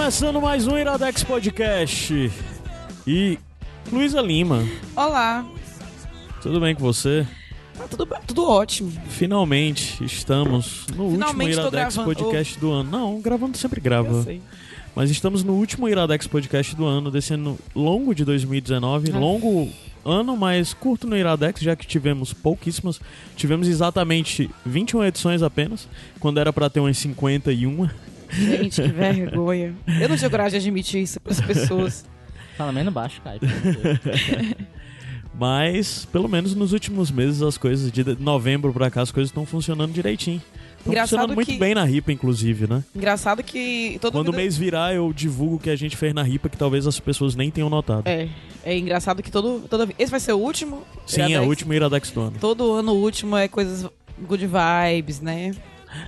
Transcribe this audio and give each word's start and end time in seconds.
Começando 0.00 0.40
mais 0.40 0.66
um 0.66 0.78
Iradex 0.78 1.22
Podcast. 1.22 2.32
E 3.06 3.38
Luísa 3.92 4.22
Lima, 4.22 4.66
Olá, 4.96 5.44
tudo 6.40 6.58
bem 6.58 6.74
com 6.74 6.80
você? 6.80 7.26
tá 7.76 7.86
tudo, 7.86 8.06
bem- 8.06 8.18
tudo 8.26 8.48
ótimo. 8.48 8.90
Finalmente 9.10 10.02
estamos 10.02 10.86
no 10.96 11.10
Finalmente 11.10 11.58
último 11.58 11.68
Iradex. 11.68 11.96
Podcast 11.98 12.58
do 12.58 12.70
ano. 12.72 12.90
Não, 12.90 13.20
gravando 13.20 13.58
sempre 13.58 13.78
grava. 13.78 14.26
Mas 14.96 15.10
estamos 15.10 15.44
no 15.44 15.52
último 15.52 15.86
Iradex 15.86 16.26
Podcast 16.26 16.74
do 16.74 16.86
ano, 16.86 17.10
desse 17.10 17.34
ano 17.34 17.58
longo 17.76 18.14
de 18.14 18.24
2019. 18.24 19.12
Ah. 19.12 19.18
Longo 19.18 19.68
ano, 20.02 20.34
mas 20.34 20.72
curto 20.72 21.06
no 21.06 21.14
Iradex, 21.14 21.60
já 21.60 21.76
que 21.76 21.86
tivemos 21.86 22.32
pouquíssimas. 22.32 22.98
Tivemos 23.36 23.68
exatamente 23.68 24.48
21 24.64 25.04
edições 25.04 25.42
apenas, 25.42 25.86
quando 26.18 26.40
era 26.40 26.50
pra 26.54 26.70
ter 26.70 26.80
umas 26.80 26.96
51. 26.96 27.90
Gente, 28.32 28.82
que 28.82 28.88
vergonha. 28.88 29.74
Eu 30.00 30.08
não 30.08 30.16
tinha 30.16 30.30
coragem 30.30 30.58
de 30.60 30.66
admitir 30.66 31.02
isso 31.02 31.20
para 31.20 31.32
as 31.32 31.40
pessoas. 31.40 32.04
Fala 32.56 32.72
menos 32.72 32.92
baixo, 32.92 33.20
Caio. 33.22 33.40
Mas, 35.38 36.04
pelo 36.06 36.28
menos 36.28 36.54
nos 36.54 36.72
últimos 36.72 37.10
meses, 37.10 37.40
as 37.40 37.56
coisas 37.56 37.90
de 37.90 38.04
novembro 38.20 38.72
pra 38.72 38.90
cá, 38.90 39.00
as 39.00 39.10
coisas 39.10 39.30
estão 39.30 39.46
funcionando 39.46 39.92
direitinho. 39.92 40.42
Engraçado 40.86 41.08
funcionando 41.10 41.34
muito 41.34 41.52
que- 41.52 41.58
bem 41.58 41.74
na 41.74 41.84
RIPA, 41.84 42.12
inclusive, 42.12 42.66
né? 42.66 42.82
Engraçado 42.94 43.42
que 43.42 43.98
todo 44.00 44.12
Quando 44.12 44.28
o 44.28 44.32
mundo... 44.32 44.36
mês 44.40 44.56
virar, 44.56 44.94
eu 44.94 45.12
divulgo 45.12 45.56
o 45.56 45.58
que 45.58 45.70
a 45.70 45.76
gente 45.76 45.96
fez 45.96 46.12
na 46.14 46.22
RIPA, 46.22 46.48
que 46.48 46.56
talvez 46.56 46.86
as 46.86 46.98
pessoas 46.98 47.34
nem 47.34 47.50
tenham 47.50 47.68
notado. 47.70 48.06
É, 48.06 48.28
é 48.64 48.76
engraçado 48.78 49.22
que 49.22 49.30
todo, 49.30 49.60
toda 49.68 49.88
Esse 49.98 50.10
vai 50.10 50.20
ser 50.20 50.32
o 50.32 50.38
último? 50.38 50.82
Sim, 51.06 51.20
é 51.22 51.24
Iradex? 51.30 51.46
o 51.46 51.48
último 51.48 51.74
Iradex 51.74 52.10
do 52.10 52.20
ano. 52.22 52.36
Todo 52.40 52.72
ano 52.72 52.92
o 52.92 52.96
último 53.02 53.36
é 53.36 53.46
coisas 53.46 53.86
good 54.26 54.46
vibes, 54.46 55.20
né? 55.20 55.52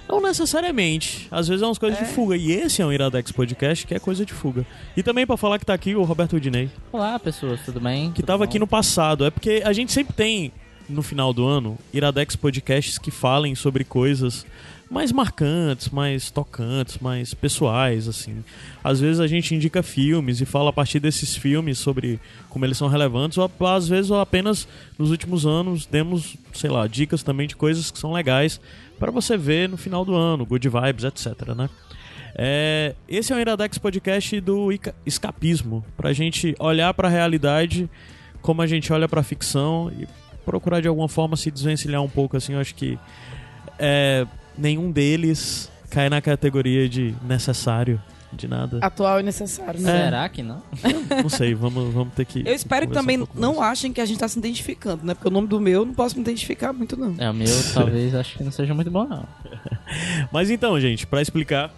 Não 0.09 0.21
necessariamente. 0.21 1.27
Às 1.31 1.49
vezes 1.49 1.63
é 1.63 1.67
umas 1.67 1.79
coisas 1.79 1.99
É. 2.01 2.05
de 2.05 2.11
fuga. 2.11 2.37
E 2.37 2.53
esse 2.53 2.83
é 2.83 2.87
um 2.87 2.93
Iradex 2.93 3.33
Podcast 3.33 3.87
que 3.87 3.95
é 3.95 3.99
coisa 3.99 4.25
de 4.25 4.33
fuga. 4.33 4.65
E 4.97 5.03
também 5.03 5.27
pra 5.27 5.37
falar 5.37 5.59
que 5.59 5.67
tá 5.67 5.75
aqui 5.75 5.95
o 5.95 6.03
Roberto 6.03 6.37
Udinei, 6.37 6.71
Olá, 6.93 7.19
pessoas, 7.19 7.61
tudo 7.65 7.81
bem? 7.81 8.11
que 8.11 8.17
Tudo 8.17 8.27
tava 8.27 8.39
bom? 8.39 8.45
aqui 8.45 8.59
no 8.59 8.67
passado. 8.67 9.25
É 9.25 9.31
porque 9.31 9.63
a 9.65 9.73
gente 9.73 9.93
sempre 9.93 10.13
tem, 10.15 10.53
no 10.89 11.03
final 11.03 11.33
do 11.33 11.47
ano, 11.47 11.79
Iradex 11.93 12.37
Podcasts 12.37 12.99
que 12.99 13.11
falem 13.11 13.55
sobre 13.55 13.85
coisas 13.85 14.45
mais 14.93 15.11
marcantes, 15.11 15.89
mais 15.89 16.31
tocantes, 16.31 16.99
mais 16.99 17.33
pessoais, 17.33 18.07
assim. 18.07 18.45
Às 18.85 19.01
vezes 19.01 19.21
a 19.21 19.27
gente 19.27 19.55
indica 19.55 19.83
filmes 19.83 20.41
e 20.43 20.45
fala 20.45 20.69
a 20.69 20.73
partir 20.73 21.01
desses 21.01 21.35
filmes 21.35 21.79
sobre 21.79 22.21
como 22.51 22.67
eles 22.67 22.77
são 22.77 22.89
relevantes, 22.89 23.39
ou 23.39 23.51
às 23.67 23.89
vezes 23.89 24.11
ou 24.11 24.21
apenas 24.21 24.69
nos 24.99 25.11
últimos 25.11 25.47
anos 25.47 25.87
demos, 25.87 26.37
sei 26.53 26.69
lá, 26.69 26.87
dicas 26.87 27.23
também 27.23 27.49
de 27.49 27.57
coisas 27.57 27.91
que 27.91 27.99
são 27.99 28.13
legais 28.13 28.61
para 28.99 29.11
você 29.11 29.37
ver 29.37 29.69
no 29.69 29.79
final 29.79 30.05
do 30.05 30.15
ano, 30.15 30.45
good 30.45 30.69
vibes, 30.69 31.05
etc, 31.05 31.55
né? 31.57 31.71
É, 32.35 32.95
esse 33.09 33.33
é 33.33 33.37
o 33.37 33.41
Iradex 33.41 33.79
Podcast 33.79 34.41
do 34.41 34.69
escapismo, 35.07 35.85
pra 35.97 36.13
gente 36.13 36.55
olhar 36.59 36.93
pra 36.93 37.09
realidade 37.09 37.89
como 38.43 38.61
a 38.61 38.67
gente 38.67 38.93
olha 38.93 39.09
pra 39.09 39.23
ficção 39.23 39.91
e 39.99 40.07
procurar 40.45 40.81
de 40.81 40.89
alguma 40.89 41.09
forma 41.09 41.37
se 41.37 41.51
desvencilhar 41.51 42.03
um 42.03 42.09
pouco, 42.09 42.37
assim, 42.37 42.55
eu 42.55 42.61
acho 42.61 42.75
que 42.75 42.99
é, 43.79 44.27
nenhum 44.57 44.91
deles 44.91 45.71
cai 45.91 46.09
na 46.09 46.21
categoria 46.21 46.89
de 46.89 47.15
necessário 47.23 48.01
de 48.33 48.49
nada. 48.49 48.79
Atual 48.81 49.21
e 49.21 49.23
necessário, 49.23 49.81
né? 49.81 50.05
Será 50.05 50.29
que 50.29 50.43
não? 50.43 50.63
Não 51.23 51.29
sei, 51.29 51.55
vamos, 51.55 51.93
vamos 51.93 52.15
ter 52.15 52.25
que. 52.25 52.43
Eu 52.47 52.55
espero 52.55 52.87
que 52.89 52.95
também 52.95 53.21
um 53.21 53.27
não 53.35 53.57
mais. 53.57 53.73
achem 53.73 53.93
que 53.93 54.01
a 54.01 54.07
gente 54.07 54.19
tá 54.19 54.27
se 54.27 54.39
identificando, 54.39 55.05
né? 55.05 55.15
Porque 55.15 55.29
o 55.29 55.31
nome 55.31 55.47
do 55.47 55.61
meu 55.61 55.81
eu 55.81 55.87
não 55.87 55.95
posso 55.95 56.17
me 56.17 56.23
identificar 56.23 56.73
muito, 56.73 56.97
não. 56.97 57.15
É, 57.19 57.31
o 57.31 57.35
meu 57.35 57.47
talvez 57.75 58.15
acho 58.15 58.39
que 58.39 58.45
não 58.45 58.51
seja 58.51 58.75
muito 58.75 58.91
bom, 58.91 59.05
não. 59.05 59.27
Mas 60.33 60.51
então, 60.51 60.79
gente, 60.81 61.07
pra 61.07 61.21
explicar, 61.21 61.71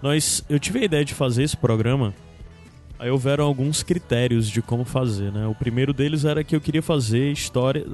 nós, 0.00 0.44
eu 0.48 0.58
tive 0.58 0.80
a 0.80 0.84
ideia 0.84 1.04
de 1.04 1.14
fazer 1.14 1.42
esse 1.42 1.56
programa. 1.56 2.14
Aí 3.02 3.10
houveram 3.10 3.44
alguns 3.44 3.82
critérios 3.82 4.48
de 4.48 4.62
como 4.62 4.84
fazer, 4.84 5.32
né? 5.32 5.44
O 5.48 5.56
primeiro 5.56 5.92
deles 5.92 6.24
era 6.24 6.44
que 6.44 6.54
eu 6.54 6.60
queria 6.60 6.80
fazer 6.80 7.32
história, 7.32 7.84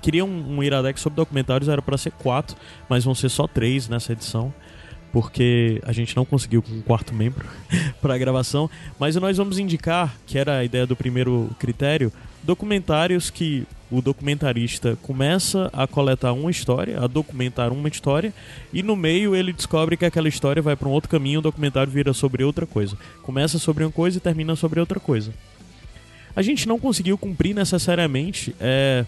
queria 0.00 0.24
um, 0.24 0.56
um 0.56 0.62
iradex 0.62 1.00
sobre 1.00 1.16
documentários, 1.16 1.68
era 1.68 1.82
pra 1.82 1.98
ser 1.98 2.12
quatro, 2.12 2.56
mas 2.88 3.02
vão 3.02 3.12
ser 3.12 3.28
só 3.28 3.48
três 3.48 3.88
nessa 3.88 4.12
edição, 4.12 4.54
porque 5.12 5.82
a 5.84 5.90
gente 5.90 6.14
não 6.14 6.24
conseguiu 6.24 6.62
com 6.62 6.70
um 6.74 6.80
quarto 6.80 7.12
membro 7.12 7.44
pra 8.00 8.16
gravação. 8.16 8.70
Mas 9.00 9.16
nós 9.16 9.36
vamos 9.36 9.58
indicar, 9.58 10.14
que 10.28 10.38
era 10.38 10.58
a 10.58 10.64
ideia 10.64 10.86
do 10.86 10.94
primeiro 10.94 11.50
critério, 11.58 12.12
documentários 12.44 13.30
que 13.30 13.66
o 13.92 14.00
documentarista 14.00 14.96
começa 15.02 15.68
a 15.70 15.86
coletar 15.86 16.32
uma 16.32 16.50
história, 16.50 16.98
a 16.98 17.06
documentar 17.06 17.70
uma 17.70 17.88
história, 17.88 18.32
e 18.72 18.82
no 18.82 18.96
meio 18.96 19.36
ele 19.36 19.52
descobre 19.52 19.98
que 19.98 20.06
aquela 20.06 20.28
história 20.28 20.62
vai 20.62 20.74
para 20.74 20.88
um 20.88 20.92
outro 20.92 21.10
caminho, 21.10 21.40
o 21.40 21.42
documentário 21.42 21.92
vira 21.92 22.14
sobre 22.14 22.42
outra 22.42 22.66
coisa. 22.66 22.96
Começa 23.22 23.58
sobre 23.58 23.84
uma 23.84 23.92
coisa 23.92 24.16
e 24.16 24.20
termina 24.20 24.56
sobre 24.56 24.80
outra 24.80 24.98
coisa. 24.98 25.30
A 26.34 26.40
gente 26.40 26.66
não 26.66 26.78
conseguiu 26.78 27.18
cumprir 27.18 27.54
necessariamente 27.54 28.56
é, 28.58 29.04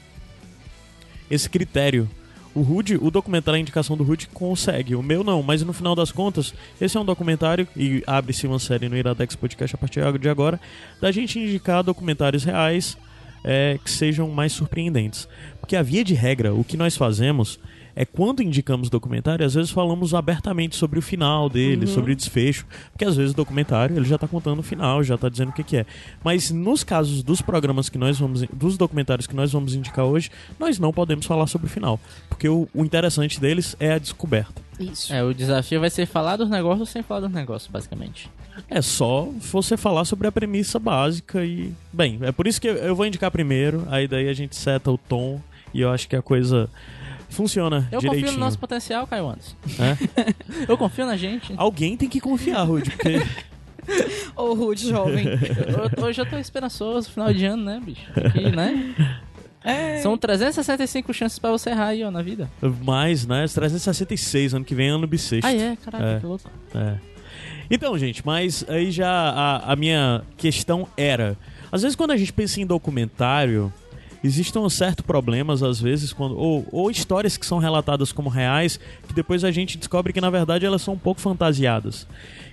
esse 1.31 1.49
critério. 1.49 2.06
O 2.55 2.61
Rude, 2.61 2.97
o 3.01 3.11
documentário, 3.11 3.56
a 3.56 3.61
indicação 3.61 3.97
do 3.97 4.05
Rude 4.05 4.28
consegue, 4.28 4.95
o 4.95 5.03
meu 5.03 5.25
não, 5.25 5.43
mas 5.43 5.62
no 5.62 5.72
final 5.72 5.97
das 5.97 6.12
contas, 6.12 6.55
esse 6.78 6.97
é 6.97 7.01
um 7.01 7.05
documentário 7.05 7.66
e 7.75 8.05
abre-se 8.06 8.47
uma 8.47 8.59
série 8.59 8.89
no 8.89 8.97
Iradex 8.97 9.34
Podcast 9.34 9.75
a 9.75 9.78
partir 9.78 10.01
de 10.21 10.28
agora, 10.28 10.61
da 11.01 11.11
gente 11.11 11.39
indicar 11.39 11.83
documentários 11.83 12.45
reais 12.45 12.97
é, 13.44 13.78
que 13.84 13.91
sejam 13.91 14.28
mais 14.28 14.53
surpreendentes. 14.53 15.28
Porque 15.60 15.77
a 15.77 15.82
via 15.82 16.03
de 16.03 16.15
regra, 16.15 16.55
o 16.55 16.65
que 16.65 16.77
nós 16.77 16.97
fazemos 16.97 17.60
é 17.97 18.05
quando 18.05 18.43
indicamos 18.43 18.91
documentário, 18.91 19.44
às 19.44 19.55
vezes 19.55 19.71
falamos 19.71 20.15
abertamente 20.15 20.77
sobre 20.77 20.99
o 20.99 21.03
final 21.03 21.49
dele, 21.49 21.87
sobre 21.87 22.12
o 22.12 22.16
desfecho, 22.16 22.66
porque 22.93 23.05
às 23.05 23.16
vezes 23.16 23.32
o 23.32 23.37
documentário 23.37 23.97
ele 23.97 24.05
já 24.06 24.19
tá 24.19 24.27
contando 24.27 24.59
o 24.59 24.62
final, 24.62 25.03
já 25.03 25.16
tá 25.16 25.28
dizendo 25.28 25.50
o 25.50 25.53
que, 25.53 25.62
que 25.62 25.77
é. 25.77 25.87
Mas 26.25 26.50
nos 26.50 26.83
casos 26.84 27.22
dos 27.22 27.41
programas 27.41 27.88
que 27.88 27.99
nós 27.99 28.19
vamos, 28.19 28.43
dos 28.53 28.77
documentários 28.77 29.27
que 29.27 29.34
nós 29.37 29.53
vamos 29.53 29.75
indicar 29.75 30.04
hoje, 30.04 30.31
nós 30.59 30.78
não 30.78 30.93
podemos 30.93 31.27
falar 31.27 31.47
sobre 31.47 31.66
o 31.66 31.71
final, 31.71 32.00
porque 32.28 32.49
o, 32.49 32.69
o 32.75 32.84
interessante 32.84 33.41
deles 33.41 33.77
é 33.78 33.93
a 33.93 33.99
descoberta. 33.99 34.62
Isso. 34.78 35.12
É, 35.15 35.22
o 35.22 35.33
desafio 35.33 35.78
vai 35.81 35.91
ser 35.91 36.04
falar 36.06 36.37
dos 36.37 36.50
negócios 36.50 36.88
sem 36.88 37.03
falar 37.03 37.21
dos 37.21 37.31
negócios, 37.33 37.71
basicamente. 37.71 38.28
É 38.69 38.83
só 38.83 39.28
você 39.53 39.77
falar 39.77 40.04
sobre 40.04 40.27
a 40.28 40.33
premissa 40.33 40.78
básica 40.78 41.44
e. 41.44 41.72
Bem, 41.93 42.19
é 42.22 42.33
por 42.33 42.47
isso 42.47 42.60
que 42.60 42.69
eu- 42.69 42.75
eu 42.77 42.94
vou 42.97 43.04
indicar 43.06 43.31
primeiro, 43.31 43.84
aí 43.88 44.06
daí 44.09 44.28
a 44.28 44.33
gente 44.33 44.54
seta 44.56 44.91
o 44.91 44.99
tom 44.99 45.41
e 45.72 45.81
eu 45.81 45.91
acho 45.91 46.09
que 46.09 46.15
a 46.16 46.22
coisa 46.22 46.69
funciona 47.34 47.89
Eu 47.93 48.00
direitinho. 48.00 48.27
confio 48.27 48.39
no 48.39 48.45
nosso 48.45 48.59
potencial, 48.59 49.06
Caio 49.06 49.28
Anderson. 49.28 49.55
É? 49.78 50.65
Eu 50.69 50.78
confio 50.78 51.05
na 51.06 51.17
gente. 51.17 51.53
Alguém 51.56 51.97
tem 51.97 52.09
que 52.09 52.21
confiar, 52.21 52.62
Rude, 52.65 52.91
porque. 52.91 53.17
Ô, 54.34 54.55
Rude, 54.55 54.89
jovem. 54.89 55.27
Eu- 55.27 56.05
hoje 56.05 56.21
eu 56.21 56.27
tô 56.27 56.39
esperançoso, 56.39 57.10
final 57.10 57.33
de 57.33 57.45
ano, 57.45 57.65
né, 57.65 57.81
bicho? 57.84 58.07
Aqui, 58.16 58.51
né? 58.51 58.95
É. 59.66 59.97
São 60.03 60.15
365 60.19 61.10
chances 61.15 61.39
pra 61.39 61.51
você 61.51 61.71
errar 61.71 61.86
aí, 61.86 62.04
ó, 62.04 62.10
na 62.10 62.21
vida. 62.21 62.51
Mais, 62.83 63.27
né? 63.27 63.47
366, 63.48 64.53
ano 64.53 64.63
que 64.63 64.75
vem 64.75 64.89
é 64.89 64.91
ano 64.91 65.07
bissexto. 65.07 65.47
Ah, 65.47 65.54
é? 65.54 65.75
Caraca, 65.83 66.04
É. 66.04 66.21
que 66.21 66.27
louco. 66.27 66.51
É. 66.75 66.97
Então, 67.71 67.97
gente, 67.97 68.21
mas 68.27 68.63
aí 68.69 68.91
já 68.91 69.09
a, 69.10 69.72
a 69.72 69.75
minha 69.75 70.21
questão 70.37 70.87
era: 70.98 71.34
às 71.72 71.80
vezes 71.80 71.97
quando 71.97 72.10
a 72.10 72.16
gente 72.19 72.30
pensa 72.30 72.60
em 72.60 72.66
documentário, 72.66 73.72
existem 74.24 74.60
um 74.60 74.68
certo 74.71 75.04
problemas, 75.04 75.62
às 75.62 75.78
vezes, 75.80 76.12
quando, 76.12 76.36
ou, 76.36 76.66
ou 76.72 76.91
histórias 76.91 77.36
que 77.36 77.44
são 77.47 77.59
relatadas 77.59 78.10
como 78.10 78.28
reais, 78.30 78.80
que 79.06 79.12
depois 79.15 79.44
a 79.44 79.50
gente 79.50 79.76
descobre 79.78 80.12
que 80.12 80.21
na 80.21 80.30
verdade 80.30 80.65
elas 80.66 80.82
são 80.82 80.94
um 80.94 80.98
pouco 80.98 81.21
fantasiadas. 81.21 82.06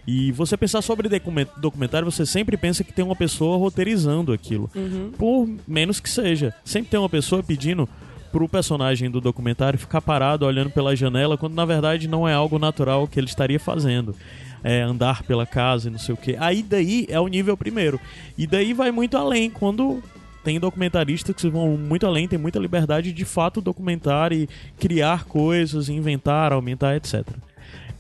E 0.06 0.32
você 0.34 0.58
pensar 0.58 0.82
sobre 0.82 1.08
document- 1.08 1.48
documentário, 1.58 2.10
você 2.12 2.26
sempre 2.26 2.58
pensa 2.58 2.84
que 2.84 2.92
tem 2.94 3.06
uma 3.06 3.16
pessoa 3.16 3.58
roteirizando 3.58 4.34
aquilo. 4.34 4.70
Por 5.18 5.48
menos 5.68 6.00
que 6.00 6.10
seja. 6.10 6.54
Sempre 6.66 6.92
tem 6.92 7.00
uma 7.00 7.10
pessoa 7.10 7.42
pedindo 7.42 7.88
pro 8.32 8.48
personagem 8.48 9.10
do 9.12 9.20
documentário 9.22 9.78
ficar 9.78 10.02
parado 10.02 10.46
olhando 10.46 10.70
pela 10.72 10.96
janela, 10.96 11.38
quando 11.38 11.54
na 11.54 11.66
verdade 11.66 12.08
não 12.08 12.28
é 12.28 12.34
algo 12.34 12.58
natural 12.58 13.08
que 13.08 13.20
ele 13.20 13.28
estaria 13.28 13.60
fazendo. 13.60 14.16
é, 14.64 14.82
andar 14.82 15.24
pela 15.24 15.44
casa 15.46 15.88
e 15.88 15.92
não 15.92 15.98
sei 15.98 16.14
o 16.14 16.18
que. 16.18 16.36
Aí 16.40 16.62
daí 16.62 17.08
é 17.10 17.20
o 17.20 17.28
nível 17.28 17.58
primeiro. 17.58 18.00
E 18.38 18.46
daí 18.46 18.74
vai 18.74 18.92
muito 18.92 19.18
além, 19.18 19.50
quando 19.50 20.04
tem 20.44 20.60
documentaristas 20.60 21.36
que 21.36 21.50
vão 21.50 21.78
muito 21.78 22.06
além, 22.06 22.28
tem 22.28 22.40
muita 22.40 22.60
liberdade 22.60 23.12
de, 23.12 23.14
de 23.14 23.26
fato 23.26 23.62
documentar 23.62 24.34
e 24.34 24.50
criar 24.80 25.26
coisas, 25.26 25.90
inventar, 25.90 26.52
aumentar, 26.52 26.96
etc. 26.96 27.26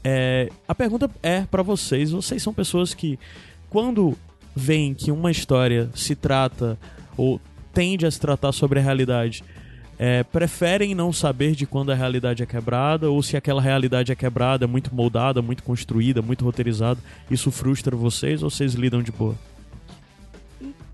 É, 0.04 0.50
a 0.68 0.74
pergunta 0.74 1.10
é 1.22 1.42
para 1.42 1.62
vocês: 1.62 2.12
vocês 2.12 2.42
são 2.42 2.54
pessoas 2.54 2.94
que, 2.94 3.20
quando 3.70 4.18
veem 4.56 4.94
que 4.94 5.12
uma 5.12 5.32
história 5.32 5.90
se 5.96 6.16
trata 6.16 6.78
ou 7.16 7.40
tende 7.74 8.06
a 8.06 8.12
se 8.12 8.20
tratar 8.20 8.52
sobre 8.52 8.80
a 8.80 8.82
realidade, 8.82 9.44
é, 9.98 10.24
preferem 10.24 10.96
não 10.96 11.14
saber 11.14 11.54
de 11.54 11.68
quando 11.68 11.92
a 11.92 11.96
realidade 11.96 12.42
é 12.42 12.46
quebrada 12.46 13.10
ou 13.10 13.22
se 13.22 13.38
aquela 13.38 13.62
realidade 13.62 14.12
é 14.12 14.16
quebrada, 14.16 14.68
muito 14.68 14.94
moldada, 14.94 15.42
muito 15.42 15.62
construída, 15.62 16.22
muito 16.22 16.44
roteirizada, 16.44 17.00
isso 17.30 17.52
frustra 17.52 17.96
vocês 17.96 18.42
ou 18.42 18.50
vocês 18.50 18.74
lidam 18.74 19.04
de 19.04 19.12
boa? 19.12 19.36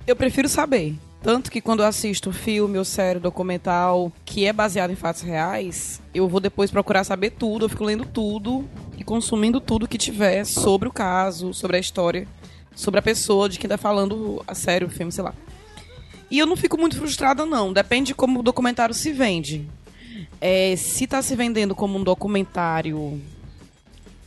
Eu 0.06 0.16
prefiro 0.16 0.50
saber. 0.50 0.96
Tanto 1.22 1.52
que 1.52 1.62
quando 1.62 1.82
eu 1.82 1.86
assisto 1.88 2.32
filme 2.32 2.78
ou 2.78 2.86
série 2.86 3.20
documental 3.20 4.12
que 4.24 4.46
é 4.46 4.54
baseado 4.54 4.92
em 4.92 4.96
fatos 4.96 5.22
reais, 5.22 6.02
eu 6.14 6.28
vou 6.28 6.40
depois 6.40 6.72
procurar 6.72 7.04
saber 7.04 7.32
tudo, 7.32 7.66
eu 7.66 7.70
fico 7.70 7.84
lendo 7.84 8.06
tudo 8.06 8.68
e 8.98 9.04
consumindo 9.04 9.60
tudo 9.60 9.88
que 9.88 9.98
tiver 9.98 10.46
sobre 10.46 10.88
o 10.88 10.92
caso, 10.92 11.54
sobre 11.54 11.78
a 11.78 11.80
história, 11.80 12.28
sobre 12.76 13.00
a 13.00 13.04
pessoa 13.04 13.50
de 13.50 13.58
quem 13.60 13.68
tá 13.70 13.78
falando 13.78 14.44
a 14.48 14.54
sério 14.54 14.88
o 14.88 14.90
filme, 14.90 15.12
sei 15.12 15.24
lá. 15.24 15.34
E 16.30 16.38
eu 16.38 16.46
não 16.46 16.56
fico 16.56 16.78
muito 16.78 16.98
frustrada, 16.98 17.46
não. 17.46 17.74
Depende 17.74 18.08
de 18.08 18.16
como 18.16 18.40
o 18.40 18.44
documentário 18.44 18.94
se 18.94 19.12
vende. 19.12 19.68
É, 20.40 20.76
se 20.76 21.08
tá 21.08 21.22
se 21.22 21.36
vendendo 21.36 21.74
como 21.74 21.98
um 21.98 22.04
documentário, 22.04 23.20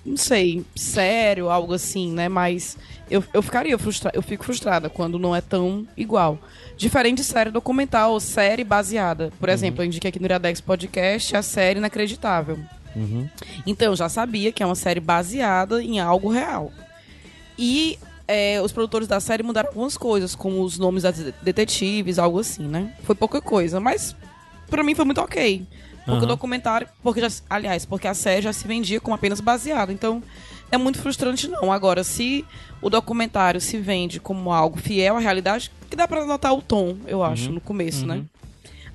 não 0.05 0.17
sei, 0.17 0.65
sério, 0.75 1.51
algo 1.51 1.75
assim, 1.75 2.11
né? 2.11 2.29
Mas 2.29 2.77
eu, 3.11 3.25
eu 3.35 3.43
ficaria 3.43 3.77
frustrada, 3.77 4.17
eu 4.17 4.23
fico 4.23 4.45
frustrada 4.45 4.89
quando 4.89 5.19
não 5.19 5.35
é 5.35 5.41
tão 5.41 5.87
igual. 5.97 6.39
Diferente 6.77 7.19
de 7.19 7.25
série 7.25 7.51
documental 7.51 8.13
ou 8.13 8.21
série 8.21 8.65
baseada. 8.65 9.33
Por 9.39 9.49
exemplo, 9.49 9.83
eu 9.83 9.87
indiquei 9.87 10.09
aqui 10.09 10.19
no 10.19 10.27
Iradex 10.27 10.61
Podcast 10.61 11.37
a 11.37 11.43
série 11.43 11.79
Inacreditável. 11.79 12.59
Uhum. 12.95 13.29
Então, 13.67 13.89
eu 13.89 13.97
já 13.97 14.09
sabia 14.09 14.53
que 14.53 14.63
é 14.63 14.67
uma 14.67 14.75
série 14.75 15.01
baseada 15.01 15.83
em 15.83 16.01
algo 16.01 16.31
real. 16.31 16.73
E 17.59 17.99
é, 18.27 18.61
os 18.63 18.73
produtores 18.73 19.09
da 19.09 19.19
série 19.19 19.43
mudaram 19.43 19.69
algumas 19.69 19.97
coisas, 19.97 20.35
como 20.35 20.63
os 20.63 20.79
nomes 20.79 21.03
das 21.03 21.19
detetives, 21.43 22.19
algo 22.19 22.39
assim, 22.39 22.63
né? 22.63 22.95
Foi 23.03 23.15
pouca 23.15 23.41
coisa, 23.41 23.81
mas 23.81 24.15
pra 24.69 24.85
mim 24.85 24.95
foi 24.95 25.05
muito 25.05 25.21
ok. 25.21 25.67
Porque 26.05 26.13
Aham. 26.13 26.25
o 26.25 26.27
documentário, 26.27 26.89
porque 27.03 27.21
já, 27.21 27.29
aliás, 27.49 27.85
porque 27.85 28.09
a 28.09 28.15
série 28.15 28.43
já 28.43 28.53
se 28.53 28.67
vendia 28.67 29.01
como 29.01 29.15
apenas 29.15 29.41
baseado. 29.41 29.93
Então, 29.93 30.23
é 30.71 30.79
muito 30.79 30.99
frustrante 30.99 31.49
não. 31.49 31.73
Agora, 31.73 32.03
se 32.05 32.45
o 32.81 32.89
documentário 32.89 33.61
se 33.61 33.77
vende 33.79 34.19
como 34.19 34.53
algo 34.53 34.79
fiel 34.79 35.17
à 35.17 35.21
realidade, 35.21 35.71
que 35.89 35.97
dá 35.97 36.07
pra 36.07 36.25
notar 36.25 36.55
o 36.55 36.63
tom, 36.63 36.97
eu 37.07 37.23
acho, 37.23 37.51
no 37.51 37.61
começo, 37.61 38.07
né? 38.07 38.25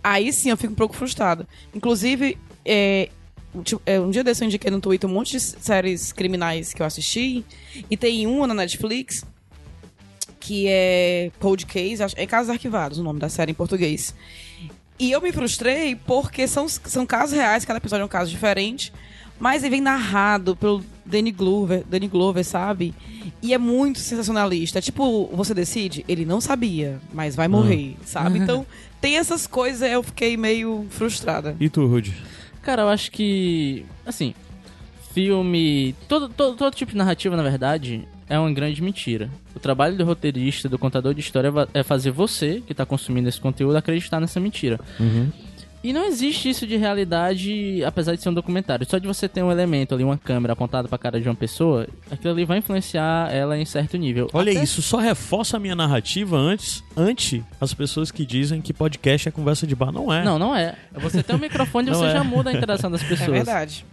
Aí 0.04 0.32
sim 0.32 0.50
eu 0.50 0.58
fico 0.58 0.74
um 0.74 0.76
pouco 0.76 0.96
frustrada. 0.96 1.48
Inclusive, 1.74 2.38
é, 2.64 3.10
um 3.54 3.64
é, 3.86 4.00
um 4.00 4.10
dia 4.10 4.24
desse 4.24 4.44
eu 4.44 4.48
indiquei 4.48 4.70
no 4.70 4.80
Twitter 4.80 5.10
um 5.10 5.14
monte 5.14 5.32
de 5.32 5.40
séries 5.40 6.14
criminais 6.14 6.74
que 6.74 6.82
eu 6.82 6.86
assisti. 6.86 7.44
E 7.90 7.98
tem 7.98 8.28
uma 8.28 8.48
na 8.48 8.54
Netflix 8.54 9.26
que 10.40 10.68
é 10.68 11.32
Cold 11.40 11.66
Case, 11.66 12.04
é 12.16 12.28
Casos 12.28 12.52
Arquivados 12.52 13.00
o 13.00 13.04
nome 13.04 13.20
da 13.20 13.30
série 13.30 13.52
em 13.52 13.56
português. 13.56 14.14
E 14.98 15.12
eu 15.12 15.22
me 15.22 15.32
frustrei 15.32 15.96
porque 15.96 16.48
são, 16.48 16.68
são 16.68 17.06
casos 17.06 17.36
reais, 17.36 17.66
cada 17.66 17.78
episódio 17.78 18.04
é 18.04 18.06
um 18.06 18.10
caso 18.10 18.32
diferente. 18.32 18.94
Mas 19.38 19.64
ele 19.64 19.72
vem 19.72 19.82
narrado 19.82 20.56
pelo 20.56 20.84
Danny 21.06 21.32
Glover, 21.32 21.84
Danny 21.90 22.08
Glover, 22.08 22.44
sabe? 22.44 22.94
E 23.42 23.54
é 23.54 23.58
muito 23.58 24.00
sensacionalista. 24.00 24.82
Tipo, 24.82 25.28
você 25.34 25.54
decide, 25.54 26.06
ele 26.08 26.26
não 26.26 26.40
sabia, 26.40 27.00
mas 27.14 27.36
vai 27.36 27.48
morrer, 27.48 27.98
sabe? 28.06 28.40
Então, 28.46 28.66
tem 29.02 29.18
essas 29.18 29.46
coisas, 29.46 29.92
eu 29.92 30.02
fiquei 30.04 30.38
meio 30.38 30.86
frustrada. 30.90 31.56
E 31.60 31.68
tu, 31.68 31.86
Rudy? 31.86 32.16
Cara, 32.62 32.84
eu 32.84 32.90
acho 32.90 33.12
que. 33.12 33.86
Assim. 34.06 34.34
Filme. 35.14 35.96
Todo, 36.08 36.30
todo, 36.30 36.56
todo 36.56 36.74
tipo 36.74 36.92
de 36.92 36.98
narrativa, 36.98 37.36
na 37.36 37.44
verdade, 37.44 38.08
é 38.30 38.38
uma 38.40 38.52
grande 38.52 38.82
mentira. 38.82 39.30
O 39.56 39.60
trabalho 39.60 39.96
do 39.98 40.04
roteirista, 40.06 40.68
do 40.70 40.78
contador 40.80 41.14
de 41.14 41.20
história, 41.22 41.52
é 41.74 41.84
fazer 41.84 42.12
você, 42.12 42.62
que 42.66 42.74
tá 42.74 42.86
consumindo 42.86 43.30
esse 43.30 43.40
conteúdo, 43.40 43.76
acreditar 43.78 44.20
nessa 44.20 44.40
mentira. 44.40 44.80
E 45.84 45.94
não 45.94 46.04
existe 46.08 46.50
isso 46.50 46.66
de 46.66 46.76
realidade, 46.78 47.84
apesar 47.86 48.16
de 48.16 48.22
ser 48.24 48.30
um 48.30 48.34
documentário. 48.34 48.88
Só 48.90 48.98
de 48.98 49.06
você 49.06 49.30
ter 49.30 49.44
um 49.44 49.52
elemento 49.52 49.94
ali, 49.94 50.04
uma 50.04 50.18
câmera 50.18 50.54
apontada 50.54 50.88
pra 50.88 50.98
cara 50.98 51.22
de 51.22 51.30
uma 51.30 51.36
pessoa, 51.36 51.88
aquilo 52.10 52.34
ali 52.34 52.44
vai 52.44 52.58
influenciar 52.58 53.32
ela 53.32 53.56
em 53.56 53.66
certo 53.66 53.96
nível. 53.96 54.28
Olha 54.34 54.52
Até- 54.52 54.64
isso, 54.64 54.82
só 54.82 54.98
reforça 54.98 55.58
a 55.58 55.60
minha 55.60 55.76
narrativa 55.76 56.36
antes, 56.38 56.84
ante 56.98 57.44
as 57.62 57.72
pessoas 57.72 58.10
que 58.10 58.26
dizem 58.26 58.62
que 58.62 58.74
podcast 58.74 59.30
é 59.30 59.32
conversa 59.32 59.68
de 59.68 59.76
bar. 59.76 59.92
Não 59.92 60.12
é. 60.12 60.24
Não, 60.24 60.40
não 60.40 60.56
é. 60.56 60.74
Você 60.96 61.22
tem 61.22 61.36
um 61.36 61.40
microfone 61.40 61.88
e 61.92 61.94
você 61.94 62.06
é. 62.06 62.12
já 62.14 62.24
muda 62.24 62.50
a 62.50 62.54
interação 62.54 62.90
das 62.90 63.04
É 63.06 63.08
pessoas. 63.08 63.30
verdade. 63.32 63.86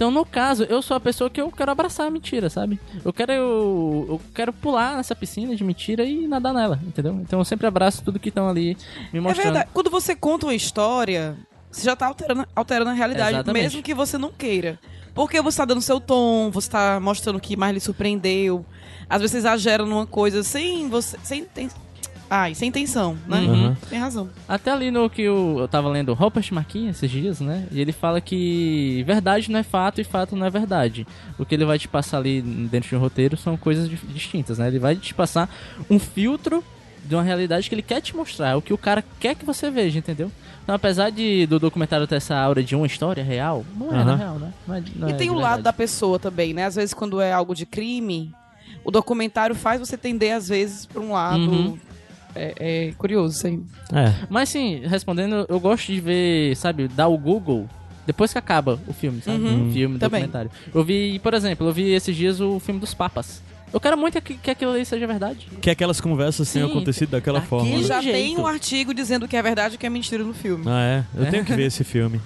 Então, 0.00 0.10
no 0.10 0.24
caso, 0.24 0.64
eu 0.64 0.80
sou 0.80 0.96
a 0.96 1.00
pessoa 1.00 1.28
que 1.28 1.38
eu 1.38 1.52
quero 1.52 1.70
abraçar 1.70 2.06
a 2.06 2.10
mentira, 2.10 2.48
sabe? 2.48 2.80
Eu 3.04 3.12
quero, 3.12 3.32
eu, 3.32 4.06
eu 4.08 4.20
quero 4.34 4.50
pular 4.50 4.96
nessa 4.96 5.14
piscina 5.14 5.54
de 5.54 5.62
mentira 5.62 6.02
e 6.06 6.26
nadar 6.26 6.54
nela, 6.54 6.80
entendeu? 6.86 7.20
Então 7.20 7.38
eu 7.38 7.44
sempre 7.44 7.66
abraço 7.66 8.02
tudo 8.02 8.18
que 8.18 8.30
estão 8.30 8.48
ali 8.48 8.78
me 9.12 9.18
É 9.18 9.20
mostrando. 9.20 9.44
verdade. 9.44 9.68
Quando 9.74 9.90
você 9.90 10.16
conta 10.16 10.46
uma 10.46 10.54
história, 10.54 11.36
você 11.70 11.84
já 11.84 11.94
tá 11.94 12.06
alterando, 12.06 12.48
alterando 12.56 12.88
a 12.88 12.94
realidade, 12.94 13.34
Exatamente. 13.34 13.62
mesmo 13.62 13.82
que 13.82 13.92
você 13.92 14.16
não 14.16 14.32
queira. 14.32 14.78
Porque 15.14 15.38
você 15.42 15.58
tá 15.58 15.66
dando 15.66 15.82
seu 15.82 16.00
tom, 16.00 16.50
você 16.50 16.70
tá 16.70 16.98
mostrando 16.98 17.36
o 17.36 17.40
que 17.40 17.54
mais 17.54 17.74
lhe 17.74 17.80
surpreendeu. 17.80 18.64
Às 19.06 19.20
vezes 19.20 19.32
você 19.32 19.36
exagera 19.36 19.84
numa 19.84 20.06
coisa 20.06 20.42
sem 20.42 20.88
você. 20.88 21.18
Sem, 21.22 21.46
ten- 22.30 22.36
Ai, 22.36 22.54
sem 22.54 22.68
intenção, 22.68 23.16
né? 23.26 23.40
Uhum. 23.40 23.74
Tem 23.88 23.98
razão. 23.98 24.28
Até 24.48 24.70
ali 24.70 24.90
no 24.90 25.10
que 25.10 25.22
eu, 25.22 25.56
eu 25.58 25.68
tava 25.68 25.88
lendo 25.88 26.14
Robert 26.14 26.46
Marquinhos 26.52 26.96
esses 26.96 27.10
dias, 27.10 27.40
né? 27.40 27.66
E 27.72 27.80
ele 27.80 27.92
fala 27.92 28.20
que 28.20 29.02
verdade 29.06 29.50
não 29.50 29.58
é 29.58 29.62
fato 29.62 30.00
e 30.00 30.04
fato 30.04 30.36
não 30.36 30.46
é 30.46 30.50
verdade. 30.50 31.06
O 31.38 31.44
que 31.44 31.54
ele 31.54 31.64
vai 31.64 31.78
te 31.78 31.88
passar 31.88 32.18
ali 32.18 32.40
dentro 32.40 32.88
de 32.88 32.96
um 32.96 33.00
roteiro 33.00 33.36
são 33.36 33.56
coisas 33.56 33.88
di- 33.88 33.98
distintas, 34.14 34.58
né? 34.58 34.68
Ele 34.68 34.78
vai 34.78 34.96
te 34.96 35.12
passar 35.12 35.48
um 35.90 35.98
filtro 35.98 36.62
de 37.04 37.14
uma 37.14 37.22
realidade 37.22 37.68
que 37.68 37.74
ele 37.74 37.82
quer 37.82 38.00
te 38.00 38.14
mostrar, 38.14 38.50
é 38.50 38.54
o 38.54 38.60
que 38.62 38.72
o 38.74 38.78
cara 38.78 39.02
quer 39.18 39.34
que 39.34 39.44
você 39.44 39.70
veja, 39.70 39.98
entendeu? 39.98 40.30
Então, 40.62 40.74
apesar 40.74 41.10
de 41.10 41.46
do 41.46 41.58
documentário 41.58 42.06
ter 42.06 42.16
essa 42.16 42.36
aura 42.36 42.62
de 42.62 42.76
uma 42.76 42.86
história 42.86 43.24
real, 43.24 43.64
não 43.76 43.88
é 43.88 44.04
na 44.04 44.12
Aham. 44.12 44.16
real, 44.16 44.38
né? 44.38 44.52
Não 44.68 44.74
é- 44.74 44.82
não 44.94 45.08
e 45.08 45.12
é 45.12 45.14
tem 45.14 45.30
o 45.30 45.34
lado 45.34 45.42
verdade. 45.56 45.62
da 45.62 45.72
pessoa 45.72 46.18
também, 46.18 46.52
né? 46.54 46.66
Às 46.66 46.76
vezes, 46.76 46.92
quando 46.94 47.20
é 47.20 47.32
algo 47.32 47.54
de 47.54 47.64
crime, 47.66 48.32
o 48.84 48.90
documentário 48.90 49.54
faz 49.56 49.80
você 49.80 49.96
tender, 49.96 50.36
às 50.36 50.48
vezes, 50.48 50.84
pra 50.86 51.00
um 51.00 51.12
lado. 51.12 51.38
Uhum. 51.50 51.78
É, 52.34 52.54
é 52.88 52.92
curioso 52.96 53.36
isso 53.36 53.46
aí. 53.46 53.60
É. 53.92 54.14
Mas 54.28 54.48
sim, 54.48 54.82
respondendo, 54.84 55.46
eu 55.48 55.58
gosto 55.60 55.86
de 55.92 56.00
ver, 56.00 56.56
sabe, 56.56 56.88
dar 56.88 57.08
o 57.08 57.18
Google 57.18 57.68
depois 58.06 58.32
que 58.32 58.38
acaba 58.38 58.78
o 58.86 58.92
filme, 58.92 59.20
sabe? 59.22 59.38
Uhum, 59.38 59.68
O 59.68 59.72
filme, 59.72 59.98
também. 59.98 60.22
documentário. 60.22 60.50
Eu 60.74 60.82
vi, 60.84 61.18
por 61.20 61.34
exemplo, 61.34 61.66
eu 61.68 61.72
vi 61.72 61.90
esses 61.92 62.14
dias 62.16 62.40
o 62.40 62.58
filme 62.58 62.80
dos 62.80 62.94
Papas. 62.94 63.42
Eu 63.72 63.78
quero 63.78 63.96
muito 63.96 64.20
que, 64.20 64.34
que 64.34 64.50
aquilo 64.50 64.72
ali 64.72 64.84
seja 64.84 65.06
verdade. 65.06 65.46
Que 65.60 65.70
aquelas 65.70 66.00
conversas 66.00 66.52
tenham 66.52 66.66
Sim, 66.68 66.74
acontecido 66.74 67.10
daquela 67.10 67.40
forma. 67.40 67.70
Né? 67.70 67.82
já 67.84 68.00
tem 68.02 68.36
um 68.36 68.44
artigo 68.46 68.92
dizendo 68.92 69.28
que 69.28 69.36
é 69.36 69.42
verdade 69.42 69.76
e 69.76 69.78
que 69.78 69.86
é 69.86 69.90
mentira 69.90 70.24
no 70.24 70.34
filme. 70.34 70.64
Ah, 70.66 71.04
é? 71.16 71.20
Eu 71.24 71.30
tenho 71.30 71.44
que 71.44 71.54
ver 71.54 71.66
esse 71.66 71.84
filme. 71.84 72.20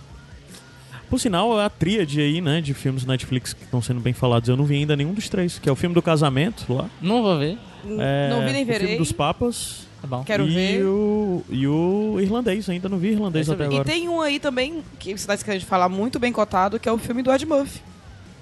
Por 1.10 1.20
sinal, 1.20 1.60
a 1.60 1.68
tríade 1.68 2.18
aí, 2.18 2.40
né, 2.40 2.60
de 2.62 2.72
filmes 2.72 3.04
Netflix 3.04 3.52
que 3.52 3.62
estão 3.62 3.82
sendo 3.82 4.00
bem 4.00 4.14
falados, 4.14 4.48
eu 4.48 4.56
não 4.56 4.64
vi 4.64 4.76
ainda 4.76 4.96
nenhum 4.96 5.12
dos 5.12 5.28
três. 5.28 5.58
Que 5.58 5.68
é 5.68 5.72
o 5.72 5.76
filme 5.76 5.94
do 5.94 6.00
casamento, 6.00 6.72
lá. 6.72 6.88
Não 7.00 7.22
vou 7.22 7.38
ver, 7.38 7.58
É, 8.00 8.30
não 8.30 8.40
vi 8.46 8.52
nem 8.52 8.62
O 8.62 8.66
filme 8.66 8.78
verei. 8.78 8.96
dos 8.98 9.12
papas. 9.12 9.86
Tá 10.04 10.16
bom. 10.16 10.24
Quero 10.24 10.46
e 10.46 10.54
ver. 10.54 10.84
O, 10.84 11.42
e 11.48 11.66
o 11.66 12.18
irlandês, 12.20 12.68
ainda 12.68 12.88
não 12.88 12.98
vi 12.98 13.12
irlandês 13.12 13.48
eu 13.48 13.54
até 13.54 13.64
vi. 13.64 13.74
E 13.74 13.74
agora. 13.78 13.88
tem 13.88 14.08
um 14.08 14.20
aí 14.20 14.38
também, 14.38 14.82
que 14.98 15.16
você 15.16 15.26
tá 15.26 15.36
querendo 15.36 15.64
falar 15.64 15.88
muito 15.88 16.18
bem 16.18 16.32
cotado, 16.32 16.78
que 16.78 16.88
é 16.88 16.92
o 16.92 16.98
filme 16.98 17.22
do 17.22 17.32
Ed 17.32 17.44
Murphy. 17.46 17.80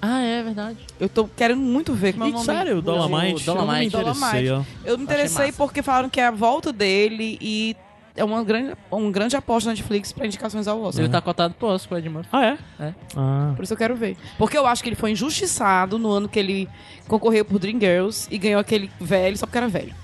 Ah, 0.01 0.21
é 0.21 0.43
verdade. 0.43 0.79
Eu 0.99 1.07
tô 1.07 1.29
querendo 1.29 1.61
muito 1.61 1.93
ver. 1.93 2.11
Como 2.11 2.25
é 2.25 2.27
o 2.27 2.31
nome? 2.31 2.45
sério, 2.45 2.77
o 2.79 2.81
Dolomite? 2.81 3.47
Eu 3.47 3.55
não 3.55 3.61
me 3.65 3.89
Dolomite. 3.89 3.95
interessei, 3.95 4.51
ó. 4.51 4.61
Eu 4.83 4.97
me 4.97 5.03
interessei 5.05 5.51
porque 5.53 5.81
falaram 5.81 6.09
que 6.09 6.19
é 6.19 6.27
a 6.27 6.31
volta 6.31 6.73
dele 6.73 7.37
e 7.39 7.73
é 8.13 8.23
uma 8.23 8.43
grande, 8.43 8.75
uma 8.91 9.11
grande 9.11 9.37
aposta 9.37 9.69
na 9.69 9.75
Netflix 9.75 10.11
pra 10.11 10.25
indicações 10.25 10.67
ao 10.67 10.81
Oscar. 10.81 11.05
Ele 11.05 11.11
tá 11.11 11.21
cotado 11.21 11.53
pro 11.53 11.69
Oscar, 11.69 11.95
o 11.95 11.99
Ed 11.99 12.09
Murphy. 12.09 12.29
Ah, 12.33 12.45
é? 12.45 12.57
É. 12.79 12.93
Ah. 13.15 13.53
Por 13.55 13.63
isso 13.63 13.71
eu 13.71 13.77
quero 13.77 13.95
ver. 13.95 14.17
Porque 14.37 14.57
eu 14.57 14.67
acho 14.67 14.83
que 14.83 14.89
ele 14.89 14.97
foi 14.97 15.11
injustiçado 15.11 15.97
no 15.97 16.11
ano 16.11 16.27
que 16.27 16.37
ele 16.37 16.67
concorreu 17.07 17.45
por 17.45 17.57
Dreamgirls 17.57 18.27
e 18.29 18.37
ganhou 18.37 18.59
aquele 18.59 18.91
velho 18.99 19.37
só 19.37 19.45
porque 19.45 19.57
era 19.57 19.69
velho. 19.69 19.95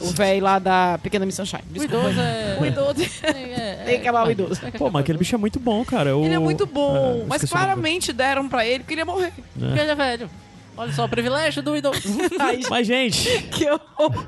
O 0.00 0.06
velho 0.12 0.42
lá 0.42 0.58
da 0.58 0.98
Pequena 1.02 1.26
Miss 1.26 1.34
Sunshine. 1.36 1.62
O 1.70 1.72
Desculpa. 1.74 2.10
idoso 2.10 2.20
é... 2.20 2.58
O 2.60 2.66
idoso. 2.66 3.02
é, 3.22 3.74
Tem 3.84 3.94
que 4.00 4.08
acabar 4.08 4.26
o 4.26 4.30
idoso. 4.30 4.60
Que 4.60 4.78
Pô, 4.78 4.90
mas 4.90 5.00
aquele 5.02 5.16
o 5.16 5.18
bicho 5.18 5.34
é 5.34 5.38
muito 5.38 5.60
bom, 5.60 5.84
cara. 5.84 6.16
O... 6.16 6.24
Ele 6.24 6.34
é 6.34 6.38
muito 6.38 6.66
bom, 6.66 7.22
É, 7.22 7.24
mas 7.26 7.42
o 7.42 7.48
claramente 7.48 8.12
deram 8.12 8.48
pra 8.48 8.66
ele 8.66 8.80
porque 8.80 8.94
ele 8.94 9.02
ia 9.02 9.04
morrer. 9.06 9.32
Porque 9.58 9.78
ele 9.78 9.90
é 9.90 9.94
velho. 9.94 10.30
Olha 10.76 10.92
só, 10.92 11.04
o 11.04 11.08
privilégio 11.08 11.62
do 11.62 11.76
idoso. 11.76 12.00
Mas, 12.70 12.86
gente, 12.86 13.28
que 13.52 13.66
horror. 13.68 14.26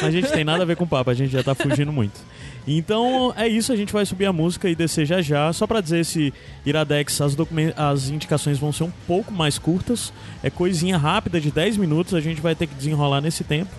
a 0.00 0.08
gente 0.08 0.30
tem 0.30 0.44
nada 0.44 0.62
a 0.62 0.66
ver 0.66 0.76
com 0.76 0.86
papo, 0.86 1.10
a 1.10 1.14
gente 1.14 1.32
já 1.32 1.42
tá 1.42 1.52
fugindo 1.52 1.90
muito. 1.92 2.20
Então 2.66 3.32
é 3.36 3.48
isso, 3.48 3.72
a 3.72 3.76
gente 3.76 3.92
vai 3.92 4.04
subir 4.04 4.26
a 4.26 4.32
música 4.32 4.68
e 4.68 4.74
descer 4.74 5.06
já 5.06 5.22
já. 5.22 5.52
Só 5.52 5.66
pra 5.66 5.80
dizer 5.80 6.00
esse 6.00 6.32
Iradex, 6.64 7.20
as, 7.20 7.36
as 7.76 8.08
indicações 8.08 8.58
vão 8.58 8.72
ser 8.72 8.84
um 8.84 8.92
pouco 9.06 9.32
mais 9.32 9.58
curtas. 9.58 10.12
É 10.42 10.50
coisinha 10.50 10.96
rápida 10.96 11.40
de 11.40 11.50
10 11.50 11.76
minutos, 11.76 12.14
a 12.14 12.20
gente 12.20 12.40
vai 12.40 12.54
ter 12.54 12.66
que 12.66 12.74
desenrolar 12.74 13.20
nesse 13.20 13.42
tempo. 13.42 13.70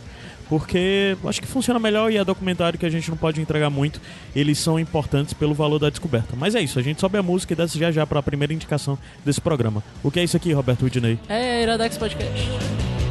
Porque 0.50 1.18
acho 1.25 1.42
que 1.42 1.48
funciona 1.48 1.80
melhor 1.80 2.12
e 2.12 2.18
é 2.18 2.24
documentário 2.24 2.80
que 2.80 2.86
a 2.86 2.89
gente 2.89 3.10
não 3.10 3.18
pode 3.18 3.42
entregar 3.42 3.70
muito. 3.70 4.01
Eles 4.36 4.58
são 4.58 4.80
importantes 4.80 5.34
pelo 5.34 5.54
valor 5.54 5.80
da 5.80 5.89
descoberta. 5.89 6.36
Mas 6.36 6.56
é 6.56 6.62
isso, 6.62 6.80
a 6.80 6.82
gente 6.82 7.00
sobe 7.00 7.18
a 7.18 7.24
música 7.24 7.54
e 7.54 7.56
desce 7.56 7.77
já 7.77 7.92
já 7.92 8.06
para 8.06 8.20
a 8.20 8.24
primeira 8.24 8.54
indicação 8.54 8.98
desse 9.25 9.42
programa. 9.42 9.84
O 10.04 10.12
que 10.12 10.20
é 10.20 10.24
isso 10.24 10.38
aqui, 10.38 10.54
Roberto 10.54 10.86
Udinei? 10.86 11.20
É 11.27 11.63
Iradex 11.63 11.98
Podcast. 11.98 13.06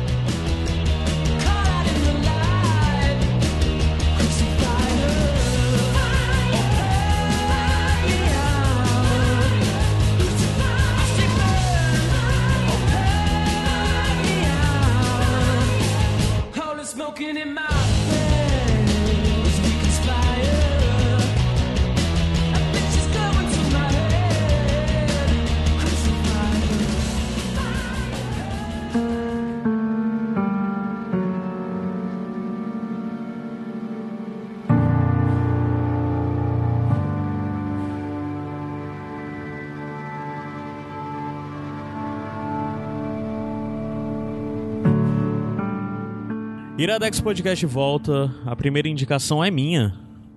Smoking 16.96 17.36
in 17.36 17.52
my 17.52 18.05
Iradex 46.78 47.20
Podcast 47.22 47.64
volta. 47.64 48.30
A 48.44 48.54
primeira 48.54 48.86
indicação 48.86 49.42
é 49.42 49.50
minha. 49.50 49.94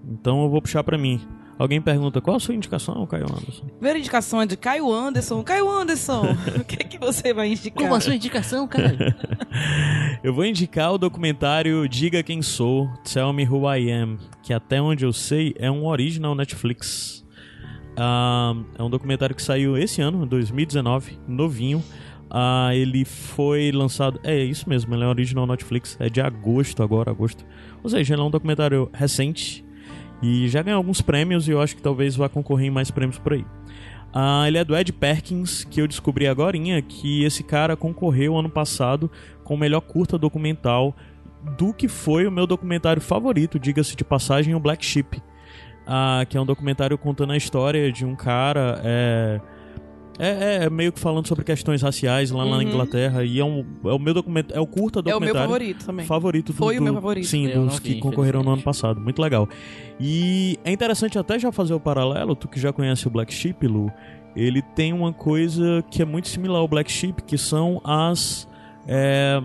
Então 0.10 0.42
eu 0.44 0.50
vou 0.50 0.62
puxar 0.62 0.84
pra 0.86 0.98
mim. 0.98 1.20
Alguém 1.58 1.82
pergunta 1.82 2.22
qual 2.22 2.38
a 2.38 2.40
sua 2.40 2.56
indicação, 2.56 3.06
Caio 3.06 3.26
Anderson? 3.26 3.66
Primeira 3.66 4.00
indicação 4.00 4.42
é 4.42 4.46
de 4.46 4.56
Caio 4.56 4.90
Anderson. 4.90 5.44
Caio 5.44 5.70
Anderson, 5.70 6.22
o 6.58 6.64
que, 6.64 6.76
é 6.76 6.86
que 6.86 6.98
você 6.98 7.34
vai 7.34 7.50
indicar? 7.50 7.84
Como 7.84 7.94
a 7.94 8.00
sua 8.00 8.16
indicação, 8.16 8.66
cara? 8.66 9.18
Eu 10.24 10.34
vou 10.34 10.46
indicar 10.46 10.94
o 10.94 10.98
documentário 10.98 11.88
Diga 11.90 12.24
Quem 12.24 12.42
Sou, 12.42 12.90
Tell 13.04 13.34
Me 13.34 13.46
Who 13.46 13.70
I 13.74 13.92
Am, 13.92 14.18
que 14.42 14.54
até 14.54 14.82
onde 14.82 15.06
eu 15.06 15.14
sei 15.14 15.54
é 15.58 15.70
um 15.70 15.86
original 15.86 16.36
Netflix. 16.36 17.26
Ah, 17.98 18.54
é 18.78 18.84
um 18.84 18.90
documentário 18.90 19.36
que 19.36 19.42
saiu 19.42 19.78
esse 19.78 20.02
ano, 20.02 20.26
2019, 20.26 21.20
novinho. 21.28 21.84
Ah, 22.30 22.70
ele 22.74 23.06
foi 23.06 23.72
lançado. 23.72 24.20
É 24.24 24.38
isso 24.38 24.70
mesmo, 24.70 24.94
ele 24.94 25.04
é 25.04 25.08
original 25.08 25.48
Netflix. 25.48 25.98
É 26.00 26.10
de 26.10 26.22
agosto 26.22 26.84
agora, 26.84 27.10
agosto. 27.12 27.46
Ou 27.84 27.90
seja, 27.90 28.14
ele 28.14 28.22
é 28.22 28.26
um 28.26 28.30
documentário 28.30 28.90
recente. 28.94 29.66
E 30.22 30.48
já 30.50 30.62
ganhou 30.62 30.78
alguns 30.78 31.02
prêmios 31.02 31.48
e 31.48 31.52
eu 31.52 31.62
acho 31.62 31.76
que 31.76 31.82
talvez 31.82 32.16
vá 32.16 32.28
concorrer 32.28 32.68
em 32.68 32.72
mais 32.72 32.92
prêmios 32.92 33.18
por 33.18 33.34
aí. 33.34 33.46
Ah, 34.14 34.46
ele 34.48 34.58
é 34.58 34.64
do 34.64 34.76
Ed 34.76 34.92
Perkins, 34.92 35.64
que 35.64 35.82
eu 35.82 35.88
descobri 35.88 36.28
agora 36.28 36.58
que 36.82 37.24
esse 37.24 37.44
cara 37.44 37.76
concorreu 37.76 38.36
ano 38.38 38.50
passado 38.50 39.10
com 39.44 39.54
o 39.54 39.58
melhor 39.58 39.82
curta 39.82 40.18
documental 40.18 40.96
do 41.58 41.74
que 41.74 41.88
foi 41.88 42.28
o 42.28 42.32
meu 42.32 42.46
documentário 42.46 43.02
favorito, 43.02 43.60
diga-se 43.60 43.96
de 43.96 44.04
passagem, 44.04 44.56
o 44.56 44.60
Black 44.60 44.86
Sheep. 44.86 45.22
Ah, 45.88 46.26
que 46.28 46.38
é 46.38 46.42
um 46.42 46.46
documentário 46.46 46.98
contando 46.98 47.34
a 47.34 47.38
história 47.38 47.92
de 47.92 48.06
um 48.06 48.16
cara. 48.16 48.80
É, 48.84 49.42
é, 50.20 50.66
é 50.66 50.70
meio 50.70 50.92
que 50.92 51.00
falando 51.00 51.28
sobre 51.28 51.44
questões 51.46 51.82
raciais 51.82 52.30
lá 52.30 52.44
na 52.46 52.58
Uhum. 52.58 52.62
Inglaterra. 52.62 53.24
E 53.24 53.40
é, 53.40 53.44
um, 53.46 53.66
é 53.86 53.94
o 53.94 53.98
meu 54.00 54.14
documento, 54.14 54.54
é 54.54 54.60
o 54.60 54.68
curta 54.68 55.00
É 55.00 55.02
o 55.02 55.04
documentário 55.04 55.34
meu 55.34 55.42
favorito 55.48 55.86
também. 55.86 56.06
favorito 56.06 56.48
do, 56.48 56.58
Foi 56.58 56.76
o 56.76 56.80
do- 56.80 56.84
meu 56.84 56.94
favorito. 56.96 57.26
Sim, 57.28 57.48
Eu 57.48 57.64
dos 57.64 57.74
não 57.74 57.80
que 57.80 57.94
vi, 57.94 58.00
concorreram 58.00 58.44
no 58.44 58.52
ano 58.52 58.62
passado. 58.62 59.00
Muito 59.00 59.22
legal. 59.22 59.48
E 60.00 60.60
é 60.64 60.72
interessante 60.72 61.18
até 61.18 61.40
já 61.40 61.52
fazer 61.52 61.74
o 61.74 61.80
paralelo, 61.80 62.36
tu 62.36 62.48
que 62.48 62.60
já 62.60 62.72
conhece 62.74 63.08
o 63.08 63.10
Black 63.10 63.34
Sheep, 63.34 63.66
Lu, 63.68 63.92
ele 64.36 64.62
tem 64.62 64.94
uma 64.94 65.12
coisa 65.12 65.84
que 65.90 66.02
é 66.02 66.06
muito 66.06 66.28
similar 66.28 66.60
ao 66.62 66.68
Black 66.68 66.92
Sheep, 66.92 67.24
que 67.24 67.38
são 67.38 67.82
as 67.84 68.48
é, 68.88 69.42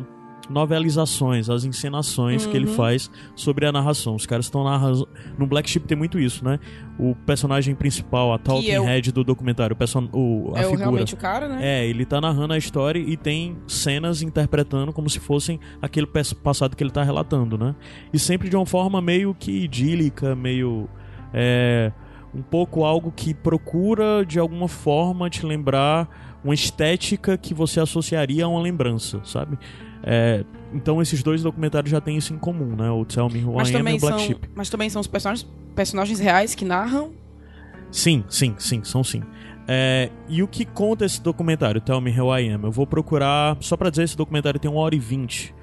novelizações, 0.49 1.49
as 1.51 1.65
encenações 1.65 2.47
que 2.47 2.57
ele 2.57 2.67
Uhum. 2.67 2.75
faz 2.75 3.11
sobre 3.35 3.67
a 3.67 3.73
narração. 3.73 4.15
Os 4.15 4.27
caras 4.27 4.47
estão 4.47 4.65
narrando. 4.65 5.09
No 5.39 5.47
Black 5.47 5.69
Sheep 5.69 5.87
tem 5.87 5.97
muito 5.97 6.19
isso, 6.19 6.45
né? 6.45 6.59
O 6.99 7.15
personagem 7.27 7.75
principal, 7.75 8.33
a 8.33 8.39
Talking 8.39 8.71
é 8.71 8.81
o- 8.81 8.85
Head 8.85 9.13
do 9.13 9.25
documentário, 9.25 9.75
o 9.75 9.77
person... 9.77 10.09
o, 10.13 10.53
a 10.55 10.61
é 10.61 10.67
o, 10.67 10.71
figura. 10.71 10.79
realmente 10.79 11.15
o 11.15 11.17
cara, 11.17 11.49
né? 11.49 11.59
É, 11.61 11.87
ele 11.87 12.05
tá 12.05 12.21
narrando 12.21 12.53
a 12.53 12.59
história 12.59 12.99
e 12.99 13.17
tem 13.17 13.57
cenas 13.67 14.23
interpretando 14.23 14.93
como 14.93 15.09
se 15.11 15.19
fossem 15.21 15.59
aquele 15.83 16.07
passado 16.43 16.77
que 16.77 16.83
ele 16.83 16.91
tá 16.91 17.03
relatando, 17.03 17.57
né? 17.59 17.75
E 18.13 18.19
sempre 18.19 18.49
de 18.49 18.57
uma 18.57 18.67
forma 18.67 19.01
meio 19.01 19.35
que 19.35 19.51
idílica, 19.65 20.35
meio. 20.35 20.89
É, 21.33 21.91
um 22.35 22.43
pouco 22.43 22.85
algo 22.85 23.13
que 23.15 23.33
procura 23.33 24.25
de 24.27 24.39
alguma 24.39 24.67
forma 24.69 25.31
te 25.31 25.45
lembrar 25.47 26.09
uma 26.45 26.53
estética 26.55 27.39
que 27.39 27.55
você 27.55 27.81
associaria 27.81 28.45
a 28.45 28.49
uma 28.49 28.61
lembrança, 28.61 29.21
sabe? 29.25 29.57
É, 30.07 30.45
então 30.73 31.01
esses 31.01 31.23
dois 31.23 31.43
documentários 31.43 31.91
já 31.91 32.01
têm 32.01 32.19
isso 32.19 32.35
em 32.35 32.39
comum, 32.39 32.77
né? 32.77 32.91
O 32.91 33.05
Tell 33.07 33.29
Me 33.31 33.43
Who 33.43 33.55
Mas 33.55 33.71
I 33.71 33.77
Am 33.77 33.91
e 33.91 33.97
o 33.97 34.01
Black 34.01 34.19
são, 34.19 34.19
Sheep. 34.19 34.51
mas 34.55 34.69
também 34.69 34.91
são 34.91 35.01
os 35.01 35.07
personagens, 35.07 35.49
personagens 35.75 36.21
reais 36.21 36.55
que 36.55 36.65
narram. 36.65 37.13
Sim, 37.91 38.23
sim, 38.29 38.55
sim, 38.59 38.85
são 38.85 39.03
sim. 39.03 39.23
É, 39.67 40.11
e 40.29 40.43
o 40.43 40.49
que 40.49 40.67
conta 40.67 41.07
esse 41.07 41.23
documentário, 41.23 41.81
Tell 41.81 42.01
Me 42.03 42.21
How 42.21 42.39
I 42.39 42.49
Am? 42.51 42.65
Eu 42.65 42.71
vou 42.71 42.87
procurar, 42.87 43.57
só 43.61 43.77
pra 43.79 43.89
dizer, 43.89 44.03
esse 44.03 44.17
documentário 44.17 44.61
tem 44.61 44.71
uma 44.71 44.81
hora 44.81 44.95
e 44.95 44.99
vinte. 44.99 45.55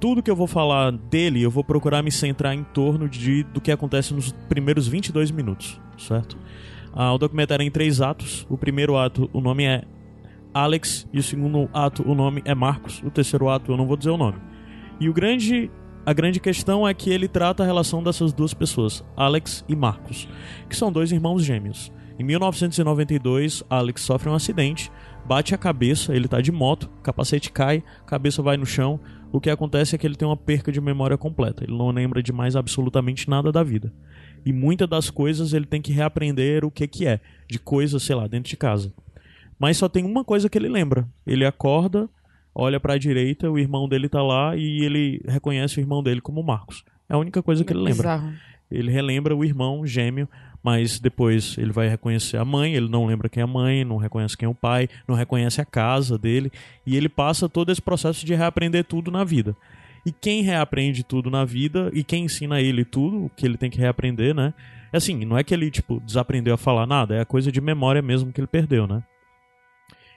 Tudo 0.00 0.22
que 0.22 0.30
eu 0.30 0.34
vou 0.34 0.48
falar 0.48 0.90
dele, 0.90 1.40
eu 1.40 1.50
vou 1.50 1.62
procurar 1.62 2.02
me 2.02 2.10
centrar 2.10 2.52
em 2.52 2.64
torno 2.64 3.08
de, 3.08 3.44
do 3.44 3.60
que 3.60 3.70
acontece 3.70 4.12
nos 4.12 4.32
primeiros 4.48 4.88
22 4.88 5.30
minutos, 5.30 5.80
certo? 5.96 6.36
Ah, 6.92 7.12
o 7.12 7.18
documentário 7.18 7.62
é 7.62 7.66
em 7.66 7.70
três 7.70 8.00
atos. 8.00 8.44
O 8.50 8.58
primeiro 8.58 8.96
ato, 8.96 9.30
o 9.32 9.40
nome 9.40 9.64
é 9.64 9.84
Alex, 10.54 11.04
e 11.12 11.18
o 11.18 11.22
segundo 11.22 11.68
ato, 11.72 12.08
o 12.08 12.14
nome 12.14 12.40
é 12.44 12.54
Marcos. 12.54 13.02
O 13.02 13.10
terceiro 13.10 13.48
ato, 13.48 13.72
eu 13.72 13.76
não 13.76 13.88
vou 13.88 13.96
dizer 13.96 14.10
o 14.10 14.16
nome. 14.16 14.38
E 15.00 15.08
o 15.08 15.12
grande, 15.12 15.68
a 16.06 16.12
grande 16.12 16.38
questão 16.38 16.86
é 16.86 16.94
que 16.94 17.10
ele 17.10 17.26
trata 17.26 17.64
a 17.64 17.66
relação 17.66 18.00
dessas 18.00 18.32
duas 18.32 18.54
pessoas, 18.54 19.04
Alex 19.16 19.64
e 19.68 19.74
Marcos, 19.74 20.28
que 20.68 20.76
são 20.76 20.92
dois 20.92 21.10
irmãos 21.10 21.44
gêmeos. 21.44 21.92
Em 22.16 22.22
1992, 22.22 23.64
Alex 23.68 24.02
sofre 24.02 24.30
um 24.30 24.34
acidente, 24.34 24.92
bate 25.26 25.52
a 25.52 25.58
cabeça, 25.58 26.14
ele 26.14 26.28
tá 26.28 26.40
de 26.40 26.52
moto, 26.52 26.88
capacete 27.02 27.50
cai, 27.50 27.82
cabeça 28.06 28.40
vai 28.40 28.56
no 28.56 28.64
chão. 28.64 29.00
O 29.32 29.40
que 29.40 29.50
acontece 29.50 29.96
é 29.96 29.98
que 29.98 30.06
ele 30.06 30.14
tem 30.14 30.28
uma 30.28 30.36
perca 30.36 30.70
de 30.70 30.80
memória 30.80 31.18
completa, 31.18 31.64
ele 31.64 31.76
não 31.76 31.90
lembra 31.90 32.22
de 32.22 32.32
mais 32.32 32.54
absolutamente 32.54 33.28
nada 33.28 33.50
da 33.50 33.64
vida. 33.64 33.92
E 34.46 34.52
muitas 34.52 34.88
das 34.88 35.10
coisas 35.10 35.52
ele 35.52 35.66
tem 35.66 35.82
que 35.82 35.92
reaprender 35.92 36.64
o 36.64 36.70
que 36.70 36.86
que 36.86 37.04
é, 37.04 37.18
de 37.48 37.58
coisas, 37.58 38.04
sei 38.04 38.14
lá, 38.14 38.28
dentro 38.28 38.48
de 38.48 38.56
casa. 38.56 38.92
Mas 39.64 39.78
só 39.78 39.88
tem 39.88 40.04
uma 40.04 40.22
coisa 40.22 40.46
que 40.46 40.58
ele 40.58 40.68
lembra. 40.68 41.08
Ele 41.26 41.42
acorda, 41.42 42.06
olha 42.54 42.78
pra 42.78 42.98
direita, 42.98 43.50
o 43.50 43.58
irmão 43.58 43.88
dele 43.88 44.10
tá 44.10 44.22
lá 44.22 44.54
e 44.54 44.84
ele 44.84 45.22
reconhece 45.26 45.78
o 45.78 45.80
irmão 45.80 46.02
dele 46.02 46.20
como 46.20 46.42
Marcos. 46.42 46.84
É 47.08 47.14
a 47.14 47.16
única 47.16 47.42
coisa 47.42 47.64
que 47.64 47.72
ele 47.72 47.80
lembra. 47.80 47.94
Bizarro. 47.94 48.34
Ele 48.70 48.90
relembra 48.90 49.34
o 49.34 49.42
irmão 49.42 49.86
gêmeo, 49.86 50.28
mas 50.62 51.00
depois 51.00 51.56
ele 51.56 51.72
vai 51.72 51.88
reconhecer 51.88 52.36
a 52.36 52.44
mãe, 52.44 52.74
ele 52.74 52.90
não 52.90 53.06
lembra 53.06 53.26
quem 53.26 53.40
é 53.40 53.44
a 53.44 53.46
mãe, 53.46 53.86
não 53.86 53.96
reconhece 53.96 54.36
quem 54.36 54.44
é 54.44 54.50
o 54.50 54.54
pai, 54.54 54.86
não 55.08 55.16
reconhece 55.16 55.62
a 55.62 55.64
casa 55.64 56.18
dele, 56.18 56.52
e 56.84 56.94
ele 56.94 57.08
passa 57.08 57.48
todo 57.48 57.72
esse 57.72 57.80
processo 57.80 58.26
de 58.26 58.34
reaprender 58.34 58.84
tudo 58.84 59.10
na 59.10 59.24
vida. 59.24 59.56
E 60.04 60.12
quem 60.12 60.42
reaprende 60.42 61.02
tudo 61.02 61.30
na 61.30 61.46
vida 61.46 61.90
e 61.94 62.04
quem 62.04 62.26
ensina 62.26 62.60
ele 62.60 62.84
tudo, 62.84 63.24
o 63.24 63.30
que 63.30 63.46
ele 63.46 63.56
tem 63.56 63.70
que 63.70 63.78
reaprender, 63.78 64.34
né? 64.34 64.52
É 64.92 64.98
assim, 64.98 65.24
não 65.24 65.38
é 65.38 65.42
que 65.42 65.54
ele, 65.54 65.70
tipo, 65.70 66.00
desaprendeu 66.00 66.52
a 66.52 66.58
falar 66.58 66.86
nada, 66.86 67.14
é 67.14 67.22
a 67.22 67.24
coisa 67.24 67.50
de 67.50 67.62
memória 67.62 68.02
mesmo 68.02 68.30
que 68.30 68.38
ele 68.38 68.46
perdeu, 68.46 68.86
né? 68.86 69.02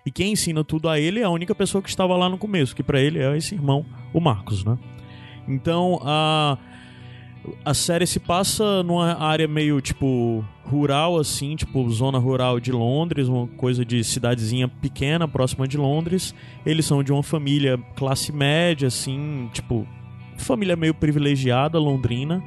E 0.08 0.12
quem 0.12 0.32
ensina 0.32 0.64
tudo 0.64 0.88
a 0.88 0.98
ele 0.98 1.20
é 1.20 1.24
a 1.24 1.30
única 1.30 1.54
pessoa 1.54 1.82
que 1.82 1.90
estava 1.90 2.16
lá 2.16 2.30
no 2.30 2.38
começo, 2.38 2.74
que 2.74 2.82
pra 2.82 2.98
ele 2.98 3.20
é 3.20 3.36
esse 3.36 3.54
irmão, 3.54 3.86
o 4.14 4.22
Marcos, 4.22 4.64
né? 4.64 4.78
Então, 5.46 6.00
a 6.02 6.58
a 7.66 7.74
série 7.74 8.08
se 8.08 8.18
passa 8.18 8.84
numa 8.84 9.22
área 9.22 9.50
meio 9.50 9.82
tipo 9.82 10.46
rural 10.64 11.18
assim, 11.18 11.58
tipo 11.58 11.90
zona 11.90 12.18
rural 12.18 12.58
de 12.58 12.72
Londres, 12.72 13.28
uma 13.28 13.48
coisa 13.48 13.84
de 13.84 14.02
cidadezinha 14.02 14.70
pequena 14.70 15.28
próxima 15.28 15.68
de 15.68 15.78
Londres. 15.78 16.34
Eles 16.66 16.86
são 16.86 17.04
de 17.04 17.12
uma 17.12 17.24
família 17.24 17.78
classe 17.98 18.32
média 18.32 18.88
assim, 18.88 19.50
tipo 19.52 19.86
família 20.38 20.78
meio 20.78 20.94
privilegiada 20.94 21.78
londrina. 21.78 22.42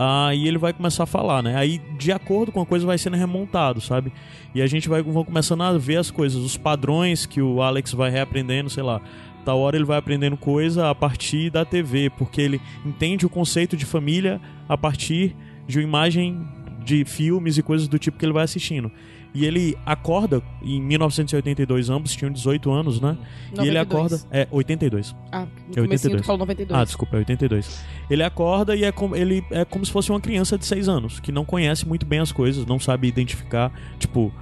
Ah, 0.00 0.32
e 0.32 0.46
ele 0.46 0.58
vai 0.58 0.72
começar 0.72 1.02
a 1.02 1.06
falar, 1.06 1.42
né? 1.42 1.56
Aí, 1.56 1.80
de 1.98 2.12
acordo 2.12 2.52
com 2.52 2.60
a 2.60 2.66
coisa, 2.66 2.86
vai 2.86 2.96
sendo 2.96 3.16
remontado, 3.16 3.80
sabe? 3.80 4.12
E 4.54 4.62
a 4.62 4.66
gente 4.68 4.88
vai 4.88 5.02
vão 5.02 5.24
começando 5.24 5.62
a 5.62 5.76
ver 5.76 5.96
as 5.96 6.08
coisas, 6.08 6.40
os 6.40 6.56
padrões 6.56 7.26
que 7.26 7.42
o 7.42 7.60
Alex 7.60 7.92
vai 7.92 8.08
reaprendendo, 8.08 8.70
sei 8.70 8.84
lá. 8.84 9.00
tal 9.44 9.58
hora 9.58 9.76
ele 9.76 9.84
vai 9.84 9.98
aprendendo 9.98 10.36
coisa 10.36 10.88
a 10.88 10.94
partir 10.94 11.50
da 11.50 11.64
TV, 11.64 12.10
porque 12.10 12.40
ele 12.40 12.60
entende 12.86 13.26
o 13.26 13.28
conceito 13.28 13.76
de 13.76 13.84
família 13.84 14.40
a 14.68 14.78
partir 14.78 15.34
de 15.66 15.78
uma 15.78 15.84
imagem 15.84 16.46
de 16.84 17.04
filmes 17.04 17.58
e 17.58 17.62
coisas 17.62 17.88
do 17.88 17.98
tipo 17.98 18.16
que 18.18 18.24
ele 18.24 18.32
vai 18.32 18.44
assistindo. 18.44 18.92
E 19.38 19.44
ele 19.44 19.78
acorda 19.86 20.42
em 20.60 20.80
1982, 20.82 21.90
ambos 21.90 22.16
tinham 22.16 22.32
18 22.32 22.72
anos, 22.72 23.00
né? 23.00 23.16
E 23.52 23.68
ele 23.68 23.78
92. 23.78 24.12
acorda. 24.12 24.20
É, 24.32 24.48
82. 24.50 25.14
Ah, 25.30 25.40
no 25.40 25.44
É 25.44 25.46
comecinho 25.46 25.82
82. 25.82 26.22
tu 26.22 26.26
falou 26.26 26.38
92. 26.40 26.80
Ah, 26.80 26.84
desculpa, 26.84 27.14
é 27.16 27.18
82. 27.20 27.84
Ele 28.10 28.22
acorda 28.24 28.74
e 28.74 28.82
é 28.82 28.90
como, 28.90 29.14
ele 29.14 29.44
é 29.52 29.64
como 29.64 29.86
se 29.86 29.92
fosse 29.92 30.10
uma 30.10 30.20
criança 30.20 30.58
de 30.58 30.66
6 30.66 30.88
anos, 30.88 31.20
que 31.20 31.30
não 31.30 31.44
conhece 31.44 31.86
muito 31.86 32.04
bem 32.04 32.18
as 32.18 32.32
coisas, 32.32 32.66
não 32.66 32.80
sabe 32.80 33.06
identificar. 33.06 33.70
Tipo, 34.00 34.32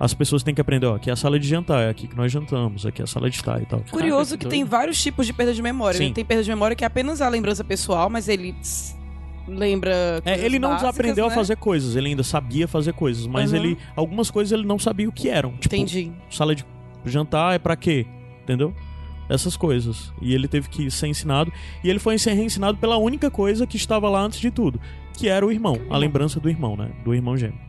as 0.00 0.14
pessoas 0.14 0.42
têm 0.42 0.54
que 0.54 0.62
aprender, 0.62 0.86
ó, 0.86 0.94
aqui 0.94 1.10
é 1.10 1.12
a 1.12 1.16
sala 1.16 1.38
de 1.38 1.46
jantar, 1.46 1.82
é 1.82 1.90
aqui 1.90 2.08
que 2.08 2.16
nós 2.16 2.32
jantamos, 2.32 2.86
aqui 2.86 3.02
é 3.02 3.04
a 3.04 3.06
sala 3.06 3.28
de 3.28 3.36
estar 3.36 3.60
e 3.60 3.66
tal. 3.66 3.82
Curioso 3.90 4.30
Caraca, 4.30 4.38
que 4.38 4.48
tem 4.48 4.64
vários 4.64 5.02
tipos 5.02 5.26
de 5.26 5.34
perda 5.34 5.52
de 5.52 5.60
memória. 5.60 5.98
Sim. 5.98 6.04
Ele 6.06 6.14
tem 6.14 6.24
perda 6.24 6.42
de 6.42 6.48
memória 6.48 6.74
que 6.74 6.84
é 6.84 6.86
apenas 6.86 7.20
a 7.20 7.28
lembrança 7.28 7.62
pessoal, 7.62 8.08
mas 8.08 8.28
ele 8.28 8.54
lembra. 9.48 10.20
É, 10.24 10.38
ele 10.44 10.58
não 10.58 10.70
básicas, 10.70 10.90
desaprendeu 10.92 11.26
né? 11.26 11.32
a 11.32 11.34
fazer 11.34 11.56
coisas, 11.56 11.96
ele 11.96 12.08
ainda 12.08 12.22
sabia 12.22 12.68
fazer 12.68 12.92
coisas, 12.92 13.26
mas 13.26 13.50
Uhum. 13.52 13.58
ele 13.58 13.78
algumas 13.96 14.30
coisas 14.30 14.52
ele 14.52 14.66
não 14.66 14.78
sabia 14.78 15.08
o 15.08 15.12
que 15.12 15.28
eram. 15.28 15.52
Tipo, 15.56 15.74
Entendi. 15.74 16.12
sala 16.30 16.54
de 16.54 16.64
jantar 17.04 17.54
é 17.54 17.58
pra 17.58 17.74
quê? 17.76 18.06
Entendeu? 18.42 18.74
Essas 19.28 19.56
coisas. 19.56 20.12
E 20.22 20.32
ele 20.34 20.48
teve 20.48 20.68
que 20.68 20.90
ser 20.90 21.06
ensinado. 21.06 21.52
E 21.84 21.90
ele 21.90 21.98
foi 21.98 22.18
ser 22.18 22.32
reensinado 22.32 22.78
pela 22.78 22.96
única 22.96 23.30
coisa 23.30 23.66
que 23.66 23.76
estava 23.76 24.08
lá 24.08 24.22
antes 24.22 24.40
de 24.40 24.50
tudo, 24.50 24.80
que 25.12 25.28
era 25.28 25.44
o 25.44 25.52
irmão, 25.52 25.78
a 25.90 25.98
lembrança 25.98 26.40
do 26.40 26.48
irmão, 26.48 26.76
né? 26.76 26.90
Do 27.04 27.14
irmão 27.14 27.36
gêmeo. 27.36 27.67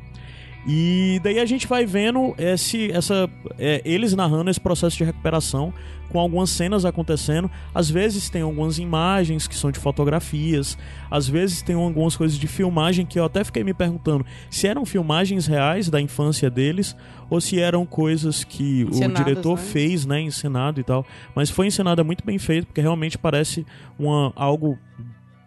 E 0.71 1.19
daí 1.23 1.39
a 1.39 1.47
gente 1.47 1.65
vai 1.65 1.83
vendo 1.83 2.35
esse, 2.37 2.91
essa, 2.91 3.27
é, 3.57 3.81
eles 3.83 4.13
narrando 4.13 4.51
esse 4.51 4.59
processo 4.59 4.95
de 4.95 5.03
recuperação 5.03 5.73
com 6.09 6.19
algumas 6.19 6.51
cenas 6.51 6.85
acontecendo. 6.85 7.49
Às 7.73 7.89
vezes 7.89 8.29
tem 8.29 8.43
algumas 8.43 8.77
imagens 8.77 9.47
que 9.47 9.55
são 9.55 9.71
de 9.71 9.79
fotografias, 9.79 10.77
às 11.09 11.27
vezes 11.27 11.63
tem 11.63 11.75
algumas 11.75 12.15
coisas 12.15 12.37
de 12.37 12.45
filmagem 12.45 13.03
que 13.03 13.19
eu 13.19 13.25
até 13.25 13.43
fiquei 13.43 13.63
me 13.63 13.73
perguntando 13.73 14.23
se 14.47 14.67
eram 14.67 14.85
filmagens 14.85 15.47
reais 15.47 15.89
da 15.89 15.99
infância 15.99 16.51
deles 16.51 16.95
ou 17.31 17.41
se 17.41 17.59
eram 17.59 17.83
coisas 17.83 18.43
que 18.43 18.83
o 18.83 19.07
diretor 19.11 19.57
né? 19.57 19.63
fez, 19.63 20.05
né, 20.05 20.21
encenado 20.21 20.79
e 20.79 20.83
tal. 20.83 21.03
Mas 21.33 21.49
foi 21.49 21.65
encenado 21.65 21.99
é 21.99 22.03
muito 22.03 22.23
bem 22.23 22.37
feito 22.37 22.67
porque 22.67 22.81
realmente 22.81 23.17
parece 23.17 23.65
uma 23.97 24.31
algo 24.35 24.77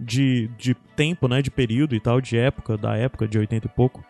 de, 0.03 0.49
de 0.59 0.75
tempo, 0.97 1.29
né, 1.29 1.41
de 1.41 1.51
período 1.51 1.95
e 1.95 2.01
tal, 2.01 2.21
de 2.21 2.37
época, 2.37 2.77
da 2.77 2.97
época 2.97 3.27
de 3.27 3.39
80 3.39 3.67
e 3.67 3.71
pouco. 3.71 4.05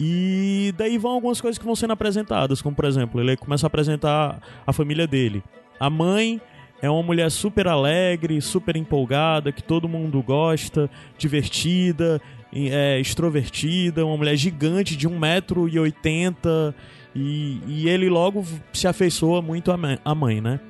E 0.00 0.74
daí 0.76 0.98
vão 0.98 1.12
algumas 1.12 1.40
coisas 1.40 1.58
que 1.58 1.64
vão 1.64 1.76
sendo 1.76 1.92
apresentadas, 1.92 2.62
como 2.62 2.74
por 2.74 2.84
exemplo, 2.84 3.20
ele 3.20 3.36
começa 3.36 3.66
a 3.66 3.68
apresentar 3.68 4.40
a 4.66 4.72
família 4.72 5.06
dele. 5.06 5.42
A 5.78 5.88
mãe 5.88 6.40
é 6.80 6.88
uma 6.88 7.02
mulher 7.02 7.30
super 7.30 7.66
alegre, 7.68 8.40
super 8.40 8.76
empolgada, 8.76 9.52
que 9.52 9.62
todo 9.62 9.88
mundo 9.88 10.22
gosta, 10.22 10.90
divertida, 11.16 12.20
é, 12.52 12.98
extrovertida, 13.00 14.04
uma 14.06 14.16
mulher 14.16 14.36
gigante 14.36 14.96
de 14.96 15.08
1,80m 15.08 16.74
e, 17.14 17.60
e 17.66 17.88
ele 17.88 18.08
logo 18.08 18.44
se 18.72 18.86
afeiçoa 18.86 19.42
muito 19.42 19.72
à 19.72 20.14
mãe, 20.14 20.40
né? 20.40 20.60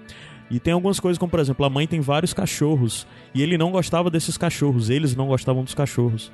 E 0.51 0.59
tem 0.59 0.73
algumas 0.73 0.99
coisas, 0.99 1.19
como 1.19 1.31
por 1.31 1.41
exemplo, 1.41 1.65
a 1.65 1.71
mãe 1.71 1.87
tem 1.87 2.01
vários 2.01 2.33
cachorros 2.33 3.07
e 3.35 3.43
ele 3.43 3.59
não 3.59 3.71
gostava 3.71 4.11
desses 4.11 4.37
cachorros, 4.39 4.89
eles 4.89 5.15
não 5.15 5.27
gostavam 5.27 5.63
dos 5.63 5.75
cachorros. 5.75 6.33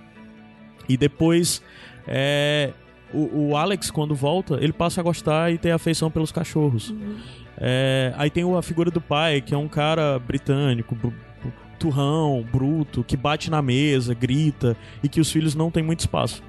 E 0.89 0.97
depois, 0.97 1.63
é, 2.07 2.73
o, 3.13 3.51
o 3.51 3.57
Alex, 3.57 3.91
quando 3.91 4.15
volta, 4.15 4.59
ele 4.61 4.73
passa 4.73 5.01
a 5.01 5.05
gostar 5.05 5.53
e 5.53 5.59
ter 5.59 5.71
afeição 5.71 6.11
pelos 6.11 6.31
cachorros. 6.31 6.95
É, 7.57 8.13
aí 8.17 8.31
tem 8.31 8.45
a 8.57 8.63
figura 8.63 8.91
do 8.91 9.01
pai, 9.01 9.41
que 9.41 9.55
é 9.55 9.59
um 9.59 9.69
cara 9.69 10.19
britânico, 10.19 10.97
turrão, 11.79 12.45
bruto, 12.51 13.05
que 13.05 13.17
bate 13.17 13.51
na 13.51 13.61
mesa, 13.61 14.15
grita 14.15 14.77
e 15.03 15.09
que 15.09 15.21
os 15.21 15.31
filhos 15.31 15.55
não 15.55 15.71
têm 15.71 15.83
muito 15.83 16.01
espaço. 16.01 16.43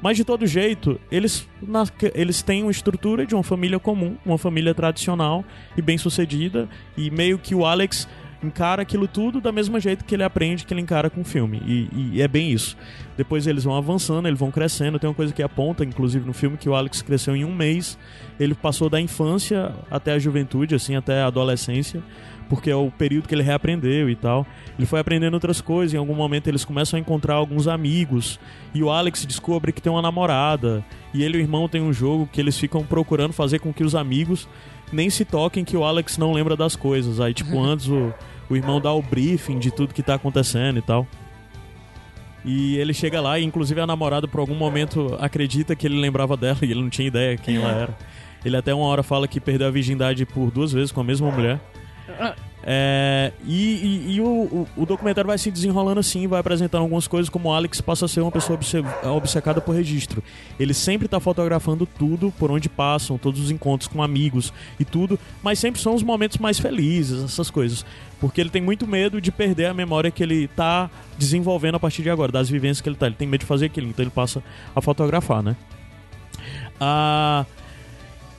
Mas 0.00 0.16
de 0.16 0.24
todo 0.24 0.46
jeito, 0.46 1.00
eles, 1.10 1.48
na- 1.60 1.84
eles 2.14 2.42
têm 2.42 2.62
uma 2.62 2.70
estrutura 2.70 3.26
de 3.26 3.34
uma 3.34 3.42
família 3.42 3.78
comum, 3.78 4.16
uma 4.24 4.38
família 4.38 4.74
tradicional 4.74 5.44
e 5.76 5.82
bem 5.82 5.98
sucedida, 5.98 6.68
e 6.96 7.10
meio 7.10 7.38
que 7.38 7.54
o 7.54 7.64
Alex 7.66 8.08
encara 8.40 8.82
aquilo 8.82 9.08
tudo 9.08 9.40
da 9.40 9.50
mesma 9.50 9.80
jeito 9.80 10.04
que 10.04 10.14
ele 10.14 10.22
aprende 10.22 10.64
que 10.64 10.72
ele 10.72 10.80
encara 10.80 11.10
com 11.10 11.22
o 11.22 11.24
filme. 11.24 11.60
E, 11.66 12.12
e 12.14 12.22
é 12.22 12.28
bem 12.28 12.52
isso. 12.52 12.76
Depois 13.16 13.48
eles 13.48 13.64
vão 13.64 13.74
avançando, 13.74 14.28
eles 14.28 14.38
vão 14.38 14.48
crescendo. 14.52 14.96
Tem 14.96 15.10
uma 15.10 15.14
coisa 15.16 15.32
que 15.34 15.42
aponta, 15.42 15.84
inclusive, 15.84 16.24
no 16.24 16.32
filme, 16.32 16.56
que 16.56 16.68
o 16.68 16.74
Alex 16.76 17.02
cresceu 17.02 17.34
em 17.34 17.44
um 17.44 17.52
mês. 17.52 17.98
Ele 18.38 18.54
passou 18.54 18.88
da 18.88 19.00
infância 19.00 19.74
até 19.90 20.12
a 20.12 20.18
juventude, 20.20 20.76
assim, 20.76 20.94
até 20.94 21.22
a 21.22 21.26
adolescência, 21.26 22.00
porque 22.48 22.70
é 22.70 22.76
o 22.76 22.90
período 22.90 23.28
que 23.28 23.34
ele 23.34 23.42
reaprendeu 23.42 24.08
e 24.08 24.16
tal. 24.16 24.46
Ele 24.78 24.86
foi 24.86 25.00
aprendendo 25.00 25.34
outras 25.34 25.60
coisas. 25.60 25.94
Em 25.94 25.98
algum 25.98 26.14
momento 26.14 26.48
eles 26.48 26.64
começam 26.64 26.96
a 26.96 27.00
encontrar 27.00 27.34
alguns 27.34 27.68
amigos. 27.68 28.40
E 28.74 28.82
o 28.82 28.90
Alex 28.90 29.24
descobre 29.26 29.72
que 29.72 29.82
tem 29.82 29.92
uma 29.92 30.02
namorada. 30.02 30.84
E 31.12 31.22
ele 31.22 31.38
e 31.38 31.40
o 31.40 31.42
irmão 31.42 31.68
têm 31.68 31.82
um 31.82 31.92
jogo 31.92 32.28
que 32.32 32.40
eles 32.40 32.58
ficam 32.58 32.84
procurando 32.84 33.32
fazer 33.32 33.58
com 33.58 33.72
que 33.72 33.84
os 33.84 33.94
amigos 33.94 34.48
nem 34.92 35.10
se 35.10 35.24
toquem 35.24 35.64
que 35.64 35.76
o 35.76 35.84
Alex 35.84 36.16
não 36.16 36.32
lembra 36.32 36.56
das 36.56 36.74
coisas. 36.74 37.20
Aí, 37.20 37.34
tipo, 37.34 37.58
antes 37.60 37.88
o, 37.88 38.12
o 38.48 38.56
irmão 38.56 38.80
dá 38.80 38.92
o 38.92 39.02
briefing 39.02 39.58
de 39.58 39.70
tudo 39.70 39.94
que 39.94 40.02
tá 40.02 40.14
acontecendo 40.14 40.78
e 40.78 40.82
tal. 40.82 41.06
E 42.44 42.76
ele 42.78 42.94
chega 42.94 43.20
lá 43.20 43.38
e, 43.38 43.44
inclusive, 43.44 43.80
a 43.80 43.86
namorada, 43.86 44.26
por 44.26 44.40
algum 44.40 44.54
momento, 44.54 45.16
acredita 45.20 45.74
que 45.74 45.86
ele 45.86 46.00
lembrava 46.00 46.36
dela 46.36 46.58
e 46.62 46.70
ele 46.70 46.80
não 46.80 46.88
tinha 46.88 47.08
ideia 47.08 47.36
quem 47.36 47.56
ela 47.56 47.70
era. 47.70 47.98
Ele 48.44 48.56
até 48.56 48.72
uma 48.72 48.86
hora 48.86 49.02
fala 49.02 49.26
que 49.26 49.40
perdeu 49.40 49.66
a 49.66 49.70
virgindade 49.70 50.24
por 50.24 50.50
duas 50.50 50.72
vezes 50.72 50.92
com 50.92 51.00
a 51.00 51.04
mesma 51.04 51.30
mulher. 51.30 51.60
É, 52.70 53.32
e 53.46 53.54
e- 54.08 54.14
e 54.16 54.20
o, 54.20 54.66
o- 54.76 54.84
documentário 54.86 55.28
vai 55.28 55.38
se 55.38 55.50
desenrolando 55.50 56.00
assim, 56.00 56.26
vai 56.26 56.40
apresentando 56.40 56.82
algumas 56.82 57.06
coisas, 57.06 57.30
como 57.30 57.52
Alex 57.52 57.80
passa 57.80 58.04
a 58.04 58.08
ser 58.08 58.20
uma 58.20 58.32
pessoa 58.32 58.56
obce- 58.58 58.82
obcecada 59.04 59.60
por 59.60 59.74
registro. 59.74 60.22
Ele 60.58 60.74
sempre 60.74 61.06
tá 61.08 61.20
fotografando 61.20 61.86
tudo 61.86 62.32
por 62.38 62.50
onde 62.50 62.68
passam, 62.68 63.16
todos 63.16 63.40
os 63.40 63.50
encontros 63.50 63.88
com 63.88 64.02
amigos 64.02 64.52
e 64.78 64.84
tudo, 64.84 65.18
mas 65.42 65.58
sempre 65.58 65.80
são 65.80 65.94
os 65.94 66.02
momentos 66.02 66.38
mais 66.38 66.58
felizes, 66.58 67.22
essas 67.24 67.48
coisas. 67.48 67.86
Porque 68.20 68.40
ele 68.40 68.50
tem 68.50 68.60
muito 68.60 68.86
medo 68.86 69.20
de 69.20 69.30
perder 69.30 69.66
a 69.66 69.74
memória 69.74 70.10
que 70.10 70.22
ele 70.22 70.48
tá 70.48 70.90
desenvolvendo 71.16 71.76
a 71.76 71.80
partir 71.80 72.02
de 72.02 72.10
agora, 72.10 72.32
das 72.32 72.50
vivências 72.50 72.80
que 72.80 72.88
ele 72.88 72.96
tá. 72.96 73.06
Ele 73.06 73.14
tem 73.14 73.28
medo 73.28 73.40
de 73.40 73.46
fazer 73.46 73.66
aquilo, 73.66 73.86
então 73.86 74.02
ele 74.02 74.10
passa 74.10 74.42
a 74.74 74.80
fotografar, 74.82 75.42
né? 75.42 75.54
Ah. 76.80 77.46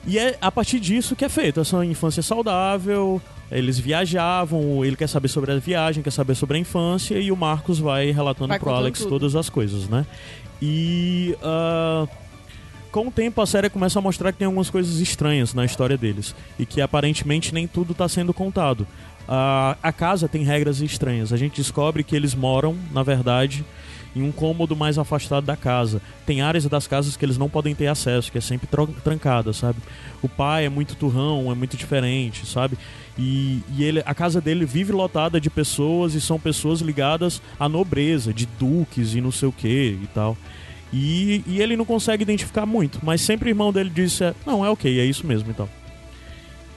E 0.06 0.18
é 0.18 0.36
a 0.40 0.50
partir 0.52 0.78
disso 0.80 1.14
que 1.16 1.24
é 1.24 1.28
feito 1.28 1.60
essa 1.60 1.84
infância 1.84 2.22
saudável. 2.22 3.20
Eles 3.50 3.78
viajavam, 3.78 4.84
ele 4.84 4.96
quer 4.96 5.08
saber 5.08 5.28
sobre 5.28 5.50
a 5.52 5.58
viagem, 5.58 6.02
quer 6.02 6.12
saber 6.12 6.34
sobre 6.34 6.56
a 6.56 6.60
infância, 6.60 7.18
e 7.18 7.32
o 7.32 7.36
Marcos 7.36 7.78
vai 7.78 8.10
relatando 8.12 8.48
Vai 8.48 8.58
pro 8.58 8.70
Alex 8.70 9.00
tudo. 9.00 9.10
todas 9.10 9.34
as 9.34 9.48
coisas, 9.48 9.88
né? 9.88 10.06
E 10.62 11.36
ah, 11.42 12.06
com 12.92 13.08
o 13.08 13.10
tempo 13.10 13.40
a 13.40 13.46
série 13.46 13.70
começa 13.70 13.98
a 13.98 14.02
mostrar 14.02 14.32
que 14.32 14.38
tem 14.38 14.46
algumas 14.46 14.70
coisas 14.70 15.00
estranhas 15.00 15.54
na 15.54 15.64
história 15.64 15.96
deles. 15.96 16.34
E 16.58 16.66
que 16.66 16.80
aparentemente 16.80 17.52
nem 17.54 17.66
tudo 17.66 17.92
está 17.92 18.08
sendo 18.08 18.32
contado. 18.34 18.86
Ah, 19.28 19.76
a 19.82 19.92
casa 19.92 20.28
tem 20.28 20.42
regras 20.42 20.80
estranhas. 20.80 21.32
A 21.32 21.36
gente 21.36 21.56
descobre 21.56 22.02
que 22.04 22.14
eles 22.14 22.34
moram, 22.34 22.76
na 22.92 23.02
verdade, 23.02 23.64
em 24.14 24.22
um 24.22 24.32
cômodo 24.32 24.74
mais 24.74 24.98
afastado 24.98 25.44
da 25.44 25.56
casa. 25.56 26.00
Tem 26.26 26.40
áreas 26.42 26.64
das 26.66 26.86
casas 26.86 27.16
que 27.16 27.24
eles 27.24 27.38
não 27.38 27.48
podem 27.48 27.74
ter 27.74 27.86
acesso, 27.86 28.30
que 28.32 28.38
é 28.38 28.40
sempre 28.40 28.68
trancada, 29.04 29.52
sabe? 29.52 29.78
O 30.22 30.28
pai 30.28 30.66
é 30.66 30.68
muito 30.68 30.96
turrão, 30.96 31.50
é 31.50 31.54
muito 31.54 31.76
diferente, 31.76 32.44
sabe? 32.46 32.76
E, 33.18 33.62
e 33.76 33.84
ele, 33.84 34.02
a 34.04 34.14
casa 34.14 34.40
dele 34.40 34.64
vive 34.64 34.92
lotada 34.92 35.40
de 35.40 35.48
pessoas 35.50 36.14
e 36.14 36.20
são 36.20 36.40
pessoas 36.40 36.80
ligadas 36.80 37.40
à 37.58 37.68
nobreza, 37.68 38.32
de 38.32 38.46
duques 38.58 39.14
e 39.14 39.20
não 39.20 39.30
sei 39.30 39.48
o 39.48 39.52
que 39.52 39.98
e 40.02 40.08
tal. 40.14 40.36
E, 40.92 41.44
e 41.46 41.62
ele 41.62 41.76
não 41.76 41.84
consegue 41.84 42.22
identificar 42.22 42.66
muito, 42.66 42.98
mas 43.02 43.20
sempre 43.20 43.48
o 43.48 43.52
irmão 43.52 43.72
dele 43.72 43.90
disse: 43.94 44.24
é, 44.24 44.34
Não, 44.44 44.64
é 44.64 44.70
ok, 44.70 44.98
é 44.98 45.04
isso 45.04 45.24
mesmo 45.26 45.48
então. 45.50 45.68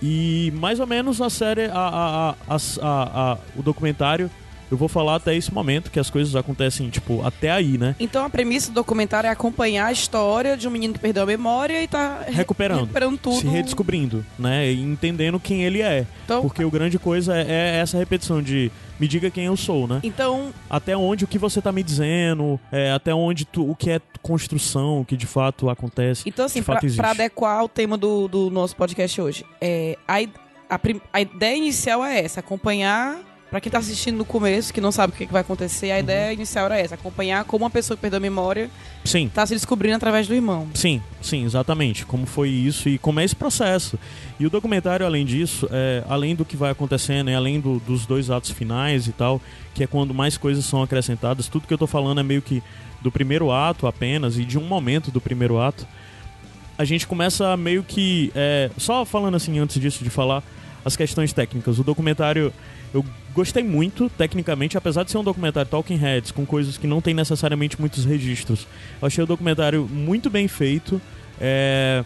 E 0.01 0.51
mais 0.57 0.79
ou 0.79 0.85
menos 0.87 1.21
a 1.21 1.29
série, 1.29 1.65
a, 1.65 2.35
a- 2.47 2.57
a- 2.81 3.37
o 3.55 3.63
documentário, 3.63 4.29
eu 4.71 4.77
vou 4.77 4.87
falar 4.87 5.15
até 5.15 5.35
esse 5.35 5.53
momento, 5.53 5.91
que 5.91 5.99
as 5.99 6.09
coisas 6.09 6.35
acontecem, 6.35 6.89
tipo, 6.89 7.25
até 7.25 7.51
aí, 7.51 7.77
né? 7.77 7.95
Então 7.99 8.25
a 8.25 8.29
premissa 8.29 8.71
do 8.71 8.75
documentário 8.75 9.27
é 9.27 9.31
acompanhar 9.31 9.87
a 9.87 9.91
história 9.91 10.57
de 10.57 10.67
um 10.67 10.71
menino 10.71 10.93
que 10.93 10.99
perdeu 10.99 11.23
a 11.23 11.25
memória 11.25 11.81
e 11.83 11.87
tá 11.87 12.23
re- 12.27 12.33
Recuperando. 12.33 12.81
recuperando 12.81 13.17
tudo. 13.17 13.39
Se 13.39 13.47
redescobrindo, 13.47 14.25
né? 14.37 14.71
E 14.71 14.81
entendendo 14.81 15.39
quem 15.39 15.63
ele 15.63 15.81
é. 15.81 16.05
Então, 16.25 16.41
Porque 16.41 16.63
o 16.63 16.71
grande 16.71 16.97
coisa 16.99 17.35
é, 17.37 17.45
é 17.49 17.79
essa 17.79 17.97
repetição 17.97 18.41
de 18.41 18.71
me 18.99 19.07
diga 19.07 19.29
quem 19.29 19.45
eu 19.45 19.57
sou, 19.57 19.87
né? 19.87 19.99
então 20.03 20.53
Até 20.69 20.95
onde 20.95 21.25
o 21.25 21.27
que 21.27 21.37
você 21.37 21.59
tá 21.61 21.71
me 21.71 21.83
dizendo, 21.83 22.59
é, 22.71 22.91
até 22.91 23.13
onde 23.13 23.43
tu, 23.43 23.69
o 23.69 23.75
que 23.75 23.89
é 23.89 23.99
construção, 24.21 25.01
o 25.01 25.05
que 25.05 25.17
de 25.17 25.25
fato 25.27 25.69
acontece. 25.69 26.23
Então, 26.25 26.45
assim, 26.45 26.63
pra, 26.63 26.79
pra 26.95 27.11
adequar 27.11 27.63
o 27.63 27.67
tema 27.67 27.97
do, 27.97 28.27
do 28.27 28.49
nosso 28.49 28.75
podcast 28.75 29.19
hoje, 29.19 29.45
é, 29.59 29.97
a, 30.07 30.19
a, 30.69 30.79
a 31.11 31.21
ideia 31.21 31.57
inicial 31.57 32.03
é 32.05 32.23
essa, 32.23 32.39
acompanhar 32.39 33.17
Pra 33.53 33.61
quem 33.61 33.71
tá 33.71 33.77
assistindo 33.77 34.17
no 34.17 34.25
começo, 34.25 34.73
que 34.73 34.81
não 34.81 34.91
sabe 34.91 35.13
o 35.13 35.15
que, 35.15 35.27
que 35.27 35.31
vai 35.31 35.41
acontecer, 35.41 35.89
Uhum. 35.89 35.93
a 35.93 35.99
ideia 35.99 36.33
inicial 36.33 36.65
era 36.65 36.79
essa: 36.79 36.95
acompanhar 36.95 37.45
como 37.45 37.63
uma 37.63 37.69
pessoa 37.69 37.95
que 37.95 38.01
perdeu 38.01 38.17
a 38.17 38.19
memória 38.19 38.67
Sim, 39.05 39.29
tá 39.31 39.45
se 39.45 39.53
descobrindo 39.53 39.95
através 39.95 40.27
do 40.27 40.33
irmão. 40.33 40.67
Sim, 40.73 40.99
sim, 41.21 41.45
exatamente. 41.45 42.03
Como 42.03 42.25
foi 42.25 42.49
isso 42.49 42.89
e 42.89 42.97
como 42.97 43.19
é 43.19 43.23
esse 43.23 43.35
processo. 43.35 43.99
E 44.39 44.45
o 44.47 44.49
documentário, 44.49 45.05
além 45.05 45.23
disso, 45.23 45.69
é, 45.71 46.03
além 46.09 46.33
do 46.35 46.43
que 46.43 46.57
vai 46.57 46.71
acontecendo 46.71 47.29
e 47.29 47.35
além 47.35 47.59
do- 47.61 47.77
dos 47.81 48.07
dois 48.07 48.31
atos 48.31 48.49
finais 48.49 49.05
e 49.05 49.11
tal, 49.11 49.39
que 49.75 49.83
é 49.83 49.87
quando 49.87 50.15
mais 50.15 50.35
coisas 50.35 50.65
são 50.65 50.81
acrescentadas, 50.81 51.47
tudo 51.47 51.67
que 51.67 51.73
eu 51.75 51.77
tô 51.77 51.85
falando 51.85 52.19
é 52.21 52.23
meio 52.23 52.41
que 52.41 52.63
do 53.03 53.11
primeiro 53.11 53.51
ato 53.51 53.85
apenas 53.85 54.35
e 54.39 54.45
de 54.45 54.57
um 54.57 54.63
momento 54.63 55.11
do 55.11 55.21
primeiro 55.21 55.61
ato. 55.61 55.85
A 56.75 56.83
gente 56.85 57.05
começa 57.05 57.55
meio 57.55 57.83
que. 57.83 58.31
é, 58.33 58.71
só 58.79 59.05
falando 59.05 59.35
assim 59.35 59.59
antes 59.59 59.79
disso 59.79 60.03
de 60.03 60.09
falar 60.09 60.41
as 60.83 60.95
questões 60.97 61.31
técnicas. 61.31 61.77
O 61.77 61.83
documentário 61.83 62.51
eu 62.91 63.05
gostei 63.33 63.63
muito, 63.63 64.09
tecnicamente, 64.09 64.77
apesar 64.77 65.03
de 65.03 65.11
ser 65.11 65.17
um 65.17 65.23
documentário 65.23 65.69
Talking 65.69 65.95
Heads, 65.95 66.31
com 66.31 66.45
coisas 66.45 66.77
que 66.77 66.87
não 66.87 67.01
tem 67.01 67.13
necessariamente 67.13 67.79
muitos 67.79 68.05
registros. 68.05 68.67
Eu 69.01 69.07
achei 69.07 69.23
o 69.23 69.27
documentário 69.27 69.87
muito 69.91 70.29
bem 70.29 70.47
feito. 70.47 71.01
É, 71.41 72.03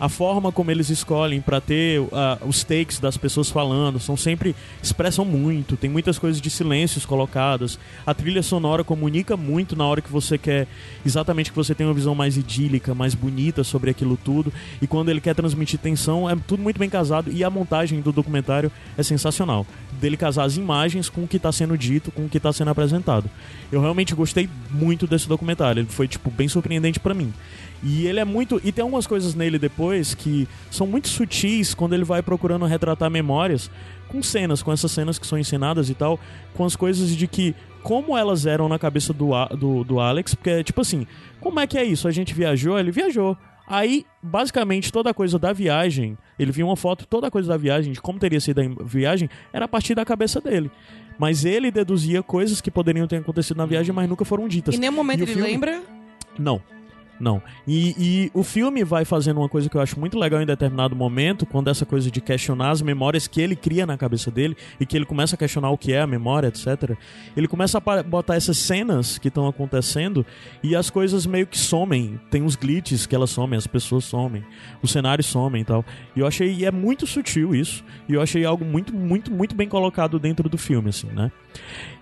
a 0.00 0.08
forma 0.08 0.52
como 0.52 0.70
eles 0.70 0.90
escolhem 0.90 1.40
pra 1.40 1.60
ter 1.60 2.00
ah, 2.12 2.38
os 2.46 2.62
takes 2.62 3.00
das 3.00 3.16
pessoas 3.16 3.50
falando 3.50 3.98
são 3.98 4.16
sempre 4.16 4.54
expressam 4.82 5.24
muito 5.24 5.76
tem 5.76 5.90
muitas 5.90 6.18
coisas 6.18 6.40
de 6.40 6.50
silêncios 6.50 7.04
colocadas 7.04 7.78
a 8.06 8.14
trilha 8.14 8.42
sonora 8.42 8.84
comunica 8.84 9.36
muito 9.36 9.74
na 9.74 9.86
hora 9.86 10.00
que 10.00 10.10
você 10.10 10.38
quer 10.38 10.66
exatamente 11.04 11.50
que 11.50 11.56
você 11.56 11.74
tenha 11.74 11.88
uma 11.88 11.94
visão 11.94 12.14
mais 12.14 12.36
idílica 12.36 12.94
mais 12.94 13.14
bonita 13.14 13.64
sobre 13.64 13.90
aquilo 13.90 14.16
tudo 14.16 14.52
e 14.80 14.86
quando 14.86 15.08
ele 15.08 15.20
quer 15.20 15.34
transmitir 15.34 15.78
tensão 15.78 16.30
é 16.30 16.36
tudo 16.46 16.62
muito 16.62 16.78
bem 16.78 16.88
casado 16.88 17.30
e 17.30 17.42
a 17.42 17.50
montagem 17.50 18.00
do 18.00 18.12
documentário 18.12 18.70
é 18.96 19.02
sensacional 19.02 19.66
dele 19.98 20.16
casar 20.16 20.44
as 20.44 20.56
imagens 20.56 21.08
com 21.08 21.24
o 21.24 21.28
que 21.28 21.36
está 21.36 21.52
sendo 21.52 21.76
dito 21.76 22.10
com 22.10 22.24
o 22.24 22.28
que 22.28 22.38
está 22.38 22.52
sendo 22.52 22.70
apresentado 22.70 23.28
eu 23.70 23.80
realmente 23.80 24.14
gostei 24.14 24.48
muito 24.70 25.06
desse 25.06 25.28
documentário 25.28 25.80
ele 25.80 25.88
foi 25.88 26.08
tipo 26.08 26.30
bem 26.30 26.48
surpreendente 26.48 26.98
pra 26.98 27.12
mim 27.12 27.32
e 27.82 28.06
ele 28.06 28.18
é 28.18 28.24
muito. 28.24 28.60
E 28.64 28.72
tem 28.72 28.82
algumas 28.82 29.06
coisas 29.06 29.34
nele 29.34 29.58
depois 29.58 30.14
que 30.14 30.48
são 30.70 30.86
muito 30.86 31.08
sutis 31.08 31.74
quando 31.74 31.94
ele 31.94 32.04
vai 32.04 32.22
procurando 32.22 32.64
retratar 32.64 33.10
memórias 33.10 33.70
com 34.08 34.22
cenas, 34.22 34.62
com 34.62 34.72
essas 34.72 34.90
cenas 34.90 35.18
que 35.18 35.26
são 35.26 35.38
encenadas 35.38 35.88
e 35.90 35.94
tal, 35.94 36.18
com 36.54 36.64
as 36.64 36.74
coisas 36.74 37.14
de 37.14 37.26
que. 37.26 37.54
Como 37.80 38.18
elas 38.18 38.44
eram 38.44 38.68
na 38.68 38.78
cabeça 38.78 39.12
do, 39.12 39.30
do, 39.56 39.84
do 39.84 40.00
Alex, 40.00 40.34
porque, 40.34 40.64
tipo 40.64 40.80
assim, 40.80 41.06
como 41.40 41.60
é 41.60 41.66
que 41.66 41.78
é 41.78 41.84
isso? 41.84 42.08
A 42.08 42.10
gente 42.10 42.34
viajou, 42.34 42.78
ele 42.78 42.90
viajou. 42.90 43.38
Aí, 43.68 44.06
basicamente, 44.22 44.90
toda 44.90 45.10
a 45.10 45.14
coisa 45.14 45.38
da 45.38 45.52
viagem, 45.52 46.16
ele 46.38 46.50
viu 46.50 46.66
uma 46.66 46.76
foto, 46.76 47.06
toda 47.06 47.26
a 47.26 47.30
coisa 47.30 47.48
da 47.48 47.56
viagem, 47.56 47.92
de 47.92 48.00
como 48.00 48.18
teria 48.18 48.40
sido 48.40 48.60
a 48.60 48.84
viagem, 48.84 49.28
era 49.52 49.66
a 49.66 49.68
partir 49.68 49.94
da 49.94 50.04
cabeça 50.04 50.40
dele. 50.40 50.70
Mas 51.18 51.44
ele 51.44 51.70
deduzia 51.70 52.22
coisas 52.22 52.60
que 52.60 52.70
poderiam 52.70 53.06
ter 53.06 53.16
acontecido 53.16 53.56
na 53.58 53.66
viagem, 53.66 53.92
mas 53.92 54.08
nunca 54.08 54.24
foram 54.24 54.48
ditas. 54.48 54.74
Em 54.74 54.78
nenhum 54.78 54.92
momento 54.92 55.20
ele 55.22 55.32
filme? 55.32 55.50
lembra. 55.50 55.82
Não. 56.38 56.62
Não. 57.20 57.42
E, 57.66 57.94
e 57.98 58.30
o 58.32 58.42
filme 58.42 58.84
vai 58.84 59.04
fazendo 59.04 59.38
uma 59.38 59.48
coisa 59.48 59.68
que 59.68 59.76
eu 59.76 59.80
acho 59.80 59.98
muito 59.98 60.18
legal 60.18 60.40
em 60.40 60.46
determinado 60.46 60.94
momento, 60.94 61.44
quando 61.44 61.68
essa 61.68 61.84
coisa 61.84 62.10
de 62.10 62.20
questionar 62.20 62.70
as 62.70 62.80
memórias 62.80 63.26
que 63.26 63.40
ele 63.40 63.56
cria 63.56 63.86
na 63.86 63.96
cabeça 63.96 64.30
dele 64.30 64.56
e 64.78 64.86
que 64.86 64.96
ele 64.96 65.04
começa 65.04 65.34
a 65.34 65.38
questionar 65.38 65.70
o 65.70 65.78
que 65.78 65.92
é 65.92 66.00
a 66.00 66.06
memória, 66.06 66.48
etc. 66.48 66.96
Ele 67.36 67.48
começa 67.48 67.78
a 67.78 68.02
botar 68.02 68.36
essas 68.36 68.58
cenas 68.58 69.18
que 69.18 69.28
estão 69.28 69.48
acontecendo 69.48 70.24
e 70.62 70.76
as 70.76 70.90
coisas 70.90 71.26
meio 71.26 71.46
que 71.46 71.58
somem. 71.58 72.20
Tem 72.30 72.42
uns 72.42 72.54
glitches 72.54 73.06
que 73.06 73.14
elas 73.14 73.30
somem, 73.30 73.56
as 73.56 73.66
pessoas 73.66 74.04
somem, 74.04 74.44
os 74.82 74.90
cenários 74.92 75.26
somem 75.26 75.62
e 75.62 75.64
tal. 75.64 75.84
E 76.14 76.20
eu 76.20 76.26
achei, 76.26 76.52
e 76.52 76.64
é 76.64 76.70
muito 76.70 77.06
sutil 77.06 77.54
isso, 77.54 77.84
e 78.08 78.14
eu 78.14 78.22
achei 78.22 78.44
algo 78.44 78.64
muito, 78.64 78.94
muito, 78.94 79.30
muito 79.30 79.54
bem 79.54 79.68
colocado 79.68 80.18
dentro 80.18 80.48
do 80.48 80.58
filme, 80.58 80.90
assim, 80.90 81.08
né? 81.08 81.32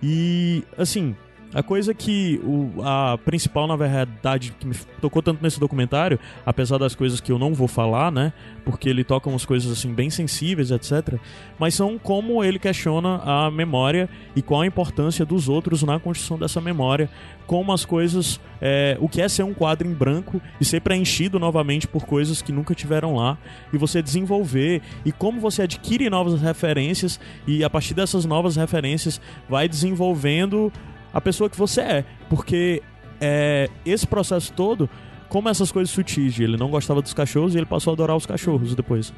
E, 0.01 0.63
assim, 0.77 1.15
a 1.53 1.63
coisa 1.63 1.93
que 1.93 2.39
o, 2.43 2.83
a 2.83 3.17
principal, 3.23 3.67
na 3.67 3.75
verdade, 3.75 4.53
que 4.59 4.67
me 4.67 4.75
tocou 4.99 5.21
tanto 5.21 5.41
nesse 5.41 5.59
documentário, 5.59 6.19
apesar 6.45 6.77
das 6.77 6.93
coisas 6.93 7.21
que 7.21 7.31
eu 7.31 7.39
não 7.39 7.53
vou 7.53 7.67
falar, 7.67 8.11
né? 8.11 8.33
Porque 8.65 8.89
ele 8.89 9.03
toca 9.03 9.29
umas 9.29 9.45
coisas 9.45 9.71
assim 9.71 9.93
bem 9.93 10.09
sensíveis, 10.09 10.71
etc. 10.71 11.15
Mas 11.57 11.73
são 11.73 11.97
como 11.97 12.43
ele 12.43 12.59
questiona 12.59 13.21
a 13.23 13.49
memória 13.49 14.09
e 14.35 14.41
qual 14.41 14.61
a 14.61 14.67
importância 14.67 15.25
dos 15.25 15.47
outros 15.47 15.83
na 15.83 15.99
construção 15.99 16.37
dessa 16.37 16.59
memória, 16.59 17.09
como 17.45 17.71
as 17.71 17.85
coisas, 17.85 18.41
é, 18.59 18.97
o 18.99 19.07
que 19.07 19.21
é 19.21 19.29
ser 19.29 19.43
um 19.43 19.53
quadro 19.53 19.87
em 19.87 19.93
branco 19.93 20.41
e 20.59 20.65
ser 20.65 20.81
preenchido 20.81 21.39
novamente 21.39 21.87
por 21.87 22.05
coisas 22.05 22.41
que 22.41 22.51
nunca 22.51 22.75
tiveram 22.75 23.15
lá 23.15 23.37
e 23.71 23.77
você 23.77 24.01
desenvolver 24.01 24.81
e 25.05 25.13
como 25.13 25.39
você 25.39 25.61
adquire 25.61 26.09
novas 26.09 26.41
referências 26.41 27.19
e 27.47 27.63
a 27.63 27.69
partir 27.69 27.93
dessas 27.93 28.25
novas 28.25 28.57
referências 28.57 29.21
vai 29.47 29.69
desenvolvendo 29.69 30.71
a 31.17 31.21
pessoa 31.21 31.49
que 31.49 31.57
você 31.57 31.81
é. 31.81 32.05
Porque 32.29 32.83
é, 33.19 33.67
esse 33.83 34.05
processo 34.05 34.53
todo, 34.53 34.87
como 35.27 35.49
essas 35.49 35.71
coisas 35.71 35.89
sutis, 35.89 36.35
de 36.35 36.43
ele 36.43 36.57
não 36.57 36.69
gostava 36.69 37.01
dos 37.01 37.11
cachorros 37.11 37.55
e 37.55 37.57
ele 37.57 37.65
passou 37.65 37.89
a 37.89 37.93
adorar 37.95 38.15
os 38.15 38.27
cachorros 38.27 38.75
depois. 38.75 39.11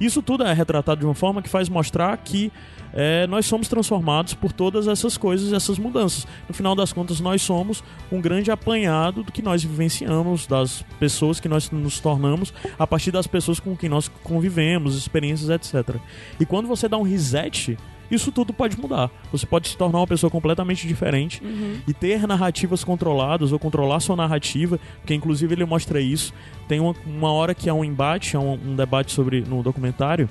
Isso 0.00 0.20
tudo 0.20 0.42
é 0.42 0.52
retratado 0.52 0.98
de 0.98 1.06
uma 1.06 1.14
forma 1.14 1.40
que 1.40 1.48
faz 1.48 1.68
mostrar 1.68 2.16
que 2.16 2.50
é, 2.92 3.28
nós 3.28 3.46
somos 3.46 3.68
transformados 3.68 4.34
por 4.34 4.50
todas 4.50 4.88
essas 4.88 5.16
coisas, 5.16 5.52
essas 5.52 5.78
mudanças. 5.78 6.26
No 6.48 6.54
final 6.54 6.74
das 6.74 6.92
contas, 6.92 7.20
nós 7.20 7.40
somos 7.40 7.84
um 8.10 8.20
grande 8.20 8.50
apanhado 8.50 9.22
do 9.22 9.30
que 9.30 9.40
nós 9.40 9.62
vivenciamos, 9.62 10.48
das 10.48 10.84
pessoas 10.98 11.38
que 11.38 11.48
nós 11.48 11.70
nos 11.70 12.00
tornamos, 12.00 12.52
a 12.76 12.84
partir 12.84 13.12
das 13.12 13.28
pessoas 13.28 13.60
com 13.60 13.76
quem 13.76 13.88
nós 13.88 14.08
convivemos, 14.24 14.96
experiências, 14.96 15.50
etc. 15.50 15.98
E 16.40 16.44
quando 16.44 16.66
você 16.66 16.88
dá 16.88 16.98
um 16.98 17.02
reset, 17.02 17.78
isso 18.14 18.32
tudo 18.32 18.52
pode 18.52 18.78
mudar. 18.80 19.10
Você 19.30 19.46
pode 19.46 19.68
se 19.68 19.76
tornar 19.76 19.98
uma 19.98 20.06
pessoa 20.06 20.30
completamente 20.30 20.86
diferente 20.86 21.42
e 21.86 21.92
ter 21.92 22.26
narrativas 22.26 22.82
controladas 22.84 23.52
ou 23.52 23.58
controlar 23.58 24.00
sua 24.00 24.16
narrativa, 24.16 24.78
porque 25.00 25.14
inclusive 25.14 25.54
ele 25.54 25.64
mostra 25.64 26.00
isso. 26.00 26.32
Tem 26.68 26.80
uma, 26.80 26.94
uma 27.06 27.32
hora 27.32 27.54
que 27.54 27.68
há 27.68 27.74
um 27.74 27.84
embate, 27.84 28.36
há 28.36 28.40
um, 28.40 28.54
um 28.54 28.76
debate 28.76 29.12
sobre 29.12 29.42
no 29.42 29.62
documentário 29.62 30.28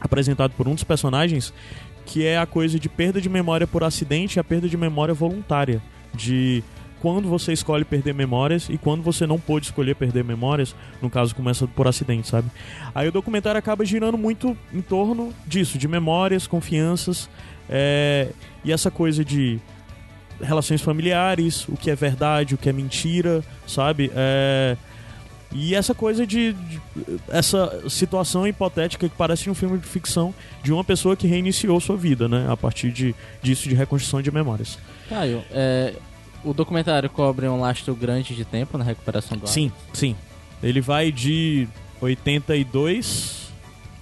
apresentado 0.00 0.52
por 0.56 0.66
um 0.66 0.74
dos 0.74 0.82
personagens, 0.82 1.54
que 2.04 2.26
é 2.26 2.36
a 2.36 2.46
coisa 2.46 2.78
de 2.78 2.88
perda 2.88 3.20
de 3.20 3.28
memória 3.28 3.66
por 3.66 3.84
acidente 3.84 4.36
e 4.36 4.40
a 4.40 4.44
perda 4.44 4.68
de 4.68 4.76
memória 4.76 5.14
voluntária, 5.14 5.80
de 6.12 6.62
quando 7.02 7.28
você 7.28 7.52
escolhe 7.52 7.84
perder 7.84 8.14
memórias 8.14 8.68
e 8.70 8.78
quando 8.78 9.02
você 9.02 9.26
não 9.26 9.38
pôde 9.38 9.66
escolher 9.66 9.96
perder 9.96 10.22
memórias, 10.22 10.72
no 11.02 11.10
caso 11.10 11.34
começa 11.34 11.66
por 11.66 11.88
acidente, 11.88 12.28
sabe? 12.28 12.48
Aí 12.94 13.08
o 13.08 13.12
documentário 13.12 13.58
acaba 13.58 13.84
girando 13.84 14.16
muito 14.16 14.56
em 14.72 14.80
torno 14.80 15.34
disso, 15.44 15.76
de 15.78 15.88
memórias, 15.88 16.46
confianças, 16.46 17.28
é, 17.68 18.28
e 18.64 18.70
essa 18.72 18.88
coisa 18.88 19.24
de 19.24 19.58
relações 20.40 20.80
familiares, 20.80 21.66
o 21.68 21.76
que 21.76 21.90
é 21.90 21.94
verdade, 21.96 22.54
o 22.54 22.58
que 22.58 22.68
é 22.68 22.72
mentira, 22.72 23.42
sabe? 23.66 24.10
É, 24.14 24.76
e 25.50 25.74
essa 25.74 25.94
coisa 25.94 26.24
de, 26.26 26.52
de- 26.52 26.80
essa 27.28 27.82
situação 27.90 28.46
hipotética 28.46 29.08
que 29.08 29.14
parece 29.16 29.50
um 29.50 29.54
filme 29.54 29.76
de 29.76 29.86
ficção 29.86 30.32
de 30.62 30.72
uma 30.72 30.82
pessoa 30.84 31.16
que 31.16 31.26
reiniciou 31.26 31.78
sua 31.80 31.96
vida, 31.96 32.28
né? 32.28 32.46
A 32.48 32.56
partir 32.56 32.90
de, 32.92 33.12
disso 33.42 33.68
de 33.68 33.74
reconstrução 33.74 34.22
de 34.22 34.30
memórias. 34.30 34.78
Caio, 35.08 35.42
é, 35.50 35.92
o 36.44 36.52
documentário 36.52 37.08
cobre 37.08 37.46
um 37.48 37.60
lastro 37.60 37.94
grande 37.94 38.34
de 38.34 38.44
tempo 38.44 38.76
na 38.76 38.84
recuperação 38.84 39.36
do 39.36 39.46
Sim, 39.46 39.70
sim. 39.92 40.16
Ele 40.62 40.80
vai 40.80 41.10
de 41.10 41.68
82 42.00 43.52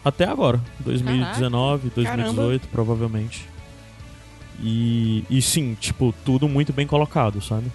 até 0.05 0.25
agora, 0.25 0.61
2019, 0.81 1.91
2018, 1.95 2.69
provavelmente. 2.69 3.49
E, 4.63 5.25
e 5.31 5.41
sim, 5.41 5.77
tipo, 5.79 6.15
tudo 6.25 6.49
muito 6.49 6.73
bem 6.73 6.87
colocado, 6.87 7.41
sabe? 7.41 7.71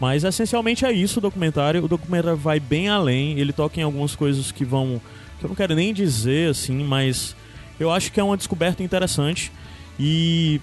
Mas 0.00 0.24
essencialmente 0.24 0.84
é 0.84 0.92
isso 0.92 1.18
o 1.18 1.22
documentário. 1.22 1.84
O 1.84 1.88
documentário 1.88 2.36
vai 2.36 2.60
bem 2.60 2.88
além, 2.88 3.38
ele 3.38 3.52
toca 3.52 3.80
em 3.80 3.82
algumas 3.82 4.14
coisas 4.14 4.52
que 4.52 4.64
vão. 4.64 5.00
que 5.38 5.44
eu 5.44 5.48
não 5.48 5.56
quero 5.56 5.74
nem 5.74 5.92
dizer 5.92 6.50
assim, 6.50 6.84
mas 6.84 7.34
eu 7.80 7.90
acho 7.90 8.12
que 8.12 8.20
é 8.20 8.22
uma 8.22 8.36
descoberta 8.36 8.82
interessante. 8.82 9.50
E 9.98 10.60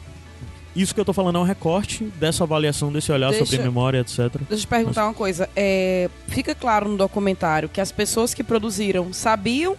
isso 0.76 0.94
que 0.94 1.00
eu 1.00 1.06
tô 1.06 1.14
falando 1.14 1.38
é 1.38 1.42
um 1.42 1.46
recorte 1.46 2.04
dessa 2.20 2.44
avaliação, 2.44 2.92
desse 2.92 3.12
olhar 3.12 3.30
Deixa- 3.30 3.46
sobre 3.46 3.64
memória, 3.64 4.00
etc. 4.00 4.18
Deixa 4.20 4.44
eu 4.52 4.58
te 4.58 4.68
perguntar 4.68 5.06
uma 5.06 5.14
coisa. 5.14 5.50
É, 5.56 6.10
fica 6.28 6.54
claro 6.54 6.90
no 6.90 6.98
documentário 6.98 7.70
que 7.70 7.80
as 7.80 7.92
pessoas 7.92 8.34
que 8.34 8.44
produziram 8.44 9.12
sabiam. 9.14 9.76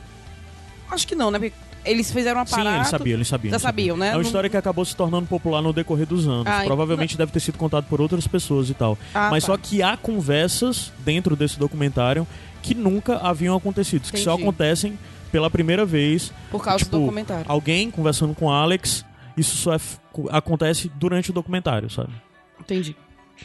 Acho 0.91 1.07
que 1.07 1.15
não, 1.15 1.31
né? 1.31 1.39
Porque 1.39 1.55
eles 1.85 2.11
fizeram 2.11 2.41
uma 2.41 2.47
Sim, 2.47 2.57
parada. 2.57 2.77
eles 2.79 2.89
sabiam, 2.89 3.15
eles 3.17 3.29
sabiam. 3.29 3.51
Já 3.51 3.55
eles 3.57 3.63
sabiam. 3.63 3.87
sabiam, 3.95 3.97
né? 3.97 4.07
É 4.09 4.11
uma 4.11 4.15
Não- 4.17 4.23
história 4.23 4.51
que 4.51 4.57
acabou 4.57 4.85
se 4.85 4.97
tornando 4.97 5.27
popular 5.27 5.63
no 5.63 5.73
decorrer 5.73 6.07
dos 6.07 6.27
anos. 6.27 6.47
Ah, 6.47 6.63
Provavelmente 6.65 7.17
deve 7.17 7.31
ter 7.31 7.41
sido 7.41 7.57
contado 7.59 7.85
por 7.85 8.01
outras 8.01 8.27
pessoas 8.27 8.69
e 8.71 8.75
tal. 8.75 8.99
Ah, 9.15 9.29
Mas 9.31 9.45
tá. 9.45 9.53
só 9.53 9.57
que 9.57 9.83
há 9.83 9.97
conversas 9.97 10.93
dentro 11.05 11.37
desse 11.37 11.59
documentário 11.59 12.27
que 12.63 12.75
nunca 12.75 13.19
haviam 13.19 13.57
acontecido, 13.57 14.11
que 14.11 14.19
só 14.19 14.33
Entendi. 14.33 14.43
acontecem 14.43 14.99
pela 15.31 15.49
primeira 15.49 15.87
vez. 15.87 16.33
Por 16.51 16.61
causa 16.63 16.79
tipo, 16.79 16.91
do 16.97 17.01
documentário. 17.03 17.45
Alguém 17.47 17.89
conversando 17.91 18.35
com 18.35 18.51
Alex, 18.51 19.05
isso 19.37 19.57
só 19.57 19.73
é 19.73 19.77
f- 19.77 19.99
acontece 20.31 20.91
durante 20.95 21.31
o 21.31 21.33
documentário, 21.33 21.89
sabe? 21.91 22.13
Entendi. 22.61 22.97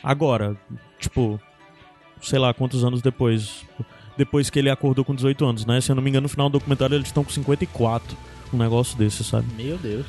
Agora, 0.04 0.56
tipo, 1.00 1.40
sei 2.22 2.40
lá 2.40 2.54
quantos 2.54 2.84
anos 2.84 3.02
depois. 3.02 3.66
Depois 4.18 4.50
que 4.50 4.60
ele 4.60 4.70
acordou 4.70 5.04
com 5.06 5.16
18 5.16 5.46
anos, 5.46 5.66
né? 5.66 5.80
Se 5.82 5.90
eu 5.92 5.96
não 5.96 6.04
me 6.04 6.10
engano, 6.10 6.24
no 6.24 6.30
final 6.30 6.50
do 6.50 6.54
documentário 6.60 6.96
eles 6.96 7.08
estão 7.08 7.24
com 7.24 7.30
54. 7.32 8.16
Um 8.54 8.58
negócio 8.58 8.98
desse, 8.98 9.24
sabe? 9.24 9.48
Meu 9.56 9.78
Deus. 9.78 10.06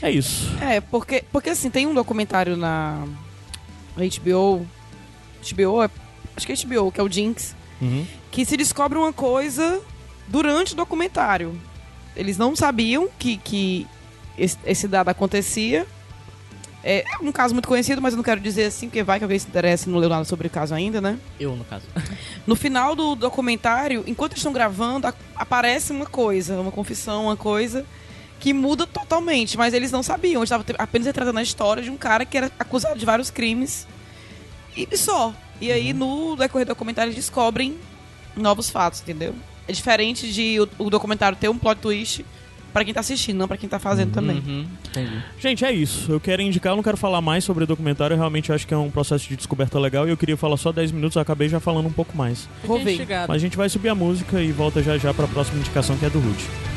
É 0.00 0.10
isso. 0.10 0.52
É, 0.60 0.80
porque, 0.80 1.24
porque 1.32 1.50
assim, 1.50 1.70
tem 1.70 1.86
um 1.86 1.94
documentário 1.94 2.56
na 2.56 3.04
HBO. 3.96 4.66
HBO, 5.50 5.80
acho 6.36 6.46
que 6.46 6.52
é 6.52 6.56
HBO, 6.56 6.92
que 6.92 7.00
é 7.00 7.02
o 7.02 7.10
Jinx, 7.10 7.56
Uhum. 7.80 8.06
que 8.30 8.44
se 8.44 8.56
descobre 8.56 8.96
uma 8.96 9.12
coisa 9.12 9.80
durante 10.28 10.72
o 10.74 10.76
documentário. 10.76 11.58
Eles 12.14 12.38
não 12.38 12.54
sabiam 12.54 13.08
que, 13.18 13.38
que 13.38 13.86
esse, 14.38 14.56
esse 14.64 14.88
dado 14.88 15.08
acontecia. 15.08 15.86
É 16.84 17.04
é 17.06 17.22
um 17.22 17.30
caso 17.30 17.54
muito 17.54 17.68
conhecido, 17.68 18.02
mas 18.02 18.12
eu 18.12 18.16
não 18.16 18.24
quero 18.24 18.40
dizer 18.40 18.64
assim, 18.64 18.88
porque 18.88 19.02
vai 19.04 19.18
que 19.18 19.24
alguém 19.24 19.38
se 19.38 19.46
interessa 19.46 19.88
e 19.88 19.92
não 19.92 19.98
leu 20.00 20.08
nada 20.08 20.24
sobre 20.24 20.48
o 20.48 20.50
caso 20.50 20.74
ainda, 20.74 21.00
né? 21.00 21.16
Eu, 21.38 21.54
no 21.56 21.64
caso. 21.64 21.84
No 22.44 22.56
final 22.56 22.96
do 22.96 23.14
documentário, 23.14 24.02
enquanto 24.06 24.32
eles 24.32 24.40
estão 24.40 24.52
gravando, 24.52 25.06
a- 25.06 25.14
aparece 25.36 25.92
uma 25.92 26.06
coisa, 26.06 26.60
uma 26.60 26.72
confissão, 26.72 27.26
uma 27.26 27.36
coisa 27.36 27.86
que 28.40 28.52
muda 28.52 28.84
totalmente, 28.84 29.56
mas 29.56 29.72
eles 29.72 29.92
não 29.92 30.02
sabiam. 30.02 30.44
Te- 30.44 30.52
apenas 30.76 31.06
retratando 31.06 31.38
a 31.38 31.42
história 31.42 31.80
de 31.84 31.88
um 31.90 31.96
cara 31.96 32.24
que 32.24 32.36
era 32.36 32.50
acusado 32.58 32.98
de 32.98 33.06
vários 33.06 33.30
crimes 33.30 33.86
e 34.76 34.96
só. 34.96 35.32
E 35.60 35.70
aí, 35.70 35.92
no 35.92 36.34
decorrer 36.34 36.66
do 36.66 36.70
documentário, 36.70 37.10
eles 37.10 37.16
descobrem 37.24 37.76
novos 38.36 38.68
fatos, 38.68 39.00
entendeu? 39.02 39.32
É 39.68 39.72
diferente 39.72 40.32
de 40.32 40.58
o, 40.58 40.68
o 40.86 40.90
documentário 40.90 41.38
ter 41.38 41.48
um 41.48 41.56
plot 41.56 41.80
twist 41.80 42.24
pra 42.72 42.84
quem 42.84 42.94
tá 42.94 43.00
assistindo, 43.00 43.38
não 43.38 43.48
pra 43.48 43.56
quem 43.56 43.68
tá 43.68 43.78
fazendo 43.78 44.12
também. 44.12 44.38
Uhum, 44.38 44.66
entendi. 44.88 45.22
Gente, 45.38 45.64
é 45.64 45.72
isso. 45.72 46.10
Eu 46.10 46.20
quero 46.20 46.42
indicar, 46.42 46.72
eu 46.72 46.76
não 46.76 46.82
quero 46.82 46.96
falar 46.96 47.20
mais 47.20 47.44
sobre 47.44 47.64
o 47.64 47.66
documentário. 47.66 48.14
Eu 48.14 48.18
realmente 48.18 48.52
acho 48.52 48.66
que 48.66 48.74
é 48.74 48.76
um 48.76 48.90
processo 48.90 49.28
de 49.28 49.36
descoberta 49.36 49.78
legal 49.78 50.06
e 50.06 50.10
eu 50.10 50.16
queria 50.16 50.36
falar 50.36 50.56
só 50.56 50.72
10 50.72 50.92
minutos, 50.92 51.16
eu 51.16 51.22
acabei 51.22 51.48
já 51.48 51.60
falando 51.60 51.86
um 51.86 51.92
pouco 51.92 52.16
mais. 52.16 52.48
Vou 52.64 52.82
ver. 52.82 53.06
Mas 53.28 53.36
a 53.36 53.38
gente 53.38 53.56
vai 53.56 53.68
subir 53.68 53.88
a 53.88 53.94
música 53.94 54.40
e 54.40 54.52
volta 54.52 54.82
já 54.82 54.96
já 54.98 55.12
pra 55.12 55.26
próxima 55.26 55.58
indicação 55.58 55.96
que 55.96 56.06
é 56.06 56.10
do 56.10 56.18
Rude. 56.20 56.71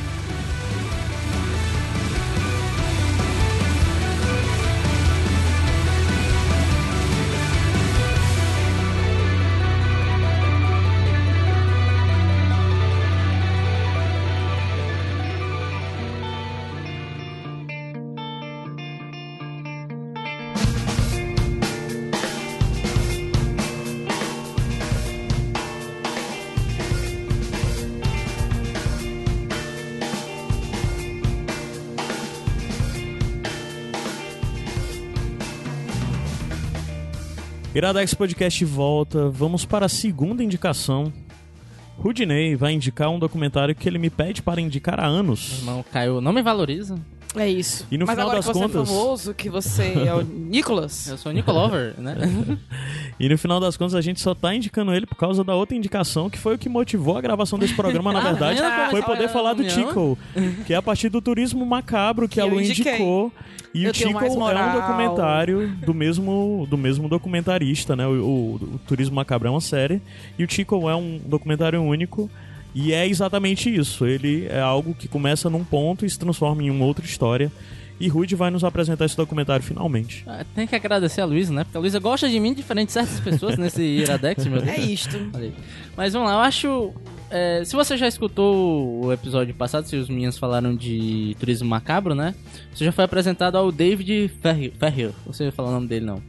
Iradex 37.85 38.15
Podcast 38.15 38.65
volta. 38.65 39.29
Vamos 39.29 39.63
para 39.63 39.85
a 39.85 39.89
segunda 39.89 40.43
indicação. 40.43 41.13
Rudinei 41.99 42.55
vai 42.55 42.73
indicar 42.73 43.11
um 43.11 43.19
documentário 43.19 43.75
que 43.75 43.87
ele 43.87 43.99
me 43.99 44.09
pede 44.09 44.41
para 44.41 44.59
indicar 44.59 44.99
há 44.99 45.05
anos. 45.05 45.59
Irmão, 45.59 45.85
Caio, 45.91 46.19
não 46.19 46.33
me 46.33 46.41
valoriza. 46.41 46.95
É 47.37 47.49
isso. 47.49 47.85
E 47.91 47.97
no 47.97 48.05
Mas 48.05 48.15
final 48.15 48.27
agora 48.29 48.39
das 48.39 48.47
que 48.47 48.53
você 48.53 48.59
contas- 48.59 48.89
é 48.89 48.93
famoso, 48.93 49.33
que 49.33 49.49
você 49.49 49.93
é 50.07 50.13
o 50.13 50.21
Nicholas. 50.23 51.07
Eu 51.07 51.17
sou 51.17 51.31
o 51.31 51.35
Nicolover, 51.35 51.93
né? 51.97 52.15
E 53.17 53.29
no 53.29 53.37
final 53.37 53.61
das 53.61 53.77
contas 53.77 53.95
a 53.95 54.01
gente 54.01 54.19
só 54.19 54.35
tá 54.35 54.53
indicando 54.53 54.93
ele 54.93 55.05
por 55.05 55.15
causa 55.15 55.41
da 55.41 55.55
outra 55.55 55.73
indicação, 55.75 56.29
que 56.29 56.37
foi 56.37 56.55
o 56.55 56.57
que 56.57 56.67
motivou 56.67 57.17
a 57.17 57.21
gravação 57.21 57.57
desse 57.57 57.73
programa, 57.73 58.11
na 58.11 58.19
Tá 58.21 58.29
verdade, 58.31 58.61
como 58.61 58.89
foi 58.91 59.01
poder 59.03 59.29
falar 59.29 59.53
do? 59.53 59.63
Tico, 59.63 60.17
que 60.65 60.73
é 60.73 60.75
a 60.75 60.81
partir 60.81 61.07
do 61.07 61.21
turismo 61.21 61.65
macabro 61.65 62.27
que, 62.27 62.35
Que 62.35 62.41
a 62.41 62.43
eu 62.45 62.49
Lu 62.49 62.61
indicou. 62.61 63.31
E 63.73 63.85
Eu 63.85 63.89
o 63.89 63.93
Tico 63.93 64.19
é 64.23 64.29
um 64.29 64.73
documentário 64.73 65.67
do 65.85 65.93
mesmo, 65.93 66.65
do 66.69 66.77
mesmo 66.77 67.07
documentarista, 67.09 67.95
né? 67.95 68.05
O, 68.07 68.11
o- 68.11 68.55
o 68.75 68.79
Turismo 68.87 69.15
Macabro 69.15 69.47
é 69.47 69.51
uma 69.51 69.61
série 69.61 70.01
e 70.37 70.43
o 70.43 70.47
Tico 70.47 70.89
é 70.89 70.95
um 70.95 71.19
documentário 71.25 71.81
único. 71.81 72.29
E 72.75 72.91
é 72.93 73.07
exatamente 73.07 73.73
isso. 73.73 74.05
Ele 74.05 74.45
é 74.47 74.59
algo 74.59 74.93
que 74.93 75.07
começa 75.07 75.49
num 75.49 75.63
ponto 75.63 76.05
e 76.05 76.09
se 76.09 76.19
transforma 76.19 76.61
em 76.61 76.69
uma 76.69 76.83
outra 76.85 77.05
história. 77.05 77.49
E 77.97 78.09
Rude 78.09 78.35
vai 78.35 78.51
nos 78.51 78.65
apresentar 78.65 79.05
esse 79.05 79.15
documentário 79.15 79.63
finalmente. 79.63 80.25
Ah, 80.27 80.43
Tem 80.53 80.67
que 80.67 80.75
agradecer 80.75 81.21
a 81.21 81.25
Luísa, 81.25 81.53
né? 81.53 81.63
Porque 81.63 81.77
a 81.77 81.79
Luísa 81.79 81.97
gosta 81.97 82.27
de 82.27 82.37
mim, 82.41 82.53
diferente 82.53 82.87
de 82.87 82.91
certas 82.93 83.21
pessoas 83.21 83.57
nesse 83.57 83.81
Iradex, 84.03 84.45
meu 84.47 84.61
Deus. 84.61 84.77
É 84.77 84.81
isto. 84.81 85.17
Mas 85.95 86.11
vamos 86.11 86.27
lá, 86.27 86.33
eu 86.35 86.39
acho. 86.41 86.93
é, 87.31 87.63
se 87.63 87.73
você 87.73 87.95
já 87.95 88.05
escutou 88.05 89.05
o 89.05 89.13
episódio 89.13 89.53
passado, 89.55 89.87
se 89.87 89.95
os 89.95 90.09
meninos 90.09 90.37
falaram 90.37 90.75
de 90.75 91.37
turismo 91.39 91.69
macabro, 91.69 92.13
né? 92.13 92.35
Você 92.73 92.83
já 92.83 92.91
foi 92.91 93.05
apresentado 93.05 93.57
ao 93.57 93.71
David 93.71 94.29
Ferrier. 94.41 94.73
Ferrier 94.77 95.11
não 95.25 95.31
sei 95.31 95.49
falar 95.51 95.69
o 95.69 95.71
nome 95.71 95.87
dele 95.87 96.05
não. 96.05 96.21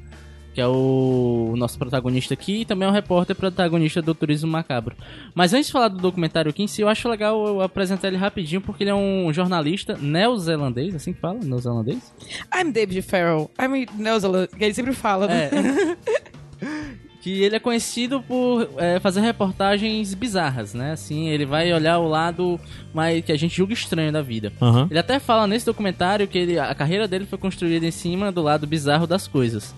Que 0.57 0.63
é 0.63 0.67
o 0.67 1.53
nosso 1.55 1.77
protagonista 1.79 2.33
aqui 2.33 2.63
e 2.63 2.65
também 2.65 2.89
é 2.89 2.91
um 2.91 2.95
repórter 2.95 3.37
protagonista 3.37 4.01
do 4.01 4.15
Turismo 4.15 4.51
Macabro. 4.51 4.97
Mas 5.35 5.53
antes 5.53 5.67
de 5.67 5.73
falar 5.73 5.89
do 5.89 5.99
documentário 5.99 6.49
aqui 6.49 6.63
em 6.63 6.67
si, 6.67 6.81
eu 6.81 6.89
acho 6.89 7.07
legal 7.11 7.47
eu 7.47 7.61
apresentar 7.61 8.09
ele 8.09 8.17
rapidinho, 8.17 8.63
porque 8.63 8.83
ele 8.83 8.89
é 8.89 8.95
um 8.95 9.31
jornalista 9.35 9.99
neozelandês, 10.01 10.95
assim 10.95 11.13
que 11.13 11.21
fala? 11.21 11.41
Neozelandês? 11.43 12.11
I'm 12.55 12.71
David 12.73 13.03
Farrell. 13.03 13.51
I'm 13.61 13.87
Neuzela, 13.99 14.47
que 14.47 14.65
ele 14.65 14.73
sempre 14.73 14.95
fala. 14.95 15.27
né? 15.27 15.51
É. 15.53 16.97
que 17.21 17.43
ele 17.43 17.57
é 17.57 17.59
conhecido 17.59 18.23
por 18.23 18.67
é, 18.79 18.99
fazer 18.99 19.21
reportagens 19.21 20.15
bizarras, 20.15 20.73
né? 20.73 20.93
Assim, 20.93 21.29
ele 21.29 21.45
vai 21.45 21.71
olhar 21.71 21.99
o 21.99 22.09
lado 22.09 22.59
mais 22.95 23.23
que 23.23 23.31
a 23.31 23.37
gente 23.37 23.55
julga 23.55 23.75
estranho 23.75 24.11
da 24.11 24.23
vida. 24.23 24.55
Aham. 24.63 24.87
Ele 24.89 24.99
até 24.99 25.19
fala 25.19 25.47
nesse 25.47 25.67
documentário 25.67 26.27
que 26.27 26.39
ele, 26.39 26.59
a 26.59 26.75
carreira 26.75 27.07
dele 27.07 27.27
foi 27.27 27.37
construída 27.37 27.85
em 27.85 27.91
cima 27.91 28.33
do 28.33 28.41
lado 28.41 28.67
bizarro 28.67 29.07
das 29.07 29.29
coisas. 29.29 29.75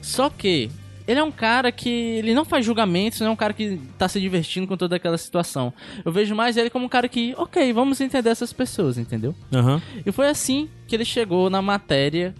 Só 0.00 0.30
que 0.30 0.70
ele 1.06 1.20
é 1.20 1.24
um 1.24 1.32
cara 1.32 1.72
que 1.72 1.88
ele 1.88 2.34
não 2.34 2.44
faz 2.44 2.66
julgamentos, 2.66 3.20
não 3.20 3.28
é 3.28 3.30
um 3.30 3.36
cara 3.36 3.54
que 3.54 3.80
tá 3.96 4.06
se 4.08 4.20
divertindo 4.20 4.66
com 4.66 4.76
toda 4.76 4.96
aquela 4.96 5.16
situação. 5.16 5.72
Eu 6.04 6.12
vejo 6.12 6.34
mais 6.34 6.58
ele 6.58 6.68
como 6.68 6.84
um 6.84 6.88
cara 6.88 7.08
que, 7.08 7.34
ok, 7.38 7.72
vamos 7.72 8.00
entender 8.00 8.28
essas 8.28 8.52
pessoas, 8.52 8.98
entendeu? 8.98 9.34
Aham. 9.50 9.80
E 10.04 10.12
foi 10.12 10.28
assim 10.28 10.68
que 10.86 10.94
ele 10.94 11.06
chegou 11.06 11.48
na 11.48 11.62
matéria 11.62 12.34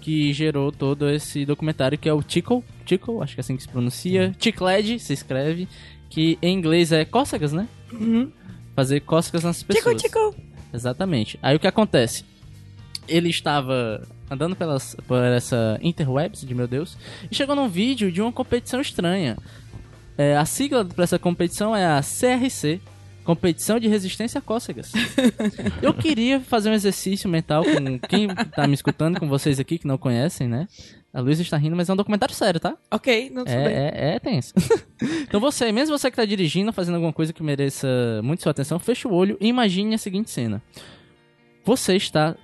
que 0.00 0.32
gerou 0.32 0.70
todo 0.70 1.08
esse 1.08 1.44
documentário, 1.44 1.98
que 1.98 2.08
é 2.08 2.12
o 2.12 2.22
Tickle, 2.22 2.62
Tickle, 2.84 3.22
acho 3.22 3.34
que 3.34 3.40
é 3.40 3.42
assim 3.42 3.56
que 3.56 3.62
se 3.62 3.68
pronuncia, 3.68 4.34
Tickled, 4.38 4.98
se 5.00 5.12
escreve, 5.12 5.68
que 6.08 6.38
em 6.42 6.56
inglês 6.56 6.92
é 6.92 7.04
cócegas, 7.04 7.52
né? 7.52 7.68
Fazer 8.74 9.00
cócegas 9.00 9.42
nas 9.42 9.62
pessoas. 9.62 10.00
Tico, 10.00 10.30
tico. 10.30 10.42
Exatamente. 10.72 11.38
Aí 11.42 11.56
o 11.56 11.60
que 11.60 11.66
acontece? 11.66 12.24
Ele 13.08 13.28
estava 13.30 14.06
andando 14.32 14.56
pelas, 14.56 14.96
por 15.06 15.22
essa 15.22 15.78
interwebs 15.82 16.40
de 16.40 16.54
meu 16.54 16.66
Deus 16.66 16.96
e 17.30 17.34
chegou 17.34 17.54
num 17.54 17.68
vídeo 17.68 18.10
de 18.10 18.22
uma 18.22 18.32
competição 18.32 18.80
estranha. 18.80 19.36
É, 20.16 20.36
a 20.36 20.44
sigla 20.44 20.84
para 20.84 21.04
essa 21.04 21.18
competição 21.18 21.74
é 21.74 21.86
a 21.86 22.00
CRC, 22.00 22.80
Competição 23.24 23.78
de 23.78 23.86
Resistência 23.86 24.38
a 24.38 24.42
Cócegas. 24.42 24.92
Eu 25.80 25.94
queria 25.94 26.40
fazer 26.40 26.70
um 26.70 26.72
exercício 26.72 27.30
mental 27.30 27.62
com 27.62 27.98
quem 28.00 28.26
tá 28.28 28.66
me 28.66 28.74
escutando, 28.74 29.20
com 29.20 29.28
vocês 29.28 29.60
aqui 29.60 29.78
que 29.78 29.86
não 29.86 29.96
conhecem, 29.96 30.48
né? 30.48 30.66
A 31.14 31.20
Luísa 31.20 31.42
está 31.42 31.56
rindo, 31.56 31.76
mas 31.76 31.88
é 31.88 31.92
um 31.92 31.96
documentário 31.96 32.34
sério, 32.34 32.58
tá? 32.58 32.76
Ok, 32.90 33.30
não 33.30 33.44
tudo 33.44 33.54
bem. 33.54 33.74
É, 33.74 33.92
é, 33.94 34.14
é 34.16 34.18
tenso. 34.18 34.52
então 35.22 35.38
você, 35.38 35.70
mesmo 35.70 35.96
você 35.96 36.10
que 36.10 36.16
tá 36.16 36.24
dirigindo, 36.24 36.72
fazendo 36.72 36.94
alguma 36.94 37.12
coisa 37.12 37.32
que 37.32 37.42
mereça 37.42 37.86
muito 38.24 38.42
sua 38.42 38.50
atenção, 38.50 38.78
feche 38.78 39.06
o 39.06 39.12
olho 39.12 39.36
e 39.40 39.46
imagine 39.46 39.94
a 39.94 39.98
seguinte 39.98 40.30
cena. 40.30 40.60
Você 41.64 41.94
está 41.94 42.34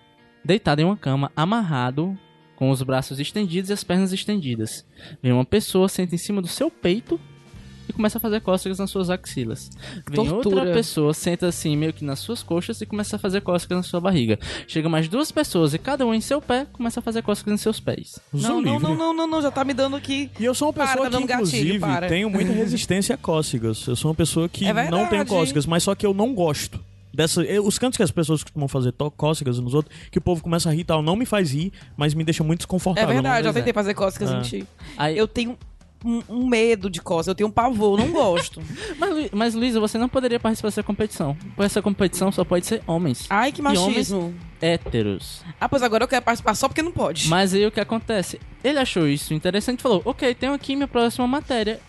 deitado 0.45 0.81
em 0.81 0.85
uma 0.85 0.97
cama, 0.97 1.31
amarrado, 1.37 2.17
com 2.57 2.71
os 2.71 2.83
braços 2.83 3.21
estendidos 3.21 3.71
e 3.71 3.73
as 3.73 3.85
pernas 3.85 4.13
estendidas. 4.13 4.85
Vem 5.23 5.33
uma 5.33 5.45
pessoa, 5.45 5.89
senta 5.89 6.15
em 6.15 6.19
cima 6.19 6.43
do 6.43 6.49
seu 6.49 6.71
peito 6.71 7.21
e 7.89 7.93
começa 7.93 8.19
a 8.19 8.21
fazer 8.21 8.41
cócegas 8.41 8.79
nas 8.79 8.91
suas 8.91 9.09
axilas. 9.09 9.71
Vem 10.11 10.17
Tortura. 10.17 10.57
outra 10.57 10.73
pessoa, 10.75 11.15
senta 11.15 11.47
assim 11.47 11.77
meio 11.77 11.93
que 11.93 12.05
nas 12.05 12.19
suas 12.19 12.43
coxas 12.43 12.81
e 12.81 12.87
começa 12.87 13.17
a 13.17 13.19
fazer 13.19 13.41
cócegas 13.43 13.77
na 13.79 13.83
sua 13.83 14.01
barriga. 14.01 14.39
Chega 14.67 14.89
mais 14.89 15.09
duas 15.09 15.31
pessoas 15.33 15.73
e 15.73 15.79
cada 15.79 16.05
um 16.05 16.13
em 16.13 16.21
seu 16.21 16.43
pé 16.43 16.67
começa 16.73 17.01
a 17.01 17.03
fazer 17.03 17.23
cócegas 17.23 17.53
nos 17.53 17.61
seus 17.61 17.81
pés. 17.81 18.19
Não, 18.33 18.61
não, 18.61 18.79
não, 18.81 18.95
não, 18.95 19.15
não, 19.15 19.27
não, 19.27 19.41
já 19.41 19.51
tá 19.51 19.65
me 19.65 19.73
dando 19.73 19.95
aqui. 19.97 20.29
E 20.39 20.45
eu 20.45 20.53
sou 20.55 20.69
uma 20.69 20.75
Para, 20.75 20.87
pessoa 20.89 21.05
tá 21.05 21.11
dando 21.11 21.23
que, 21.23 21.29
gatilho, 21.29 21.47
inclusive, 21.77 21.79
para. 21.79 22.09
tenho 22.09 22.29
muita 22.29 22.51
resistência 22.53 23.15
a 23.15 23.19
cócegas. 23.19 23.87
Eu 23.87 23.97
sou 23.97 24.11
uma 24.11 24.15
pessoa 24.17 24.49
que 24.49 24.67
É 24.67 24.91
não 24.91 25.07
tem 25.07 25.25
cócegas, 25.25 25.65
mas 25.65 25.85
só 25.85 25.95
que 25.95 26.05
eu 26.05 26.13
não 26.13 26.35
gosto. 26.35 26.79
Dessa, 27.19 27.43
eu- 27.43 27.67
os 27.67 27.77
cantos 27.81 27.97
que 27.97 28.03
as 28.05 28.13
pessoas 28.13 28.45
costumam 28.45 28.69
fazer 28.69 28.93
to- 28.93 29.11
cócegas 29.11 29.59
nos 29.59 29.75
outros, 29.75 29.93
que 30.09 30.19
o 30.19 30.21
povo 30.21 30.41
começa 30.41 30.69
a 30.69 30.73
rir 30.73 30.83
e 30.83 30.85
tal, 30.85 31.03
não 31.03 31.17
me 31.17 31.27
faz 31.27 31.51
rir, 31.53 31.73
mas 31.97 32.15
me 32.15 32.23
deixa 32.23 32.45
muito 32.45 32.61
É 32.61 32.63
desconfortável. 32.63 33.13
verdade, 33.13 33.43
não- 33.43 33.51
eu 33.51 33.55
tentei 33.55 33.73
fazer 33.73 33.93
cócegas 33.95 34.31
Ah. 34.31 34.39
em 34.39 34.43
ti. 34.43 34.67
Aí, 34.97 35.19
Eu 35.19 35.27
tenho 35.27 35.59
um, 36.05 36.23
um 36.29 36.47
medo 36.47 36.89
de 36.89 37.01
cócegas, 37.01 37.27
eu 37.27 37.35
tenho 37.35 37.49
um 37.49 37.53
pavor, 37.53 37.99
não 37.99 38.13
gosto. 38.13 38.63
Mas, 39.01 39.31
mas 39.33 39.55
Luísa, 39.55 39.81
você 39.81 39.99
não 39.99 40.09
poderia 40.09 40.39
participar 40.39 40.69
dessa 40.69 40.81
competição. 40.85 41.35
Porque 41.57 41.63
essa 41.65 41.83
competição 41.83 42.31
só 42.31 42.45
pode 42.45 42.67
ser 42.67 42.81
homens. 42.87 43.27
Ai, 43.29 43.51
que 43.51 43.61
E 43.61 43.65
homens 43.67 43.81
machismo. 43.89 44.33
héteros. 44.61 45.43
Ah, 45.61 45.69
pois 45.69 45.83
agora 45.83 46.05
eu 46.05 46.09
quero 46.09 46.25
participar 46.25 46.55
só 46.55 46.69
porque 46.69 46.83
não 46.83 46.93
pode. 46.93 47.27
Mas 47.27 47.53
aí 47.53 47.67
o 47.67 47.73
que 47.73 47.81
acontece? 47.81 48.39
Ele 48.63 48.79
achou 48.79 49.09
isso 49.09 49.35
interessante 49.35 49.81
e 49.81 49.83
falou: 49.83 50.01
Ok, 50.05 50.33
tenho 50.37 50.53
aqui 50.53 50.77
minha 50.77 50.87
próxima 50.87 51.27
matéria. 51.27 51.81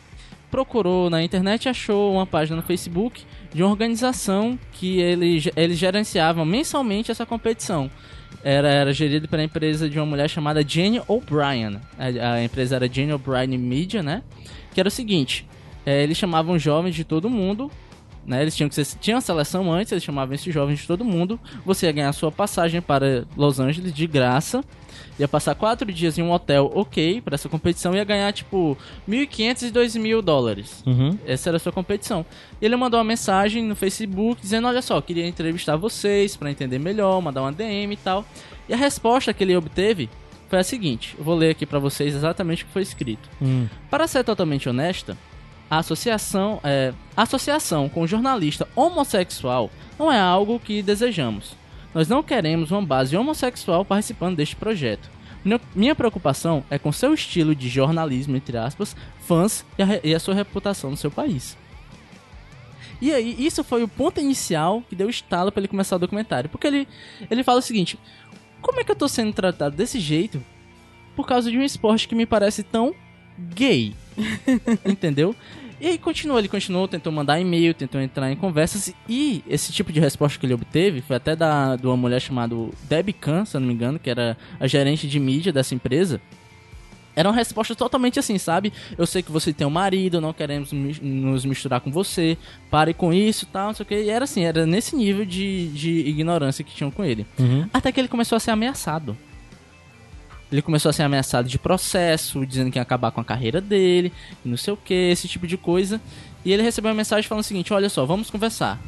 Procurou 0.49 1.11
na 1.11 1.21
internet 1.21 1.69
achou 1.69 2.11
uma 2.13 2.25
página 2.25 2.55
no 2.57 2.63
Facebook 2.63 3.23
de 3.53 3.63
uma 3.63 3.71
organização 3.71 4.57
que 4.73 4.99
ele, 4.99 5.41
eles 5.55 5.77
gerenciavam 5.77 6.45
mensalmente 6.45 7.11
essa 7.11 7.25
competição. 7.25 7.89
era, 8.43 8.69
era 8.69 8.93
gerido 8.93 9.27
pela 9.27 9.43
empresa 9.43 9.89
de 9.89 9.97
uma 9.99 10.05
mulher 10.05 10.29
chamada 10.29 10.63
Jane 10.67 11.01
O'Brien. 11.07 11.79
A, 11.97 12.33
a 12.33 12.43
empresa 12.43 12.75
era 12.75 12.87
Jane 12.91 13.13
O'Brien 13.13 13.57
Media, 13.57 14.03
né? 14.03 14.23
Que 14.73 14.79
era 14.79 14.87
o 14.87 14.91
seguinte: 14.91 15.45
é, 15.85 16.03
eles 16.03 16.17
chamavam 16.17 16.57
jovens 16.59 16.95
de 16.95 17.03
todo 17.03 17.29
mundo. 17.29 17.71
Né, 18.29 18.43
eles 18.43 18.55
tinham 18.55 18.69
que 18.69 18.75
ser, 18.75 18.85
tinha 18.99 19.15
uma 19.15 19.21
seleção 19.21 19.73
antes, 19.73 19.91
eles 19.91 20.03
chamavam 20.03 20.35
esses 20.35 20.53
jovens 20.53 20.81
de 20.81 20.85
todo 20.85 21.03
mundo. 21.03 21.39
Você 21.65 21.87
ia 21.87 21.91
ganhar 21.91 22.13
sua 22.13 22.31
passagem 22.31 22.79
para 22.79 23.25
Los 23.35 23.59
Angeles 23.59 23.91
de 23.91 24.05
graça. 24.05 24.63
Ia 25.17 25.27
passar 25.27 25.55
quatro 25.55 25.91
dias 25.91 26.15
em 26.19 26.21
um 26.21 26.31
hotel 26.31 26.71
ok 26.75 27.21
para 27.21 27.33
essa 27.33 27.49
competição. 27.49 27.95
Ia 27.95 28.03
ganhar 28.03 28.31
tipo 28.31 28.77
1.500 29.09 29.63
e 29.63 29.71
2.000 29.71 30.21
dólares. 30.21 30.83
Uhum. 30.85 31.17
Essa 31.25 31.49
era 31.49 31.57
a 31.57 31.59
sua 31.59 31.71
competição. 31.71 32.23
E 32.61 32.65
ele 32.65 32.75
mandou 32.75 32.99
uma 32.99 33.03
mensagem 33.03 33.63
no 33.63 33.75
Facebook 33.75 34.39
dizendo: 34.39 34.67
Olha 34.67 34.83
só, 34.83 35.01
queria 35.01 35.27
entrevistar 35.27 35.75
vocês 35.75 36.37
para 36.37 36.51
entender 36.51 36.77
melhor, 36.77 37.19
mandar 37.23 37.41
uma 37.41 37.51
DM 37.51 37.95
e 37.95 37.97
tal. 37.97 38.23
E 38.67 38.75
a 38.75 38.77
resposta 38.77 39.33
que 39.33 39.43
ele 39.43 39.57
obteve 39.57 40.07
foi 40.47 40.59
a 40.59 40.63
seguinte: 40.63 41.15
eu 41.17 41.23
vou 41.23 41.35
ler 41.35 41.49
aqui 41.49 41.65
para 41.65 41.79
vocês 41.79 42.13
exatamente 42.13 42.63
o 42.63 42.67
que 42.67 42.73
foi 42.73 42.83
escrito. 42.83 43.27
Hum. 43.41 43.67
Para 43.89 44.07
ser 44.07 44.23
totalmente 44.23 44.69
honesta, 44.69 45.17
a 45.69 45.77
associação, 45.77 46.59
é, 46.63 46.93
associação 47.15 47.87
com 47.89 48.07
jornalista 48.07 48.67
homossexual 48.75 49.69
não 49.97 50.11
é 50.11 50.19
algo 50.19 50.59
que 50.59 50.81
desejamos. 50.81 51.55
Nós 51.93 52.07
não 52.07 52.23
queremos 52.23 52.71
uma 52.71 52.81
base 52.81 53.15
homossexual 53.17 53.83
participando 53.83 54.35
deste 54.37 54.55
projeto. 54.55 55.09
Minha- 55.75 55.95
preocupação 55.95 56.63
é 56.69 56.77
com 56.77 56.91
seu 56.91 57.13
estilo 57.13 57.55
de 57.55 57.69
jornalismo, 57.69 58.35
entre 58.35 58.57
aspas, 58.57 58.95
fãs 59.25 59.65
e 59.77 59.83
a, 59.83 59.99
e 60.03 60.13
a 60.13 60.19
sua 60.19 60.33
reputação 60.35 60.91
no 60.91 60.97
seu 60.97 61.09
país. 61.09 61.57
E 63.01 63.13
aí, 63.13 63.35
isso 63.39 63.63
foi 63.63 63.81
o 63.81 63.87
ponto 63.87 64.19
inicial 64.19 64.83
que 64.89 64.95
deu 64.95 65.09
estalo 65.09 65.51
para 65.51 65.61
ele 65.61 65.67
começar 65.69 65.95
o 65.95 65.99
documentário. 65.99 66.49
Porque 66.49 66.67
ele, 66.67 66.87
ele 67.31 67.43
fala 67.43 67.59
o 67.59 67.61
seguinte: 67.61 67.97
como 68.61 68.79
é 68.81 68.83
que 68.83 68.91
eu 68.91 68.95
tô 68.95 69.07
sendo 69.07 69.31
tratado 69.31 69.75
desse 69.77 69.99
jeito 69.99 70.43
por 71.15 71.25
causa 71.25 71.49
de 71.49 71.57
um 71.57 71.63
esporte 71.63 72.07
que 72.07 72.15
me 72.15 72.25
parece 72.25 72.61
tão 72.61 72.93
gay? 73.37 73.95
Entendeu? 74.85 75.33
E 75.81 75.87
aí 75.87 75.97
continuou, 75.97 76.39
ele 76.39 76.49
continuou, 76.49 76.87
tentou 76.87 77.11
mandar 77.11 77.39
e-mail, 77.39 77.73
tentou 77.73 78.01
entrar 78.01 78.31
em 78.31 78.35
conversas 78.35 78.93
e 79.07 79.43
esse 79.47 79.71
tipo 79.71 79.91
de 79.93 79.99
resposta 79.99 80.37
que 80.37 80.45
ele 80.45 80.53
obteve 80.53 81.01
foi 81.01 81.15
até 81.15 81.35
da 81.35 81.75
de 81.75 81.87
uma 81.87 81.95
mulher 81.95 82.19
chamada 82.19 82.55
Debbie 82.83 83.13
Kahn, 83.13 83.45
se 83.45 83.55
eu 83.55 83.61
não 83.61 83.67
me 83.67 83.73
engano, 83.73 83.97
que 83.97 84.09
era 84.09 84.37
a 84.59 84.67
gerente 84.67 85.07
de 85.07 85.19
mídia 85.19 85.53
dessa 85.53 85.73
empresa. 85.73 86.19
Era 87.15 87.29
uma 87.29 87.35
resposta 87.35 87.75
totalmente 87.75 88.19
assim, 88.19 88.37
sabe? 88.37 88.71
Eu 88.97 89.05
sei 89.05 89.21
que 89.21 89.31
você 89.31 89.51
tem 89.51 89.65
um 89.65 89.69
marido, 89.69 90.21
não 90.21 90.31
queremos 90.31 90.71
nos 90.71 91.43
misturar 91.43 91.81
com 91.81 91.91
você, 91.91 92.37
pare 92.69 92.93
com 92.93 93.13
isso 93.13 93.45
tal, 93.45 93.67
não 93.67 93.73
sei 93.73 93.83
o 93.83 93.87
que. 93.87 93.95
E 93.95 94.09
era 94.09 94.23
assim, 94.23 94.43
era 94.43 94.65
nesse 94.65 94.95
nível 94.95 95.25
de, 95.25 95.67
de 95.69 95.89
ignorância 96.07 96.63
que 96.63 96.73
tinham 96.73 96.91
com 96.91 97.03
ele. 97.03 97.25
Uhum. 97.37 97.67
Até 97.73 97.91
que 97.91 97.99
ele 97.99 98.07
começou 98.07 98.35
a 98.35 98.39
ser 98.39 98.51
ameaçado. 98.51 99.17
Ele 100.51 100.61
começou 100.61 100.89
a 100.89 100.93
ser 100.93 101.03
ameaçado 101.03 101.47
de 101.47 101.59
processo, 101.59 102.45
dizendo 102.45 102.71
que 102.71 102.79
ia 102.79 102.81
acabar 102.81 103.11
com 103.11 103.21
a 103.21 103.23
carreira 103.23 103.61
dele, 103.61 104.11
e 104.43 104.49
não 104.49 104.57
sei 104.57 104.73
o 104.73 104.77
que, 104.77 104.93
esse 104.93 105.27
tipo 105.27 105.45
de 105.45 105.57
coisa. 105.57 106.01
E 106.43 106.51
ele 106.51 106.63
recebeu 106.63 106.89
uma 106.89 106.95
mensagem 106.97 107.27
falando 107.27 107.43
o 107.43 107.47
seguinte: 107.47 107.73
olha 107.73 107.89
só, 107.89 108.05
vamos 108.05 108.29
conversar. 108.29 108.79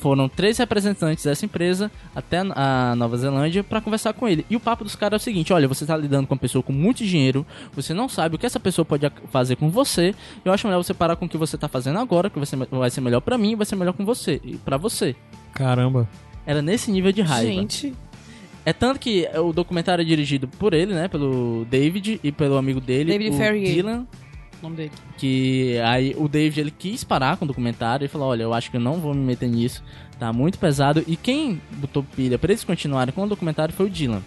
Foram 0.00 0.28
três 0.28 0.58
representantes 0.58 1.24
dessa 1.24 1.44
empresa 1.44 1.92
até 2.12 2.38
a 2.40 2.94
Nova 2.96 3.16
Zelândia 3.16 3.62
para 3.62 3.80
conversar 3.80 4.12
com 4.12 4.26
ele. 4.28 4.44
E 4.50 4.56
o 4.56 4.60
papo 4.60 4.82
dos 4.82 4.96
caras 4.96 5.14
é 5.14 5.20
o 5.20 5.24
seguinte: 5.24 5.52
olha, 5.52 5.68
você 5.68 5.86
tá 5.86 5.96
lidando 5.96 6.26
com 6.26 6.34
uma 6.34 6.40
pessoa 6.40 6.60
com 6.62 6.72
muito 6.72 7.04
dinheiro, 7.04 7.46
você 7.72 7.94
não 7.94 8.08
sabe 8.08 8.34
o 8.34 8.38
que 8.38 8.44
essa 8.46 8.58
pessoa 8.58 8.84
pode 8.84 9.08
fazer 9.30 9.54
com 9.56 9.70
você. 9.70 10.12
Eu 10.44 10.52
acho 10.52 10.66
melhor 10.66 10.82
você 10.82 10.92
parar 10.92 11.14
com 11.16 11.24
o 11.24 11.28
que 11.28 11.36
você 11.36 11.56
tá 11.56 11.68
fazendo 11.68 11.98
agora, 12.00 12.28
que 12.28 12.36
vai 12.38 12.46
ser, 12.46 12.56
me- 12.56 12.66
vai 12.70 12.90
ser 12.90 13.00
melhor 13.00 13.20
para 13.20 13.38
mim, 13.38 13.54
vai 13.54 13.64
ser 13.64 13.76
melhor 13.76 13.92
com 13.92 14.04
você 14.04 14.40
e 14.44 14.56
para 14.56 14.76
você. 14.76 15.14
Caramba. 15.54 16.08
Era 16.44 16.60
nesse 16.60 16.90
nível 16.90 17.12
de 17.12 17.22
raiva. 17.22 17.46
Gente, 17.52 17.94
É 18.64 18.72
tanto 18.72 19.00
que 19.00 19.28
o 19.36 19.52
documentário 19.52 20.02
é 20.02 20.04
dirigido 20.04 20.46
por 20.46 20.74
ele, 20.74 20.92
né? 20.92 21.08
Pelo 21.08 21.66
David 21.70 22.20
e 22.22 22.30
pelo 22.30 22.56
amigo 22.56 22.80
dele, 22.80 23.12
David 23.12 23.30
o 23.30 23.36
Ferrier. 23.38 23.74
Dylan. 23.74 24.06
o 24.60 24.62
nome 24.62 24.76
dele. 24.76 24.92
Que 25.16 25.78
aí 25.84 26.14
o 26.18 26.28
David 26.28 26.60
ele 26.60 26.70
quis 26.70 27.02
parar 27.02 27.36
com 27.36 27.44
o 27.44 27.48
documentário 27.48 28.04
e 28.04 28.08
falou: 28.08 28.28
Olha, 28.28 28.42
eu 28.42 28.52
acho 28.52 28.70
que 28.70 28.76
eu 28.76 28.80
não 28.80 28.96
vou 28.96 29.14
me 29.14 29.20
meter 29.24 29.48
nisso, 29.48 29.82
tá 30.18 30.32
muito 30.32 30.58
pesado. 30.58 31.02
E 31.06 31.16
quem 31.16 31.60
botou 31.72 32.02
pilha 32.02 32.38
pra 32.38 32.52
eles 32.52 32.64
continuarem 32.64 33.14
com 33.14 33.24
o 33.24 33.28
documentário 33.28 33.74
foi 33.74 33.86
o 33.86 33.90
Dylan. 33.90 34.22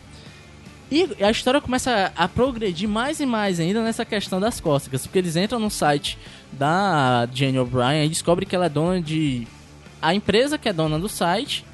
E 0.91 1.23
a 1.23 1.31
história 1.31 1.61
começa 1.61 2.11
a 2.15 2.27
progredir 2.27 2.87
mais 2.87 3.19
e 3.19 3.25
mais 3.25 3.59
ainda 3.59 3.83
nessa 3.83 4.05
questão 4.05 4.39
das 4.39 4.59
cócegas, 4.59 5.07
porque 5.07 5.17
eles 5.17 5.35
entram 5.35 5.59
no 5.59 5.69
site 5.69 6.19
da 6.51 7.27
Jane 7.33 7.57
O'Brien 7.57 8.05
e 8.05 8.09
descobrem 8.09 8.47
que 8.47 8.55
ela 8.55 8.65
é 8.65 8.69
dona 8.69 9.01
de. 9.01 9.47
A 10.01 10.13
empresa 10.13 10.57
que 10.57 10.67
é 10.67 10.73
dona 10.73 10.99
do 10.99 11.07
site 11.07 11.65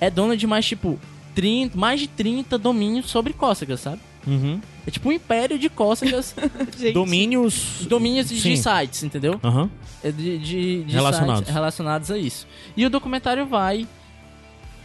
é 0.00 0.10
dona 0.10 0.36
de 0.36 0.46
mais 0.46 0.66
tipo 0.66 0.98
30, 1.34 1.76
mais 1.78 2.00
de 2.00 2.08
30 2.08 2.56
domínios 2.58 3.10
sobre 3.10 3.32
cócegas, 3.32 3.80
sabe? 3.80 4.00
Uhum. 4.26 4.60
É 4.86 4.90
tipo 4.90 5.08
um 5.08 5.12
império 5.12 5.58
de 5.58 5.68
cócegas, 5.70 6.34
Domínios. 6.92 7.86
domínios 7.88 8.28
de 8.28 8.38
Sim. 8.40 8.56
sites, 8.56 9.02
entendeu? 9.02 9.40
É 10.04 10.12
De, 10.12 10.38
de, 10.38 10.84
de 10.84 10.92
Relacionados. 10.94 11.38
sites 11.38 11.54
relacionados 11.54 12.10
a 12.10 12.18
isso. 12.18 12.46
E 12.76 12.84
o 12.84 12.90
documentário 12.90 13.46
vai 13.46 13.86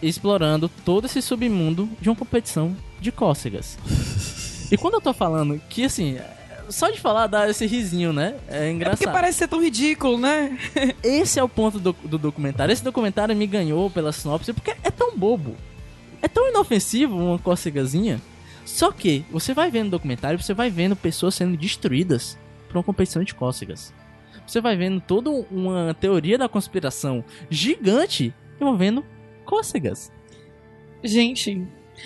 explorando 0.01 0.69
todo 0.83 1.05
esse 1.05 1.21
submundo 1.21 1.89
de 1.99 2.09
uma 2.09 2.15
competição 2.15 2.75
de 2.99 3.11
cócegas. 3.11 3.77
e 4.71 4.77
quando 4.77 4.95
eu 4.95 5.01
tô 5.01 5.13
falando 5.13 5.59
que, 5.69 5.83
assim, 5.85 6.17
só 6.69 6.89
de 6.89 6.99
falar 6.99 7.27
dá 7.27 7.49
esse 7.49 7.65
risinho, 7.65 8.11
né? 8.13 8.35
É 8.47 8.55
É 8.55 8.59
porque 8.59 8.71
engraçado. 8.71 9.11
parece 9.13 9.39
ser 9.39 9.47
tão 9.47 9.61
ridículo, 9.61 10.17
né? 10.17 10.57
Esse 11.03 11.39
é 11.39 11.43
o 11.43 11.49
ponto 11.49 11.79
do, 11.79 11.93
do 12.03 12.17
documentário. 12.17 12.71
Esse 12.71 12.83
documentário 12.83 13.35
me 13.35 13.47
ganhou 13.47 13.89
pela 13.89 14.11
sinopse 14.11 14.53
porque 14.53 14.75
é 14.83 14.91
tão 14.91 15.17
bobo. 15.17 15.55
É 16.25 16.27
tão 16.27 16.49
inofensivo 16.49 17.15
uma 17.15 17.37
cócegazinha. 17.37 18.19
Só 18.65 18.91
que 18.91 19.23
você 19.29 19.53
vai 19.53 19.69
vendo 19.69 19.91
documentário, 19.91 20.41
você 20.41 20.55
vai 20.55 20.71
vendo 20.71 20.95
pessoas 20.95 21.35
sendo 21.35 21.55
destruídas 21.55 22.35
por 22.67 22.77
uma 22.77 22.83
competição 22.83 23.23
de 23.23 23.35
cócegas. 23.35 23.93
Você 24.47 24.59
vai 24.59 24.75
vendo 24.75 24.99
toda 24.99 25.29
uma 25.29 25.93
teoria 25.99 26.35
da 26.35 26.49
conspiração 26.49 27.23
gigante 27.47 28.33
envolvendo 28.59 29.05
cócegas. 29.45 30.11
Gente. 31.03 31.61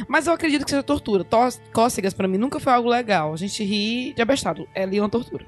Mas 0.05 0.27
eu 0.27 0.33
acredito 0.33 0.65
que 0.65 0.69
seja 0.71 0.83
tortura. 0.83 1.23
Tos- 1.23 1.61
Cócegas, 1.71 2.13
pra 2.13 2.27
mim, 2.27 2.37
nunca 2.37 2.59
foi 2.59 2.73
algo 2.73 2.89
legal. 2.89 3.33
A 3.33 3.37
gente 3.37 3.63
ri 3.63 4.11
de 4.13 4.21
abestado. 4.21 4.67
É 4.75 4.83
ali 4.83 4.99
uma 4.99 5.09
tortura. 5.09 5.45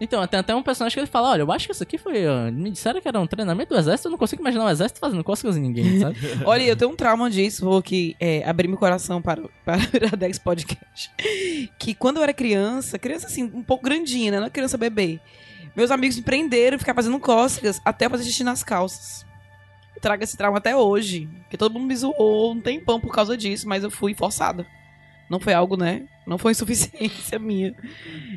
Então, 0.00 0.26
tem 0.26 0.40
até 0.40 0.54
um 0.54 0.62
personagem 0.62 0.94
que 0.94 1.00
ele 1.00 1.06
fala: 1.06 1.30
Olha, 1.30 1.42
eu 1.42 1.52
acho 1.52 1.66
que 1.66 1.72
isso 1.72 1.82
aqui 1.82 1.96
foi. 1.96 2.26
ó, 2.26 2.50
Me 2.50 2.70
disseram 2.70 3.00
que 3.00 3.08
era 3.08 3.20
um 3.20 3.26
treinamento 3.26 3.74
do 3.74 3.78
exército, 3.78 4.08
eu 4.08 4.10
não 4.12 4.18
consigo 4.18 4.42
imaginar 4.42 4.64
o 4.64 4.70
exército 4.70 5.00
fazendo 5.00 5.22
cócegas 5.22 5.56
em 5.56 5.60
ninguém, 5.60 5.98
sabe? 6.00 6.16
Olha, 6.44 6.62
eu 6.62 6.76
tenho 6.76 6.90
um 6.90 6.96
trauma 6.96 7.30
disso, 7.30 7.64
vou 7.64 7.78
aqui 7.78 8.16
é, 8.18 8.42
abrir 8.48 8.68
meu 8.68 8.78
coração 8.78 9.22
para, 9.22 9.42
para 9.64 9.78
o 9.78 9.96
Iradex 9.96 10.38
Podcast. 10.38 11.10
Que 11.78 11.94
quando 11.94 12.16
eu 12.18 12.22
era 12.22 12.32
criança, 12.32 12.98
criança 12.98 13.26
assim, 13.26 13.44
um 13.44 13.62
pouco 13.62 13.84
grandinha, 13.84 14.32
né? 14.32 14.40
Não 14.40 14.46
é 14.46 14.50
criança 14.50 14.76
bebê. 14.76 15.20
Meus 15.74 15.90
amigos 15.90 16.16
me 16.16 16.22
prenderam 16.22 16.78
ficar 16.78 16.94
fazendo 16.94 17.18
cócegas 17.18 17.80
até 17.84 18.06
eu 18.06 18.10
fazer 18.10 18.24
xixi 18.24 18.44
nas 18.44 18.62
calças. 18.62 19.24
Eu 19.96 20.00
trago 20.02 20.22
esse 20.22 20.36
trauma 20.36 20.58
até 20.58 20.76
hoje. 20.76 21.28
Porque 21.44 21.56
todo 21.56 21.72
mundo 21.72 21.86
me 21.86 21.96
zoou 21.96 22.52
um 22.52 22.60
tempão 22.60 23.00
por 23.00 23.12
causa 23.12 23.36
disso, 23.36 23.66
mas 23.66 23.82
eu 23.82 23.90
fui 23.90 24.14
forçada. 24.14 24.66
Não 25.32 25.40
foi 25.40 25.54
algo, 25.54 25.78
né? 25.78 26.02
Não 26.26 26.36
foi 26.36 26.52
insuficiência 26.52 27.38
minha. 27.40 27.74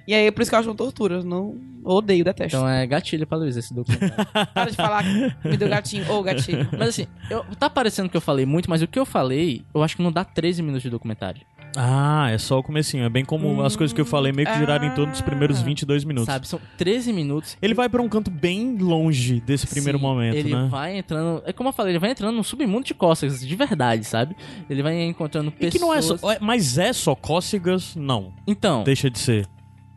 E 0.07 0.13
aí, 0.13 0.27
é 0.27 0.31
por 0.31 0.41
isso 0.41 0.49
que 0.49 0.55
eu 0.55 0.59
acho 0.59 0.69
uma 0.69 0.75
tortura. 0.75 1.15
Eu 1.15 1.23
Não 1.25 1.53
eu 1.83 1.91
odeio, 1.91 2.23
detesto. 2.23 2.55
Então 2.55 2.69
é 2.69 2.87
gatilho 2.87 3.27
pra 3.27 3.37
Luiz 3.37 3.57
esse 3.57 3.73
documentário. 3.73 4.15
Para 4.53 4.71
de 4.71 4.77
falar 4.77 5.03
que 5.03 5.49
me 5.49 5.57
deu 5.57 5.67
gatinho. 5.67 6.09
Ô, 6.09 6.23
gatinho. 6.23 6.69
Mas 6.71 6.87
assim, 6.87 7.05
eu, 7.29 7.43
tá 7.59 7.69
parecendo 7.69 8.07
que 8.07 8.15
eu 8.15 8.21
falei 8.21 8.45
muito, 8.45 8.69
mas 8.69 8.81
o 8.81 8.87
que 8.87 8.97
eu 8.97 9.05
falei, 9.05 9.61
eu 9.73 9.83
acho 9.83 9.97
que 9.97 10.01
não 10.01 10.09
dá 10.09 10.23
13 10.23 10.61
minutos 10.61 10.83
de 10.83 10.89
documentário. 10.89 11.41
Ah, 11.75 12.29
é 12.31 12.37
só 12.37 12.57
o 12.59 12.63
comecinho. 12.63 13.03
É 13.03 13.09
bem 13.09 13.25
como 13.25 13.61
as 13.61 13.75
coisas 13.75 13.93
que 13.93 13.99
eu 13.99 14.05
falei, 14.05 14.31
meio 14.31 14.47
que 14.47 14.57
giraram 14.57 14.85
em 14.85 14.91
torno 14.91 15.11
dos 15.11 15.21
primeiros 15.21 15.59
Ah. 15.59 15.63
22 15.63 16.03
minutos. 16.05 16.25
Sabe? 16.27 16.47
São 16.47 16.59
13 16.77 17.11
minutos. 17.11 17.57
Ele 17.61 17.73
vai 17.73 17.89
pra 17.89 18.01
um 18.01 18.07
canto 18.09 18.31
bem 18.31 18.77
longe 18.77 19.41
desse 19.41 19.67
primeiro 19.67 19.97
Sim, 19.97 20.03
momento, 20.03 20.35
ele 20.35 20.53
né? 20.55 20.67
vai 20.69 20.97
entrando. 20.97 21.41
É 21.45 21.51
como 21.51 21.69
eu 21.69 21.73
falei, 21.73 21.91
ele 21.91 21.99
vai 21.99 22.11
entrando 22.11 22.35
num 22.35 22.43
submundo 22.43 22.85
de 22.85 22.93
cócegas, 22.93 23.45
de 23.45 23.55
verdade, 23.55 24.03
sabe? 24.05 24.35
Ele 24.69 24.81
vai 24.81 25.01
encontrando 25.03 25.49
E 25.49 25.51
pessoas. 25.51 25.73
que 25.73 25.79
não 25.79 25.93
é 25.93 26.01
só. 26.01 26.31
é- 26.31 26.39
Mas 26.39 26.77
é 26.77 26.93
só 26.93 27.13
cócegas? 27.15 27.95
Não. 27.95 28.31
Então, 28.47 28.83
Deixa 28.83 29.09
de 29.09 29.19
ser. 29.19 29.47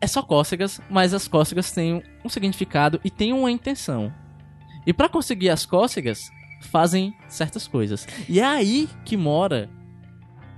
é 0.01 0.07
só 0.07 0.21
cócegas, 0.21 0.81
mas 0.89 1.13
as 1.13 1.27
cócegas 1.27 1.71
têm 1.71 2.03
um 2.25 2.29
significado 2.29 2.99
e 3.03 3.09
têm 3.09 3.31
uma 3.33 3.49
intenção. 3.51 4.11
E 4.85 4.91
pra 4.93 5.07
conseguir 5.07 5.49
as 5.49 5.65
cócegas, 5.65 6.29
fazem 6.71 7.13
certas 7.27 7.67
coisas. 7.67 8.07
E 8.27 8.39
é 8.39 8.45
aí 8.45 8.89
que 9.05 9.15
mora 9.15 9.69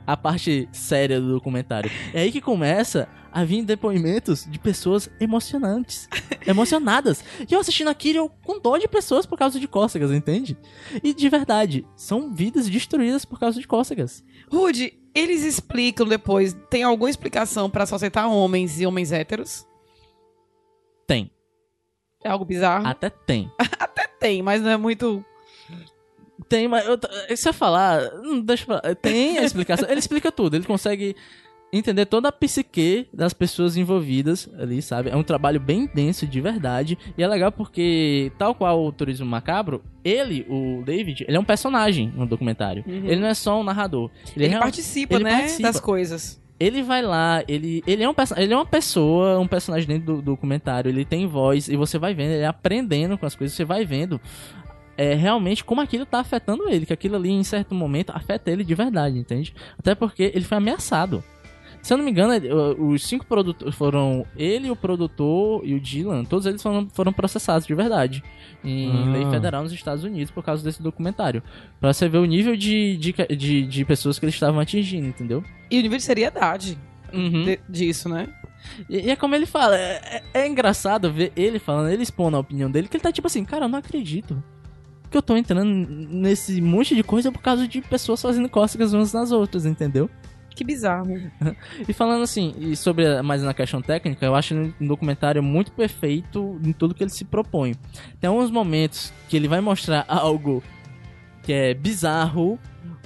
a 0.05 0.15
parte 0.17 0.67
séria 0.71 1.19
do 1.19 1.33
documentário. 1.33 1.89
É 2.13 2.21
aí 2.21 2.31
que 2.31 2.41
começa 2.41 3.07
a 3.31 3.43
vir 3.45 3.63
depoimentos 3.63 4.45
de 4.49 4.59
pessoas 4.59 5.09
emocionantes, 5.19 6.09
emocionadas. 6.45 7.23
E 7.49 7.53
eu 7.53 7.59
assistindo 7.61 7.87
aquilo 7.89 8.17
eu 8.17 8.29
com 8.43 8.59
dó 8.59 8.77
de 8.77 8.87
pessoas 8.87 9.25
por 9.25 9.37
causa 9.37 9.59
de 9.59 9.67
cócegas, 9.67 10.11
entende? 10.11 10.57
E 11.01 11.13
de 11.13 11.29
verdade, 11.29 11.85
são 11.95 12.33
vidas 12.33 12.67
destruídas 12.69 13.23
por 13.23 13.39
causa 13.39 13.59
de 13.59 13.67
cócegas. 13.67 14.23
Rude, 14.51 14.93
eles 15.15 15.43
explicam 15.43 16.05
depois, 16.07 16.55
tem 16.69 16.83
alguma 16.83 17.09
explicação 17.09 17.69
pra 17.69 17.85
só 17.85 17.95
aceitar 17.95 18.27
homens 18.27 18.81
e 18.81 18.85
homens 18.85 19.11
héteros? 19.13 19.65
Tem, 21.07 21.31
É 22.23 22.29
algo 22.29 22.45
bizarro? 22.45 22.85
até 22.87 23.09
tem. 23.09 23.51
Até 23.79 24.07
tem, 24.07 24.41
mas 24.41 24.61
não 24.61 24.69
é 24.69 24.77
muito 24.77 25.25
Tem, 26.47 26.67
mas 26.67 26.85
eu, 26.85 26.99
se 27.35 27.47
eu 27.47 27.53
falar, 27.53 28.11
não 28.21 28.41
deixa 28.41 28.63
eu 28.63 28.67
falar. 28.67 28.95
Tem 28.95 29.37
a 29.37 29.43
explicação. 29.43 29.89
Ele 29.89 29.99
explica 29.99 30.31
tudo. 30.31 30.55
Ele 30.55 30.65
consegue 30.65 31.15
entender 31.73 32.05
toda 32.05 32.27
a 32.27 32.31
psique 32.31 33.07
das 33.13 33.33
pessoas 33.33 33.77
envolvidas 33.77 34.49
ali, 34.59 34.81
sabe? 34.81 35.09
É 35.09 35.15
um 35.15 35.23
trabalho 35.23 35.59
bem 35.59 35.89
denso 35.93 36.27
de 36.27 36.41
verdade. 36.41 36.97
E 37.17 37.23
é 37.23 37.27
legal 37.27 37.51
porque, 37.51 38.31
tal 38.37 38.53
qual 38.53 38.83
o 38.83 38.91
Turismo 38.91 39.25
Macabro, 39.25 39.81
ele, 40.03 40.45
o 40.49 40.83
David, 40.85 41.23
ele 41.27 41.37
é 41.37 41.39
um 41.39 41.45
personagem 41.45 42.11
no 42.15 42.25
documentário. 42.25 42.83
Ele 42.87 43.17
não 43.17 43.27
é 43.27 43.33
só 43.33 43.59
um 43.59 43.63
narrador. 43.63 44.09
Ele, 44.35 44.45
é 44.45 44.49
real- 44.49 44.61
participa, 44.61 45.15
ele 45.15 45.23
né, 45.23 45.37
participa. 45.37 45.63
das 45.63 45.79
coisas. 45.79 46.41
Ele 46.59 46.83
vai 46.83 47.01
lá, 47.01 47.43
ele, 47.47 47.81
ele, 47.87 48.03
é 48.03 48.07
um, 48.07 48.13
ele 48.37 48.53
é 48.53 48.55
uma 48.55 48.67
pessoa, 48.67 49.39
um 49.39 49.47
personagem 49.47 49.87
dentro 49.87 50.17
do 50.17 50.21
documentário, 50.21 50.89
ele 50.89 51.03
tem 51.03 51.25
voz, 51.25 51.67
e 51.67 51.75
você 51.75 51.97
vai 51.97 52.13
vendo, 52.13 52.33
ele 52.33 52.45
aprendendo 52.45 53.17
com 53.17 53.25
as 53.25 53.33
coisas, 53.33 53.57
você 53.57 53.65
vai 53.65 53.83
vendo 53.83 54.21
é, 55.01 55.13
realmente 55.15 55.63
como 55.63 55.81
aquilo 55.81 56.05
tá 56.05 56.19
afetando 56.19 56.69
ele, 56.69 56.85
que 56.85 56.93
aquilo 56.93 57.15
ali 57.15 57.29
em 57.31 57.43
certo 57.43 57.73
momento 57.73 58.11
afeta 58.11 58.51
ele 58.51 58.63
de 58.63 58.75
verdade, 58.75 59.17
entende? 59.17 59.53
Até 59.77 59.95
porque 59.95 60.31
ele 60.33 60.45
foi 60.45 60.57
ameaçado. 60.57 61.23
Se 61.81 61.91
eu 61.91 61.97
não 61.97 62.05
me 62.05 62.11
engano, 62.11 62.33
os 62.77 63.01
cinco 63.03 63.25
produtores 63.25 63.73
foram 63.73 64.23
ele, 64.37 64.69
o 64.69 64.75
produtor 64.75 65.61
e 65.65 65.73
o 65.73 65.79
Dylan, 65.79 66.23
todos 66.25 66.45
eles 66.45 66.61
foram, 66.61 66.87
foram 66.91 67.11
processados 67.11 67.65
de 67.65 67.73
verdade 67.73 68.23
em 68.63 68.91
Ah. 68.91 69.11
lei 69.13 69.25
federal 69.31 69.63
nos 69.63 69.71
Estados 69.73 70.03
Unidos 70.03 70.29
por 70.29 70.43
causa 70.43 70.63
desse 70.63 70.79
documentário. 70.83 71.41
Pra 71.79 71.91
você 71.91 72.07
ver 72.07 72.19
o 72.19 72.25
nível 72.25 72.55
de, 72.55 72.97
de, 72.97 73.15
de, 73.35 73.65
de 73.65 73.83
pessoas 73.85 74.19
que 74.19 74.25
eles 74.25 74.35
estavam 74.35 74.59
atingindo, 74.59 75.07
entendeu? 75.07 75.43
E 75.71 75.79
o 75.79 75.81
nível 75.81 75.97
de 75.97 76.03
seriedade 76.03 76.77
Uhum. 77.11 77.43
de- 77.45 77.59
disso, 77.67 78.07
né? 78.07 78.27
E, 78.87 79.07
e 79.07 79.09
é 79.09 79.15
como 79.15 79.33
ele 79.33 79.47
fala, 79.47 79.75
é, 79.75 80.21
é- 80.33 80.41
é 80.41 80.47
engraçado 80.47 81.11
ver 81.11 81.33
ele 81.35 81.57
falando, 81.57 81.89
ele 81.89 82.03
expondo 82.03 82.37
a 82.37 82.39
opinião 82.39 82.69
dele, 82.69 82.87
que 82.87 82.95
ele 82.95 83.01
tá 83.03 83.11
tipo 83.11 83.25
assim, 83.25 83.43
cara, 83.43 83.65
eu 83.65 83.69
não 83.69 83.79
acredito 83.79 84.41
que 85.11 85.17
eu 85.17 85.21
tô 85.21 85.35
entrando 85.35 85.69
nesse 86.09 86.61
monte 86.61 86.95
de 86.95 87.03
coisa 87.03 87.31
por 87.31 87.41
causa 87.41 87.67
de 87.67 87.81
pessoas 87.81 88.21
fazendo 88.21 88.47
cócegas 88.47 88.93
umas 88.93 89.13
nas 89.13 89.31
outras, 89.31 89.65
entendeu? 89.65 90.09
Que 90.55 90.63
bizarro. 90.63 91.31
E 91.87 91.93
falando 91.93 92.23
assim, 92.23 92.55
e 92.57 92.75
sobre 92.75 93.21
mais 93.21 93.43
na 93.43 93.53
questão 93.53 93.81
técnica, 93.81 94.25
eu 94.25 94.35
acho 94.35 94.55
um 94.55 94.87
documentário 94.87 95.43
muito 95.43 95.71
perfeito 95.71 96.59
em 96.63 96.71
tudo 96.71 96.95
que 96.95 97.03
ele 97.03 97.09
se 97.09 97.25
propõe. 97.25 97.75
Tem 98.19 98.29
alguns 98.29 98.49
momentos 98.49 99.13
que 99.27 99.35
ele 99.35 99.47
vai 99.47 99.59
mostrar 99.59 100.05
algo 100.07 100.63
que 101.43 101.51
é 101.51 101.73
bizarro 101.73 102.59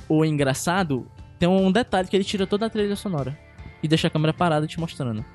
ou 0.07 0.23
engraçado, 0.23 1.07
tem 1.39 1.49
um 1.49 1.71
detalhe 1.71 2.07
que 2.07 2.15
ele 2.15 2.23
tira 2.23 2.45
toda 2.45 2.67
a 2.67 2.69
trilha 2.69 2.95
sonora 2.95 3.37
e 3.81 3.87
deixa 3.87 4.07
a 4.07 4.11
câmera 4.11 4.33
parada 4.33 4.67
te 4.67 4.79
mostrando. 4.79 5.25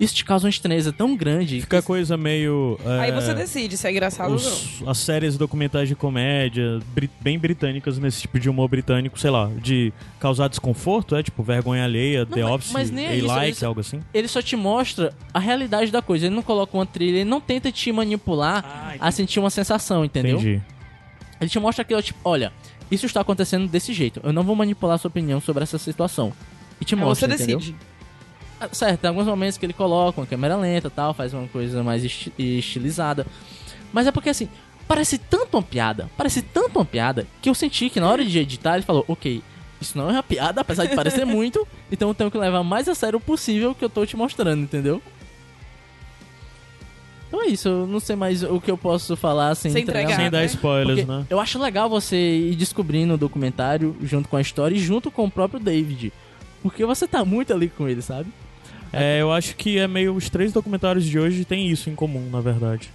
Isso 0.00 0.14
te 0.14 0.24
causa 0.24 0.46
uma 0.46 0.50
estranheza 0.50 0.92
tão 0.92 1.16
grande. 1.16 1.60
Fica 1.60 1.82
coisa 1.82 2.16
meio. 2.16 2.78
é, 2.84 3.00
Aí 3.00 3.12
você 3.12 3.34
decide 3.34 3.76
se 3.76 3.84
é 3.86 3.90
engraçado 3.90 4.30
ou 4.32 4.38
não. 4.40 4.46
os- 4.52 4.82
as 4.86 4.98
séries 4.98 5.36
documentais 5.36 5.88
de 5.88 5.96
comédia, 5.96 6.78
bem 7.20 7.36
britânicas, 7.36 7.98
nesse 7.98 8.20
tipo 8.22 8.38
de 8.38 8.48
humor 8.48 8.68
britânico, 8.68 9.18
sei 9.18 9.30
lá, 9.30 9.50
de 9.60 9.92
causar 10.20 10.46
desconforto, 10.48 11.16
é 11.16 11.22
tipo 11.22 11.42
vergonha 11.42 11.82
alheia, 11.82 12.24
The 12.24 12.42
mas- 12.44 12.52
Office, 12.52 12.72
mas 12.72 12.90
nem 12.92 13.06
é 13.06 13.16
isso- 13.16 13.66
algo 13.66 13.80
assim. 13.80 14.00
Ele 14.14 14.28
só 14.28 14.40
te 14.40 14.54
mostra 14.54 15.12
a 15.34 15.40
realidade 15.40 15.90
da 15.90 16.00
coisa. 16.00 16.26
Ele 16.26 16.34
não 16.36 16.42
coloca 16.44 16.76
uma 16.76 16.86
trilha, 16.86 17.16
ele 17.18 17.28
não 17.28 17.40
tenta 17.40 17.72
te 17.72 17.90
manipular 17.90 18.96
a 19.00 19.10
sentir 19.10 19.40
uma 19.40 19.50
sensação, 19.50 20.04
entendeu? 20.04 20.38
Entendi. 20.38 20.62
Ele 21.40 21.50
te 21.50 21.58
mostra 21.58 21.82
aquilo, 21.82 22.00
tipo, 22.02 22.18
olha, 22.24 22.52
isso 22.90 23.04
está 23.06 23.20
acontecendo 23.20 23.66
desse 23.68 23.92
jeito. 23.92 24.20
Eu 24.22 24.32
não 24.32 24.44
vou 24.44 24.54
manipular 24.54 24.94
a 24.94 24.98
sua 24.98 25.08
opinião 25.08 25.40
sobre 25.40 25.64
essa 25.64 25.76
situação. 25.78 26.32
E 26.80 26.84
te 26.84 26.94
Aí 26.94 27.00
mostra, 27.00 27.26
você 27.28 27.34
entendeu? 27.34 27.58
decide. 27.58 27.76
Ah, 27.80 27.97
Certo, 28.72 29.00
tem 29.00 29.08
alguns 29.08 29.26
momentos 29.26 29.56
que 29.56 29.64
ele 29.66 29.72
coloca 29.72 30.20
uma 30.20 30.26
câmera 30.26 30.56
lenta 30.56 30.90
tal, 30.90 31.14
faz 31.14 31.32
uma 31.32 31.46
coisa 31.48 31.82
mais 31.82 32.04
esti- 32.04 32.32
estilizada. 32.38 33.26
Mas 33.92 34.06
é 34.06 34.12
porque 34.12 34.30
assim, 34.30 34.48
parece 34.86 35.16
tanto 35.18 35.56
uma 35.56 35.62
piada, 35.62 36.10
parece 36.16 36.42
tanto 36.42 36.78
uma 36.78 36.84
piada, 36.84 37.26
que 37.40 37.48
eu 37.48 37.54
senti 37.54 37.88
que 37.88 38.00
na 38.00 38.08
hora 38.08 38.24
de 38.24 38.38
editar 38.38 38.74
ele 38.74 38.82
falou, 38.84 39.04
ok, 39.06 39.42
isso 39.80 39.96
não 39.96 40.08
é 40.10 40.14
uma 40.14 40.22
piada, 40.22 40.60
apesar 40.60 40.86
de 40.86 40.94
parecer 40.96 41.24
muito, 41.26 41.66
então 41.90 42.08
eu 42.08 42.14
tenho 42.14 42.30
que 42.30 42.38
levar 42.38 42.62
mais 42.64 42.88
a 42.88 42.94
sério 42.94 43.20
possível 43.20 43.70
o 43.70 43.74
que 43.74 43.84
eu 43.84 43.88
tô 43.88 44.04
te 44.04 44.16
mostrando, 44.16 44.60
entendeu? 44.62 45.00
Então 47.28 47.42
é 47.42 47.46
isso, 47.48 47.68
eu 47.68 47.86
não 47.86 48.00
sei 48.00 48.16
mais 48.16 48.42
o 48.42 48.58
que 48.60 48.70
eu 48.70 48.78
posso 48.78 49.14
falar 49.14 49.54
sem, 49.54 49.70
Sem 49.70 49.82
entregar. 49.82 50.16
Sem 50.16 50.30
dar 50.30 50.38
né? 50.40 50.46
spoilers, 50.46 51.00
porque 51.00 51.12
né? 51.12 51.26
Eu 51.28 51.38
acho 51.38 51.58
legal 51.58 51.88
você 51.88 52.16
ir 52.16 52.56
descobrindo 52.56 53.14
o 53.14 53.18
documentário 53.18 53.94
junto 54.02 54.28
com 54.28 54.36
a 54.36 54.40
história 54.40 54.74
e 54.74 54.78
junto 54.78 55.10
com 55.10 55.26
o 55.26 55.30
próprio 55.30 55.60
David. 55.60 56.10
Porque 56.62 56.84
você 56.86 57.06
tá 57.06 57.24
muito 57.26 57.52
ali 57.52 57.68
com 57.68 57.86
ele, 57.86 58.00
sabe? 58.00 58.30
É, 58.92 59.20
eu 59.20 59.32
acho 59.32 59.54
que 59.56 59.78
é 59.78 59.86
meio. 59.86 60.14
Os 60.14 60.28
três 60.30 60.52
documentários 60.52 61.04
de 61.04 61.18
hoje 61.18 61.44
têm 61.44 61.68
isso 61.68 61.90
em 61.90 61.94
comum, 61.94 62.28
na 62.30 62.40
verdade. 62.40 62.90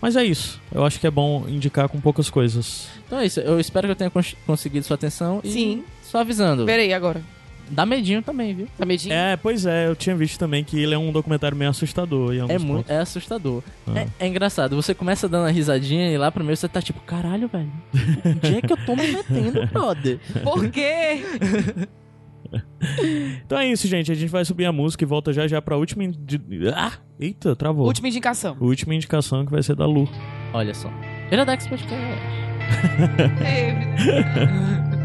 Mas 0.00 0.16
é 0.16 0.24
isso. 0.24 0.60
Eu 0.72 0.84
acho 0.84 1.00
que 1.00 1.06
é 1.06 1.10
bom 1.10 1.46
indicar 1.48 1.88
com 1.88 1.98
poucas 2.00 2.28
coisas. 2.28 2.88
Então 3.06 3.18
é 3.20 3.26
isso. 3.26 3.40
Eu 3.40 3.58
espero 3.58 3.86
que 3.86 3.92
eu 3.92 3.96
tenha 3.96 4.10
cons- 4.10 4.36
conseguido 4.46 4.84
sua 4.84 4.96
atenção. 4.96 5.40
E 5.42 5.50
Sim. 5.50 5.84
Só 6.02 6.18
avisando. 6.18 6.66
Verei 6.66 6.92
agora. 6.92 7.22
Dá 7.70 7.86
medinho 7.86 8.20
também, 8.20 8.54
viu? 8.54 8.68
Tá 8.76 8.84
medinho? 8.84 9.14
É, 9.14 9.38
pois 9.38 9.64
é, 9.64 9.88
eu 9.88 9.96
tinha 9.96 10.14
visto 10.14 10.38
também 10.38 10.62
que 10.62 10.78
ele 10.78 10.92
é 10.94 10.98
um 10.98 11.10
documentário 11.10 11.56
meio 11.56 11.70
assustador. 11.70 12.34
É 12.46 12.58
muito, 12.58 12.92
é 12.92 12.98
assustador. 12.98 13.62
Ah. 13.86 14.00
É, 14.00 14.08
é 14.18 14.26
engraçado. 14.26 14.76
Você 14.76 14.92
começa 14.92 15.26
dando 15.26 15.44
uma 15.44 15.50
risadinha 15.50 16.10
e 16.12 16.18
lá 16.18 16.30
pro 16.30 16.44
meio 16.44 16.54
você 16.58 16.68
tá 16.68 16.82
tipo, 16.82 17.00
caralho, 17.00 17.48
velho. 17.48 17.72
Onde 18.44 18.58
é 18.58 18.60
que 18.60 18.70
eu 18.70 18.76
tô 18.84 18.94
me 18.94 19.06
metendo, 19.10 19.66
brother? 19.68 20.18
Por 20.42 20.68
quê? 20.68 21.22
Então 23.46 23.58
é 23.58 23.66
isso, 23.66 23.86
gente. 23.88 24.10
A 24.10 24.14
gente 24.14 24.30
vai 24.30 24.44
subir 24.44 24.64
a 24.66 24.72
música 24.72 25.04
e 25.04 25.06
volta 25.06 25.32
já 25.32 25.46
já 25.46 25.60
pra 25.60 25.76
última. 25.76 26.04
indi- 26.04 26.40
Ah! 26.74 26.92
Eita, 27.18 27.54
travou. 27.54 27.86
Última 27.86 28.08
indicação. 28.08 28.56
Última 28.60 28.94
indicação 28.94 29.44
que 29.44 29.52
vai 29.52 29.62
ser 29.62 29.76
da 29.76 29.86
Lu. 29.86 30.08
Olha 30.52 30.74
só. 30.74 30.90
Iradex 31.30 31.66
Podcast. 31.66 31.94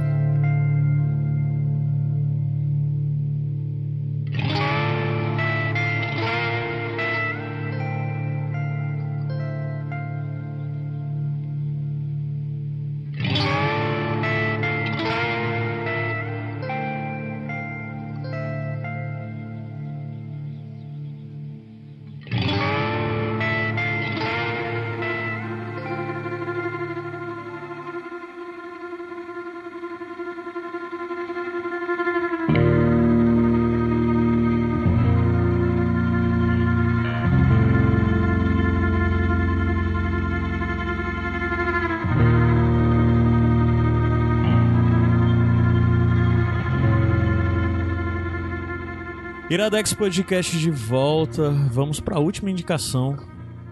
Iradex 49.50 49.95
Podcast 49.95 50.56
de 50.60 50.70
volta. 50.70 51.50
Vamos 51.72 52.00
pra 52.00 52.20
última 52.20 52.52
indicação. 52.52 53.18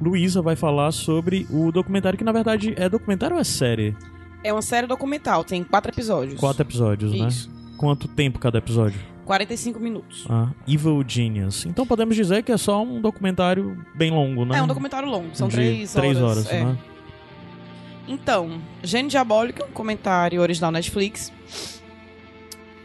Luísa 0.02 0.42
vai 0.42 0.56
falar 0.56 0.92
sobre 0.92 1.46
o 1.52 1.72
documentário 1.72 2.18
que 2.18 2.24
na 2.24 2.32
verdade 2.32 2.74
é 2.76 2.90
documentário 2.90 3.36
ou 3.36 3.42
é 3.42 3.44
série? 3.44 3.96
É 4.44 4.52
uma 4.52 4.64
série 4.64 4.88
documental, 4.88 5.44
tem 5.44 5.64
quatro 5.64 5.92
episódios. 5.92 6.40
Quatro 6.40 6.64
episódios, 6.64 7.14
Isso. 7.14 7.48
né? 7.48 7.56
Quanto 7.78 8.08
tempo 8.08 8.40
cada 8.40 8.58
episódio? 8.58 9.00
45 9.26 9.80
minutos. 9.80 10.26
Ah, 10.28 10.50
Evil 10.68 11.04
Genius. 11.08 11.66
Então 11.68 11.86
podemos 11.86 12.16
dizer 12.16 12.42
que 12.42 12.52
é 12.52 12.58
só 12.58 12.82
um 12.82 13.00
documentário 13.00 13.78
bem 13.94 14.10
longo, 14.10 14.46
né? 14.46 14.58
É 14.58 14.64
um 14.64 14.68
documentário 14.68 15.08
longo, 15.08 15.30
são 15.36 15.48
De 15.48 15.56
três 15.58 15.96
horas. 15.96 16.10
Três 16.10 16.22
horas, 16.22 16.52
é. 16.52 16.64
né? 16.64 16.78
Então, 18.08 18.60
Gênio 18.82 19.12
Diabólico 19.12 19.62
é 19.62 19.66
um 19.66 19.72
comentário 19.72 20.42
original 20.42 20.72
Netflix. 20.72 21.32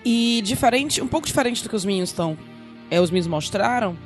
E 0.04 0.42
diferente, 0.44 1.00
um 1.00 1.08
pouco 1.08 1.26
diferente 1.26 1.62
do 1.62 1.70
que 1.70 1.76
os 1.76 1.84
meninos 1.86 2.10
estão, 2.10 2.36
é, 2.94 3.00
os 3.00 3.10
meninos 3.10 3.26
mostraram, 3.26 3.96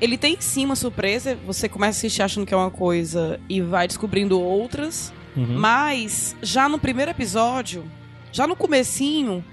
ele 0.00 0.16
tem 0.16 0.36
sim 0.40 0.64
uma 0.64 0.74
surpresa, 0.76 1.36
você 1.46 1.68
começa 1.68 1.96
a 1.96 1.98
assistir 1.98 2.22
achando 2.22 2.46
que 2.46 2.54
é 2.54 2.56
uma 2.56 2.70
coisa 2.70 3.38
e 3.48 3.60
vai 3.60 3.86
descobrindo 3.86 4.40
outras, 4.40 5.12
Uhum. 5.36 5.58
mas 5.58 6.34
já 6.42 6.68
no 6.68 6.78
primeiro 6.78 7.10
episódio, 7.10 7.84
já 8.32 8.46
no 8.46 8.56
comecinho, 8.56 9.44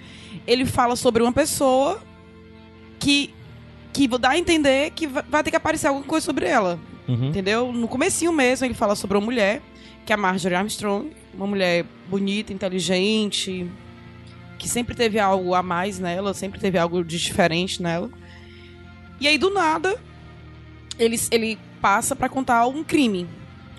ele 0.47 0.65
fala 0.65 0.95
sobre 0.95 1.21
uma 1.21 1.31
pessoa 1.33 2.01
que 2.99 3.33
que 3.93 4.07
dá 4.07 4.29
a 4.31 4.37
entender 4.37 4.91
que 4.91 5.07
va- 5.07 5.25
vai 5.27 5.41
ter 5.43 5.49
que 5.49 5.55
aparecer 5.55 5.87
alguma 5.87 6.05
coisa 6.05 6.23
sobre 6.25 6.45
ela. 6.45 6.79
Uhum. 7.07 7.29
Entendeu? 7.29 7.71
No 7.73 7.87
comecinho 7.87 8.31
mesmo 8.31 8.65
ele 8.65 8.73
fala 8.75 8.95
sobre 8.95 9.17
uma 9.17 9.25
mulher, 9.25 9.59
que 10.05 10.13
é 10.13 10.15
a 10.15 10.17
Marjorie 10.17 10.55
Armstrong, 10.55 11.09
uma 11.33 11.47
mulher 11.47 11.83
bonita, 12.07 12.53
inteligente, 12.53 13.67
que 14.59 14.69
sempre 14.69 14.93
teve 14.95 15.19
algo 15.19 15.53
a 15.55 15.63
mais 15.63 15.97
nela, 15.99 16.33
sempre 16.33 16.59
teve 16.59 16.77
algo 16.77 17.03
de 17.03 17.17
diferente 17.17 17.81
nela. 17.81 18.09
E 19.19 19.27
aí 19.27 19.37
do 19.37 19.49
nada 19.49 19.97
ele, 20.99 21.19
ele 21.31 21.59
passa 21.81 22.15
pra 22.15 22.29
contar 22.29 22.65
um 22.67 22.83
crime. 22.83 23.27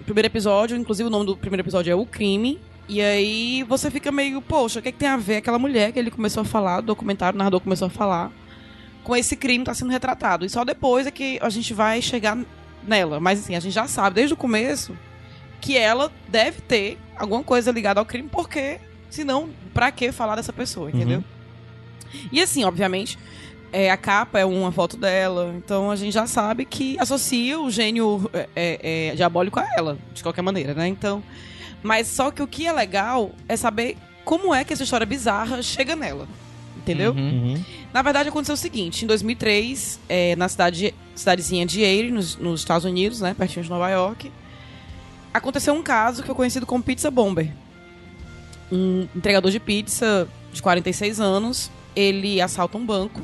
O 0.00 0.04
primeiro 0.04 0.26
episódio, 0.26 0.76
inclusive 0.76 1.06
o 1.06 1.10
nome 1.10 1.26
do 1.26 1.36
primeiro 1.36 1.62
episódio 1.62 1.90
é 1.90 1.94
O 1.94 2.06
Crime. 2.06 2.58
E 2.88 3.02
aí 3.02 3.62
você 3.64 3.90
fica 3.90 4.10
meio, 4.10 4.40
poxa, 4.40 4.78
o 4.78 4.82
que, 4.82 4.88
é 4.88 4.92
que 4.92 4.98
tem 4.98 5.08
a 5.08 5.16
ver 5.16 5.36
aquela 5.36 5.58
mulher 5.58 5.92
que 5.92 5.98
ele 5.98 6.10
começou 6.10 6.40
a 6.40 6.44
falar, 6.44 6.78
o 6.78 6.82
documentário, 6.82 7.36
o 7.36 7.38
narrador 7.38 7.60
começou 7.60 7.86
a 7.86 7.90
falar, 7.90 8.32
com 9.04 9.14
esse 9.14 9.36
crime 9.36 9.58
que 9.58 9.66
tá 9.66 9.74
sendo 9.74 9.90
retratado. 9.90 10.46
E 10.46 10.48
só 10.48 10.64
depois 10.64 11.06
é 11.06 11.10
que 11.10 11.38
a 11.42 11.50
gente 11.50 11.74
vai 11.74 12.00
chegar 12.00 12.38
nela. 12.82 13.20
Mas 13.20 13.40
assim, 13.40 13.54
a 13.54 13.60
gente 13.60 13.74
já 13.74 13.86
sabe 13.86 14.14
desde 14.14 14.32
o 14.32 14.36
começo 14.36 14.96
que 15.60 15.76
ela 15.76 16.10
deve 16.28 16.62
ter 16.62 16.98
alguma 17.16 17.42
coisa 17.42 17.70
ligada 17.70 18.00
ao 18.00 18.06
crime, 18.06 18.28
porque 18.30 18.78
senão, 19.10 19.50
pra 19.74 19.90
que 19.90 20.10
falar 20.10 20.36
dessa 20.36 20.52
pessoa, 20.52 20.90
entendeu? 20.90 21.22
E 22.32 22.40
assim, 22.40 22.64
obviamente, 22.64 23.18
é, 23.72 23.90
a 23.90 23.96
capa 23.96 24.38
é 24.38 24.44
uma 24.44 24.72
foto 24.72 24.96
dela, 24.96 25.54
então 25.56 25.90
a 25.90 25.96
gente 25.96 26.12
já 26.12 26.26
sabe 26.26 26.64
que 26.64 26.98
associa 26.98 27.60
o 27.60 27.70
gênio 27.70 28.30
é, 28.32 28.48
é, 28.56 29.08
é, 29.10 29.14
diabólico 29.14 29.60
a 29.60 29.66
ela, 29.76 29.98
de 30.14 30.22
qualquer 30.22 30.42
maneira, 30.42 30.74
né? 30.74 30.88
Então, 30.88 31.22
mas 31.82 32.06
só 32.06 32.30
que 32.30 32.42
o 32.42 32.46
que 32.46 32.66
é 32.66 32.72
legal 32.72 33.32
é 33.48 33.56
saber 33.56 33.96
como 34.24 34.54
é 34.54 34.64
que 34.64 34.72
essa 34.72 34.82
história 34.82 35.06
bizarra 35.06 35.62
chega 35.62 35.94
nela, 35.94 36.26
entendeu? 36.76 37.12
Uhum. 37.12 37.54
Uhum. 37.54 37.64
Na 37.92 38.02
verdade, 38.02 38.28
aconteceu 38.28 38.54
o 38.54 38.58
seguinte: 38.58 39.04
em 39.04 39.08
2003, 39.08 40.00
é, 40.08 40.36
na 40.36 40.48
cidade, 40.48 40.94
cidadezinha 41.14 41.66
de 41.66 41.82
Erie, 41.82 42.10
nos, 42.10 42.36
nos 42.36 42.60
Estados 42.60 42.84
Unidos, 42.84 43.20
né, 43.20 43.34
pertinho 43.34 43.64
de 43.64 43.70
Nova 43.70 43.88
York, 43.90 44.32
aconteceu 45.32 45.74
um 45.74 45.82
caso 45.82 46.22
que 46.22 46.26
foi 46.26 46.34
conhecido 46.34 46.66
como 46.66 46.82
Pizza 46.82 47.10
Bomber. 47.10 47.52
Um 48.70 49.08
entregador 49.14 49.50
de 49.50 49.60
pizza 49.60 50.28
de 50.52 50.60
46 50.60 51.20
anos, 51.20 51.70
ele 51.96 52.40
assalta 52.40 52.76
um 52.76 52.84
banco. 52.84 53.22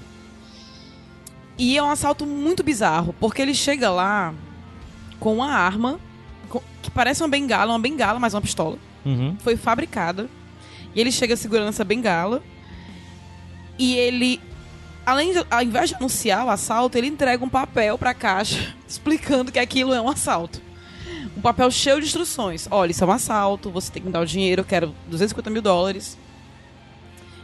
E 1.56 1.76
é 1.78 1.82
um 1.82 1.90
assalto 1.90 2.26
muito 2.26 2.62
bizarro, 2.62 3.14
porque 3.20 3.40
ele 3.40 3.54
chega 3.54 3.90
lá 3.90 4.34
com 5.20 5.34
uma 5.36 5.50
arma 5.52 6.00
com- 6.48 6.62
que 6.82 6.90
parece 6.90 7.22
uma 7.22 7.28
bengala, 7.28 7.72
uma 7.72 7.78
bengala, 7.78 8.18
mas 8.18 8.34
uma 8.34 8.40
pistola 8.40 8.76
Uhum. 9.04 9.36
foi 9.40 9.56
fabricada. 9.56 10.28
E 10.94 11.00
ele 11.00 11.12
chega 11.12 11.36
segurando 11.36 11.68
essa 11.68 11.84
bengala. 11.84 12.42
E 13.78 13.94
ele, 13.96 14.40
além 15.04 15.32
de, 15.32 15.44
ao 15.50 15.62
invés 15.62 15.90
de 15.90 15.96
anunciar 15.96 16.44
o 16.46 16.50
assalto, 16.50 16.96
ele 16.98 17.06
entrega 17.08 17.44
um 17.44 17.48
papel 17.48 17.96
pra 17.98 18.14
caixa 18.14 18.74
explicando 18.88 19.50
que 19.52 19.58
aquilo 19.58 19.92
é 19.92 20.00
um 20.00 20.08
assalto. 20.08 20.60
Um 21.36 21.40
papel 21.40 21.70
cheio 21.70 22.00
de 22.00 22.06
instruções. 22.06 22.68
Olha, 22.70 22.90
isso 22.92 23.02
é 23.02 23.06
um 23.06 23.10
assalto, 23.12 23.70
você 23.70 23.90
tem 23.90 24.02
que 24.02 24.06
me 24.08 24.12
dar 24.12 24.20
o 24.20 24.26
dinheiro, 24.26 24.60
eu 24.60 24.64
quero 24.64 24.94
250 25.08 25.50
mil 25.50 25.62
dólares. 25.62 26.16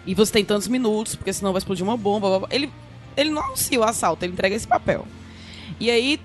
E 0.07 0.15
você 0.15 0.33
tem 0.33 0.45
tantos 0.45 0.67
minutos, 0.69 1.15
porque 1.17 1.33
senão 1.33 1.53
vai 1.53 1.59
explodir 1.59 1.85
uma 1.85 1.97
bomba. 1.97 2.29
blá, 2.29 2.39
blá. 2.41 2.49
Ele, 2.51 2.73
ele 3.17 3.31
não 3.31 3.43
anuncia 3.43 3.79
o 3.79 3.85
assalto, 3.85 4.25
ele 4.25 4.33
entrega 4.33 4.55
esse 4.55 4.67
papel. 4.67 5.07
E 5.79 5.91
aí 5.91 6.21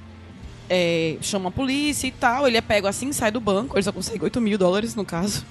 é, 0.70 1.18
chama 1.22 1.50
a 1.50 1.52
polícia 1.52 2.08
e 2.08 2.12
tal. 2.12 2.48
Ele 2.48 2.58
é 2.58 2.62
pego 2.62 2.88
assim, 2.88 3.12
sai 3.14 3.32
do 3.32 3.40
banco. 3.40 3.76
Ele 3.76 3.84
só 3.84 3.92
consegue 3.92 4.24
8 4.24 4.42
mil 4.42 4.58
dólares, 4.58 4.96
no 4.96 5.06
caso. 5.06 5.46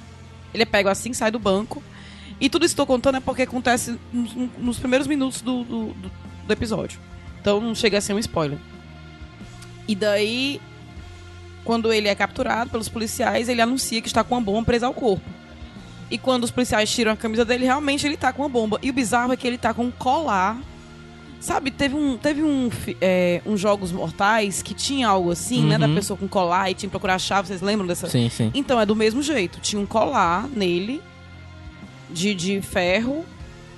Ele 0.53 0.63
é 0.63 0.67
pego 0.67 0.89
assim, 0.89 1.13
sai 1.13 1.31
do 1.31 1.39
banco. 1.39 1.83
E 2.41 2.49
tudo 2.49 2.65
isso 2.65 2.75
que 2.75 2.77
tô 2.77 2.87
contando 2.87 3.17
é 3.17 3.21
porque 3.21 3.43
acontece 3.43 3.99
nos, 4.13 4.35
nos 4.59 4.79
primeiros 4.79 5.07
minutos 5.07 5.41
do, 5.41 5.65
do, 5.65 5.87
do- 5.95 6.53
episódio. 6.53 6.99
Então 7.41 7.61
não 7.61 7.75
chega 7.75 7.99
a 7.99 8.01
ser 8.01 8.13
um 8.13 8.19
spoiler. 8.19 8.59
E 9.87 9.95
daí, 9.95 10.61
quando 11.65 11.93
ele 11.93 12.09
é 12.09 12.15
capturado 12.15 12.71
pelos 12.71 12.89
policiais, 12.89 13.49
ele 13.49 13.61
anuncia 13.61 14.01
que 14.01 14.09
está 14.09 14.25
com 14.25 14.35
uma 14.35 14.41
bomba 14.41 14.65
presa 14.67 14.87
ao 14.87 14.95
corpo. 14.95 15.25
E 16.11 16.19
quando 16.19 16.45
os 16.45 16.51
policiais 16.51 16.93
tiram 16.93 17.13
a 17.13 17.17
camisa 17.17 17.45
dele, 17.45 17.65
realmente 17.65 18.07
ele 18.07 18.17
tá 18.17 18.33
com 18.33 18.43
uma 18.43 18.49
bomba. 18.49 18.79
E 18.83 18.91
o 18.91 18.93
bizarro 18.93 19.33
é 19.33 19.37
que 19.37 19.47
ele 19.47 19.59
tá 19.59 19.73
com 19.73 19.85
um 19.87 19.91
colar. 19.91 20.59
Sabe, 21.45 21.71
teve 21.71 21.95
um, 21.95 22.17
teve 22.17 22.43
um, 22.43 22.71
é, 23.03 23.43
uns 23.45 23.61
jogos 23.61 23.93
mortais 23.93 24.63
que 24.63 24.73
tinha 24.73 25.07
algo 25.09 25.31
assim, 25.31 25.63
né? 25.67 25.77
Da 25.77 25.87
Uhum. 25.87 25.95
pessoa 25.95 26.17
com 26.17 26.27
colar 26.27 26.71
e 26.71 26.75
tinha 26.75 26.89
que 26.89 26.91
procurar 26.91 27.17
a 27.17 27.19
chave. 27.19 27.49
Vocês 27.49 27.61
lembram 27.61 27.87
dessa? 27.87 28.09
Sim, 28.09 28.31
sim. 28.31 28.51
Então 28.55 28.81
é 28.81 28.87
do 28.87 28.97
mesmo 28.97 29.21
jeito. 29.23 29.61
Tinha 29.61 29.79
um 29.79 29.85
colar 29.85 30.49
nele 30.49 31.03
de, 32.11 32.35
de 32.35 32.63
ferro 32.63 33.27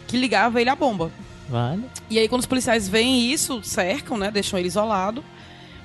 que 0.06 0.16
ligava 0.16 0.60
ele 0.60 0.70
à 0.70 0.76
bomba. 0.76 1.10
Vale. 1.48 1.82
E 2.08 2.20
aí, 2.20 2.28
quando 2.28 2.42
os 2.42 2.46
policiais 2.46 2.88
veem 2.88 3.32
isso, 3.32 3.60
cercam, 3.64 4.16
né? 4.16 4.30
Deixam 4.30 4.60
ele 4.60 4.68
isolado. 4.68 5.24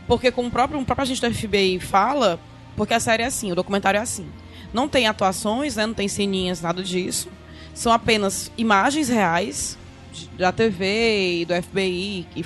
Porque, 0.07 0.29
como 0.31 0.49
o 0.49 0.51
próprio, 0.51 0.79
o 0.79 0.85
próprio 0.85 1.01
agente 1.01 1.19
do 1.21 1.33
FBI 1.33 1.79
fala, 1.79 2.39
porque 2.77 2.93
a 2.93 2.99
série 2.99 3.23
é 3.23 3.25
assim, 3.25 3.51
o 3.51 3.55
documentário 3.55 3.97
é 3.97 4.01
assim. 4.01 4.27
Não 4.71 4.87
tem 4.87 5.07
atuações, 5.07 5.77
né? 5.77 5.87
Não 5.87 5.95
tem 5.95 6.07
ceninhas, 6.07 6.61
nada 6.61 6.83
disso. 6.83 7.27
São 7.73 7.91
apenas 7.91 8.51
imagens 8.55 9.09
reais 9.09 9.79
da 10.37 10.51
TV 10.51 11.41
e 11.41 11.45
do 11.45 11.53
FBI 11.53 12.27
e, 12.35 12.45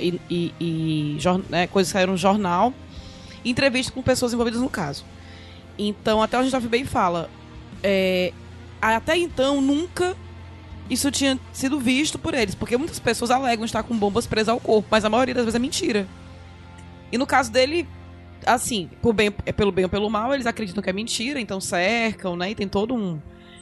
e, 0.00 0.20
e- 0.30 0.54
e 0.60 1.18
né, 1.48 1.66
coisas 1.66 1.90
que 1.90 1.98
saíram 1.98 2.12
no 2.12 2.18
jornal. 2.18 2.72
Entrevistas 3.44 3.92
com 3.94 4.02
pessoas 4.02 4.32
envolvidas 4.32 4.60
no 4.60 4.68
caso. 4.70 5.04
Então, 5.78 6.22
até 6.22 6.36
o 6.36 6.40
agente 6.40 6.56
do 6.56 6.62
FBI 6.68 6.84
fala. 6.84 7.28
é, 7.82 8.32
até 8.80 9.16
então, 9.16 9.60
nunca 9.60 10.16
isso 10.90 11.10
tinha 11.10 11.38
sido 11.52 11.78
visto 11.80 12.18
por 12.18 12.34
eles, 12.34 12.54
porque 12.54 12.76
muitas 12.76 12.98
pessoas 12.98 13.30
alegam 13.30 13.64
estar 13.64 13.82
com 13.82 13.96
bombas 13.96 14.26
presas 14.26 14.48
ao 14.50 14.60
corpo, 14.60 14.88
mas 14.90 15.04
a 15.04 15.08
maioria 15.08 15.34
das 15.34 15.44
vezes 15.44 15.54
é 15.54 15.58
mentira. 15.58 16.06
E 17.10 17.16
no 17.16 17.26
caso 17.26 17.50
dele, 17.50 17.86
assim, 18.44 18.90
por 19.00 19.12
bem, 19.14 19.32
é 19.46 19.52
pelo 19.52 19.72
bem 19.72 19.84
ou 19.84 19.88
pelo 19.88 20.10
mal, 20.10 20.34
eles 20.34 20.46
acreditam 20.46 20.82
que 20.82 20.90
é 20.90 20.92
mentira, 20.92 21.40
então 21.40 21.60
cercam, 21.60 22.36
né? 22.36 22.50
E 22.50 22.54
tem 22.54 22.68
todo 22.68 22.94
um. 22.94 23.20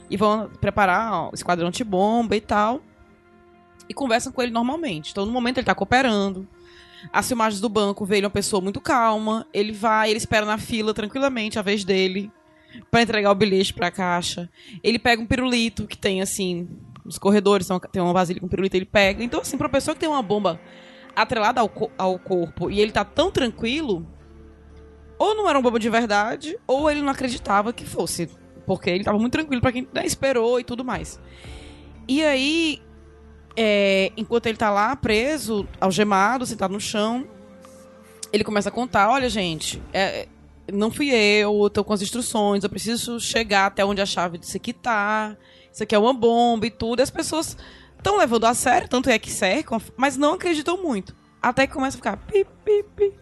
E 0.08 0.16
vão 0.16 0.48
preparar 0.60 1.28
o 1.30 1.34
esquadrão 1.34 1.68
antibomba 1.68 2.34
e 2.34 2.40
tal. 2.40 2.80
E 3.90 3.94
conversam 3.94 4.32
com 4.32 4.40
ele 4.40 4.52
normalmente. 4.52 5.10
Então, 5.10 5.26
no 5.26 5.32
momento, 5.32 5.58
ele 5.58 5.66
tá 5.66 5.74
cooperando. 5.74 6.46
As 7.12 7.26
filmagens 7.26 7.60
do 7.60 7.68
banco 7.68 8.04
vê 8.06 8.18
ele 8.18 8.26
uma 8.26 8.30
pessoa 8.30 8.62
muito 8.62 8.80
calma. 8.80 9.44
Ele 9.52 9.72
vai, 9.72 10.10
ele 10.10 10.18
espera 10.18 10.46
na 10.46 10.56
fila 10.58 10.94
tranquilamente 10.94 11.58
a 11.58 11.62
vez 11.62 11.84
dele 11.84 12.30
pra 12.90 13.02
entregar 13.02 13.32
o 13.32 13.34
bilhete 13.34 13.74
pra 13.74 13.90
caixa. 13.90 14.48
Ele 14.82 14.98
pega 14.98 15.20
um 15.20 15.26
pirulito 15.26 15.86
que 15.88 15.98
tem, 15.98 16.22
assim, 16.22 16.68
nos 17.04 17.18
corredores, 17.18 17.66
tem 17.90 18.00
uma- 18.00 18.12
vasilha 18.12 18.38
com 18.40 18.46
pirulito, 18.46 18.76
ele 18.76 18.84
pega. 18.86 19.24
Então, 19.24 19.40
assim, 19.40 19.58
pra 19.58 19.68
pessoa 19.68 19.94
que 19.94 20.00
tem 20.00 20.08
uma 20.08 20.22
bomba 20.22 20.60
atrelada 21.16 21.60
ao, 21.60 21.68
co- 21.68 21.90
ao 21.98 22.16
corpo 22.18 22.70
e 22.70 22.80
ele 22.80 22.92
tá 22.92 23.04
tão 23.04 23.30
tranquilo, 23.32 24.06
ou 25.18 25.34
não 25.34 25.48
era 25.48 25.58
uma 25.58 25.62
bomba 25.64 25.80
de 25.80 25.90
verdade, 25.90 26.56
ou 26.66 26.88
ele 26.88 27.02
não 27.02 27.10
acreditava 27.10 27.72
que 27.72 27.84
fosse. 27.84 28.30
Porque 28.66 28.88
ele 28.88 29.02
tava 29.02 29.18
muito 29.18 29.32
tranquilo 29.32 29.60
pra 29.60 29.72
quem 29.72 29.88
né, 29.92 30.06
esperou 30.06 30.60
e 30.60 30.64
tudo 30.64 30.84
mais. 30.84 31.18
E 32.06 32.22
aí, 32.22 32.80
é, 33.56 34.12
enquanto 34.16 34.46
ele 34.46 34.56
tá 34.56 34.70
lá 34.70 34.94
preso, 34.96 35.66
algemado, 35.80 36.46
sentado 36.46 36.72
no 36.72 36.80
chão, 36.80 37.26
ele 38.32 38.44
começa 38.44 38.68
a 38.68 38.72
contar: 38.72 39.10
olha, 39.10 39.28
gente, 39.28 39.82
é, 39.92 40.28
não 40.72 40.90
fui 40.90 41.10
eu, 41.10 41.62
eu 41.62 41.70
tô 41.70 41.82
com 41.84 41.92
as 41.92 42.02
instruções, 42.02 42.62
eu 42.64 42.70
preciso 42.70 43.18
chegar 43.20 43.66
até 43.66 43.84
onde 43.84 44.00
a 44.00 44.06
chave 44.06 44.38
disso 44.38 44.56
aqui 44.56 44.72
tá. 44.72 45.36
Isso 45.72 45.82
aqui 45.82 45.94
é 45.94 45.98
uma 45.98 46.12
bomba 46.12 46.66
e 46.66 46.70
tudo. 46.70 47.00
E 47.00 47.02
as 47.02 47.10
pessoas 47.10 47.56
estão 47.96 48.16
levando 48.16 48.44
a 48.44 48.54
sério, 48.54 48.88
tanto 48.88 49.08
é 49.08 49.18
que 49.18 49.30
cercam, 49.30 49.80
mas 49.96 50.16
não 50.16 50.34
acreditam 50.34 50.82
muito. 50.82 51.14
Até 51.40 51.66
que 51.66 51.72
começa 51.72 51.96
a 51.96 51.98
ficar 51.98 52.16
pi, 52.16 52.44
pi, 52.64 52.84
pi. 52.96 53.12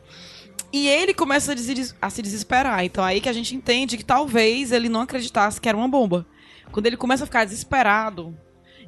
E 0.72 0.86
ele 0.88 1.14
começa 1.14 1.52
a, 1.52 1.54
des- 1.54 1.94
a 2.00 2.10
se 2.10 2.20
desesperar. 2.22 2.84
Então 2.84 3.02
aí 3.04 3.20
que 3.20 3.28
a 3.28 3.32
gente 3.32 3.54
entende 3.54 3.96
que 3.96 4.04
talvez 4.04 4.72
ele 4.72 4.88
não 4.88 5.02
acreditasse 5.02 5.60
que 5.60 5.68
era 5.68 5.76
uma 5.78 5.88
bomba. 5.88 6.26
Quando 6.72 6.86
ele 6.86 6.96
começa 6.96 7.24
a 7.24 7.26
ficar 7.26 7.44
desesperado 7.44 8.36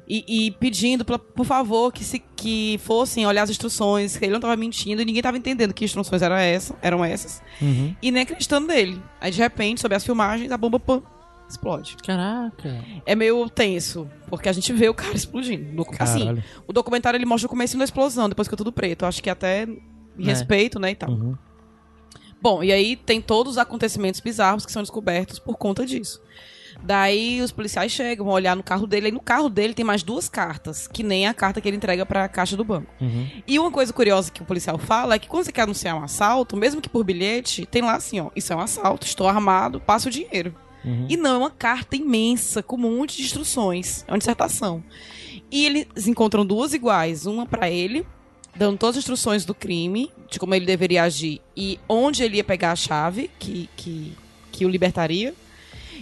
e, 0.07 0.47
e 0.47 0.51
pedindo, 0.51 1.05
pra- 1.05 1.17
por 1.19 1.45
favor, 1.45 1.91
que, 1.93 2.03
se, 2.03 2.19
que 2.35 2.79
fossem 2.83 3.25
olhar 3.25 3.43
as 3.43 3.49
instruções, 3.49 4.17
que 4.17 4.25
ele 4.25 4.31
não 4.31 4.39
estava 4.39 4.55
mentindo 4.57 5.01
e 5.01 5.05
ninguém 5.05 5.19
estava 5.19 5.37
entendendo 5.37 5.73
que 5.73 5.85
instruções 5.85 6.21
eram, 6.21 6.35
essa, 6.35 6.75
eram 6.81 7.03
essas. 7.05 7.41
Uhum. 7.61 7.95
E 8.01 8.11
nem 8.11 8.23
acreditando 8.23 8.67
nele. 8.67 9.01
Aí 9.19 9.31
de 9.31 9.39
repente, 9.39 9.79
sob 9.81 9.95
as 9.95 10.03
filmagens, 10.03 10.51
a 10.51 10.57
bomba 10.57 10.79
pã, 10.79 11.01
explode. 11.47 11.95
Caraca. 12.05 12.83
É 13.05 13.15
meio 13.15 13.49
tenso, 13.49 14.09
porque 14.27 14.49
a 14.49 14.53
gente 14.53 14.71
vê 14.73 14.89
o 14.89 14.93
cara 14.93 15.15
explodindo. 15.15 15.71
No- 15.73 15.85
Assim, 15.99 16.19
Caralho. 16.19 16.43
o 16.67 16.73
documentário 16.73 17.17
ele 17.17 17.25
mostra 17.25 17.47
o 17.47 17.49
começo 17.49 17.77
da 17.77 17.83
explosão, 17.83 18.27
depois 18.27 18.47
fica 18.47 18.57
tudo 18.57 18.71
preto. 18.71 19.05
Acho 19.05 19.21
que 19.23 19.29
até 19.29 19.63
É. 19.63 19.67
respeito, 20.23 20.79
né, 20.79 20.91
e 20.91 20.95
tal. 20.95 21.09
Uhum. 21.11 21.35
Bom, 22.41 22.63
e 22.63 22.71
aí 22.71 22.95
tem 22.95 23.21
todos 23.21 23.53
os 23.53 23.57
acontecimentos 23.59 24.19
bizarros 24.19 24.65
que 24.65 24.71
são 24.71 24.81
descobertos 24.81 25.37
por 25.37 25.57
conta 25.57 25.85
disso. 25.85 26.19
Daí 26.83 27.41
os 27.41 27.51
policiais 27.51 27.91
chegam, 27.91 28.25
vão 28.25 28.33
olhar 28.33 28.55
no 28.55 28.63
carro 28.63 28.87
dele, 28.87 29.09
e 29.09 29.11
no 29.11 29.19
carro 29.19 29.49
dele 29.49 29.73
tem 29.73 29.85
mais 29.85 30.03
duas 30.03 30.27
cartas, 30.27 30.87
que 30.87 31.03
nem 31.03 31.27
a 31.27 31.33
carta 31.33 31.61
que 31.61 31.67
ele 31.67 31.77
entrega 31.77 32.05
pra 32.05 32.27
caixa 32.27 32.57
do 32.57 32.63
banco. 32.63 32.91
Uhum. 32.99 33.27
E 33.47 33.59
uma 33.59 33.71
coisa 33.71 33.93
curiosa 33.93 34.31
que 34.31 34.41
o 34.41 34.45
policial 34.45 34.77
fala 34.77 35.15
é 35.15 35.19
que 35.19 35.27
quando 35.27 35.45
você 35.45 35.51
quer 35.51 35.61
anunciar 35.61 35.95
um 35.95 36.03
assalto, 36.03 36.57
mesmo 36.57 36.81
que 36.81 36.89
por 36.89 37.03
bilhete, 37.03 37.65
tem 37.65 37.81
lá 37.81 37.95
assim, 37.95 38.19
ó, 38.19 38.29
isso 38.35 38.51
é 38.51 38.55
um 38.55 38.59
assalto, 38.61 39.05
estou 39.05 39.27
armado, 39.27 39.79
passa 39.79 40.09
o 40.09 40.11
dinheiro. 40.11 40.55
Uhum. 40.83 41.05
E 41.09 41.15
não, 41.15 41.35
é 41.35 41.37
uma 41.37 41.51
carta 41.51 41.95
imensa, 41.95 42.63
com 42.63 42.75
um 42.75 42.79
monte 42.79 43.17
de 43.17 43.23
instruções. 43.23 44.03
É 44.07 44.11
uma 44.11 44.17
dissertação. 44.17 44.83
E 45.51 45.65
eles 45.65 46.07
encontram 46.07 46.45
duas 46.45 46.73
iguais, 46.73 47.25
uma 47.25 47.45
pra 47.45 47.69
ele, 47.69 48.05
dando 48.55 48.77
todas 48.77 48.97
as 48.97 49.03
instruções 49.03 49.45
do 49.45 49.53
crime, 49.53 50.11
de 50.29 50.39
como 50.39 50.55
ele 50.55 50.65
deveria 50.65 51.03
agir 51.03 51.41
e 51.55 51.79
onde 51.87 52.23
ele 52.23 52.37
ia 52.37 52.43
pegar 52.43 52.71
a 52.71 52.75
chave 52.75 53.29
que, 53.37 53.69
que, 53.75 54.13
que 54.51 54.65
o 54.65 54.69
libertaria. 54.69 55.33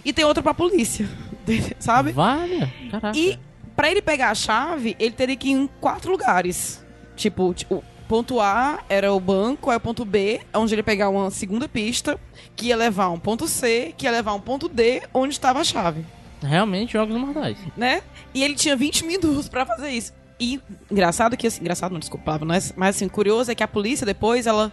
E 0.04 0.14
tem 0.14 0.26
outra 0.26 0.42
pra 0.44 0.54
polícia, 0.54 1.08
sabe? 1.80 2.12
Vale. 2.12 2.72
Caraca. 2.92 3.18
E 3.18 3.38
pra 3.76 3.90
ele 3.92 4.02
pegar 4.02 4.30
a 4.32 4.36
chave, 4.36 4.96
ele 5.00 5.12
teria 5.12 5.36
que 5.36 5.50
ir 5.50 5.54
em 5.54 5.68
quatro 5.80 6.12
lugares. 6.12 6.84
Tipo, 7.16 7.54
tipo, 7.54 7.84
ponto 8.08 8.40
A 8.40 8.80
era 8.90 9.14
o 9.14 9.20
banco, 9.20 9.70
aí 9.70 9.78
o 9.78 9.80
ponto 9.80 10.04
B, 10.06 10.40
onde 10.54 10.74
ele 10.74 10.80
ia 10.80 10.84
pegar 10.84 11.10
uma 11.10 11.30
segunda 11.30 11.68
pista, 11.68 12.20
que 12.56 12.68
ia 12.68 12.76
levar 12.78 13.06
a 13.06 13.10
um 13.10 13.20
ponto 13.20 13.48
C, 13.48 13.94
que 13.98 14.06
ia 14.06 14.12
levar 14.12 14.32
a 14.32 14.36
um 14.36 14.40
ponto 14.42 14.68
D, 14.70 15.02
onde 15.14 15.34
estava 15.34 15.60
a 15.60 15.64
chave, 15.64 16.06
Realmente, 16.42 16.94
jogos 16.94 17.18
mortais. 17.18 17.58
né? 17.76 18.02
E 18.34 18.42
ele 18.44 18.56
tinha 18.56 18.76
20 18.76 19.04
minutos 19.06 19.50
pra 19.50 19.66
fazer 19.66 19.90
isso. 19.92 20.14
E 20.40 20.58
engraçado 20.90 21.36
que 21.36 21.46
assim, 21.48 21.60
engraçado 21.60 21.92
não, 21.92 22.00
desculpa, 22.00 22.40
não 22.40 22.56
é- 22.56 22.62
mas 22.78 22.96
assim, 22.96 23.10
curioso 23.10 23.52
é 23.52 23.56
que 23.56 23.62
a 23.64 23.68
polícia 23.68 24.06
depois, 24.06 24.48
ela 24.48 24.72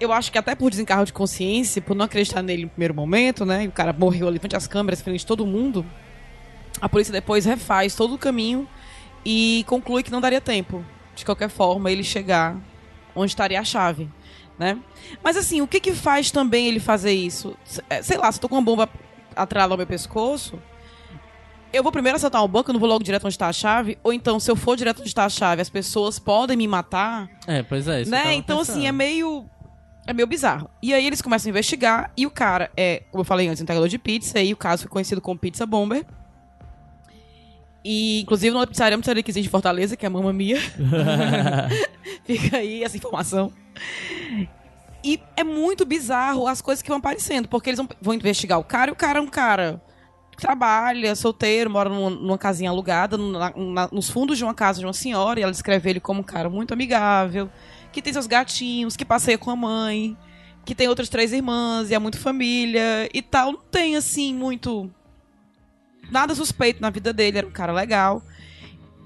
eu 0.00 0.12
acho 0.12 0.32
que 0.32 0.38
até 0.38 0.54
por 0.54 0.70
desencargo 0.70 1.04
de 1.04 1.12
consciência, 1.12 1.80
por 1.82 1.94
não 1.94 2.04
acreditar 2.06 2.42
nele 2.42 2.64
no 2.64 2.68
primeiro 2.70 2.94
momento, 2.94 3.44
né? 3.44 3.64
E 3.64 3.68
o 3.68 3.72
cara 3.72 3.92
morreu 3.92 4.26
ali 4.28 4.38
frente 4.38 4.56
às 4.56 4.66
câmeras, 4.66 5.00
frente 5.02 5.20
de 5.20 5.26
todo 5.26 5.46
mundo. 5.46 5.84
A 6.80 6.88
polícia 6.88 7.12
depois 7.12 7.44
refaz 7.44 7.94
todo 7.94 8.14
o 8.14 8.18
caminho 8.18 8.66
e 9.24 9.64
conclui 9.68 10.02
que 10.02 10.10
não 10.10 10.20
daria 10.20 10.40
tempo, 10.40 10.84
de 11.14 11.24
qualquer 11.24 11.50
forma, 11.50 11.90
ele 11.90 12.02
chegar 12.02 12.56
onde 13.14 13.30
estaria 13.32 13.60
a 13.60 13.64
chave, 13.64 14.08
né? 14.58 14.78
Mas 15.22 15.36
assim, 15.36 15.60
o 15.60 15.66
que 15.66 15.78
que 15.80 15.92
faz 15.92 16.30
também 16.30 16.66
ele 16.68 16.80
fazer 16.80 17.12
isso? 17.12 17.54
É, 17.90 18.00
Sei 18.02 18.16
lá, 18.16 18.30
se 18.32 18.38
eu 18.38 18.42
tô 18.42 18.48
com 18.48 18.54
uma 18.54 18.62
bomba 18.62 18.88
atrelada 19.36 19.74
ao 19.74 19.76
meu 19.78 19.86
pescoço, 19.86 20.58
eu 21.72 21.82
vou 21.82 21.92
primeiro 21.92 22.16
assaltar 22.16 22.42
um 22.42 22.48
banco, 22.48 22.70
eu 22.70 22.72
não 22.72 22.80
vou 22.80 22.88
logo 22.88 23.04
direto 23.04 23.24
onde 23.26 23.34
está 23.34 23.48
a 23.48 23.52
chave, 23.52 23.98
ou 24.02 24.12
então, 24.12 24.40
se 24.40 24.50
eu 24.50 24.56
for 24.56 24.76
direto 24.76 25.00
onde 25.00 25.08
está 25.08 25.24
a 25.24 25.28
chave, 25.28 25.60
as 25.60 25.68
pessoas 25.68 26.18
podem 26.18 26.56
me 26.56 26.66
matar, 26.66 27.28
É, 27.46 27.62
pois 27.62 27.86
é. 27.86 28.02
isso 28.02 28.10
né? 28.10 28.32
Então, 28.34 28.58
pensando. 28.58 28.76
assim, 28.78 28.86
é 28.86 28.92
meio. 28.92 29.44
É 30.10 30.12
meio 30.12 30.26
bizarro. 30.26 30.68
E 30.82 30.92
aí 30.92 31.06
eles 31.06 31.22
começam 31.22 31.48
a 31.48 31.50
investigar, 31.50 32.10
e 32.16 32.26
o 32.26 32.30
cara 32.30 32.68
é, 32.76 33.04
como 33.12 33.20
eu 33.20 33.24
falei 33.24 33.46
antes, 33.46 33.62
entregador 33.62 33.88
de 33.88 33.96
pizza, 33.96 34.40
e 34.40 34.52
o 34.52 34.56
caso 34.56 34.82
foi 34.82 34.90
conhecido 34.90 35.20
como 35.20 35.38
Pizza 35.38 35.64
Bomber. 35.64 36.04
E, 37.84 38.20
inclusive, 38.22 38.52
numa 38.52 38.66
pizzaria, 38.66 38.96
uma 38.96 39.00
pizzaria 39.00 39.22
que 39.22 39.30
existe 39.30 39.46
em 39.46 39.50
Fortaleza, 39.50 39.96
que 39.96 40.04
é 40.04 40.08
a 40.08 40.10
Mamma 40.10 40.32
Mia. 40.32 40.58
Fica 42.26 42.56
aí 42.56 42.82
essa 42.82 42.96
informação. 42.96 43.52
E 45.04 45.20
é 45.36 45.44
muito 45.44 45.86
bizarro 45.86 46.48
as 46.48 46.60
coisas 46.60 46.82
que 46.82 46.88
vão 46.88 46.98
aparecendo, 46.98 47.46
porque 47.48 47.70
eles 47.70 47.78
vão, 47.78 47.88
vão 48.02 48.14
investigar 48.14 48.58
o 48.58 48.64
cara, 48.64 48.90
e 48.90 48.92
o 48.92 48.96
cara 48.96 49.20
é 49.20 49.22
um 49.22 49.28
cara 49.28 49.80
que 50.32 50.36
trabalha, 50.38 51.14
solteiro, 51.14 51.70
mora 51.70 51.88
numa, 51.88 52.10
numa 52.10 52.36
casinha 52.38 52.68
alugada, 52.70 53.16
na- 53.16 53.52
na- 53.56 53.88
nos 53.92 54.10
fundos 54.10 54.36
de 54.36 54.42
uma 54.44 54.54
casa 54.54 54.80
de 54.80 54.86
uma 54.86 54.92
senhora, 54.92 55.38
e 55.38 55.42
ela 55.44 55.52
descreve 55.52 55.88
ele 55.88 56.00
como 56.00 56.18
um 56.20 56.24
cara 56.24 56.50
muito 56.50 56.74
amigável, 56.74 57.48
que 57.92 58.02
tem 58.02 58.12
seus 58.12 58.26
gatinhos, 58.26 58.96
que 58.96 59.04
passeia 59.04 59.38
com 59.38 59.50
a 59.50 59.56
mãe, 59.56 60.16
que 60.64 60.74
tem 60.74 60.88
outras 60.88 61.08
três 61.08 61.32
irmãs, 61.32 61.90
e 61.90 61.94
é 61.94 61.98
muito 61.98 62.18
família 62.18 63.08
e 63.12 63.22
tal. 63.22 63.52
Não 63.52 63.60
tem, 63.70 63.96
assim, 63.96 64.34
muito. 64.34 64.90
Nada 66.10 66.34
suspeito 66.34 66.80
na 66.80 66.90
vida 66.90 67.12
dele, 67.12 67.38
era 67.38 67.46
um 67.46 67.50
cara 67.52 67.72
legal. 67.72 68.22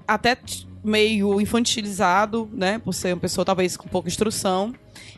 Até 0.07 0.37
meio 0.83 1.41
infantilizado, 1.41 2.49
né? 2.53 2.77
Por 2.79 2.93
ser 2.93 3.13
uma 3.13 3.19
pessoa 3.19 3.43
talvez 3.43 3.75
com 3.75 3.87
pouca 3.87 4.07
instrução. 4.07 4.73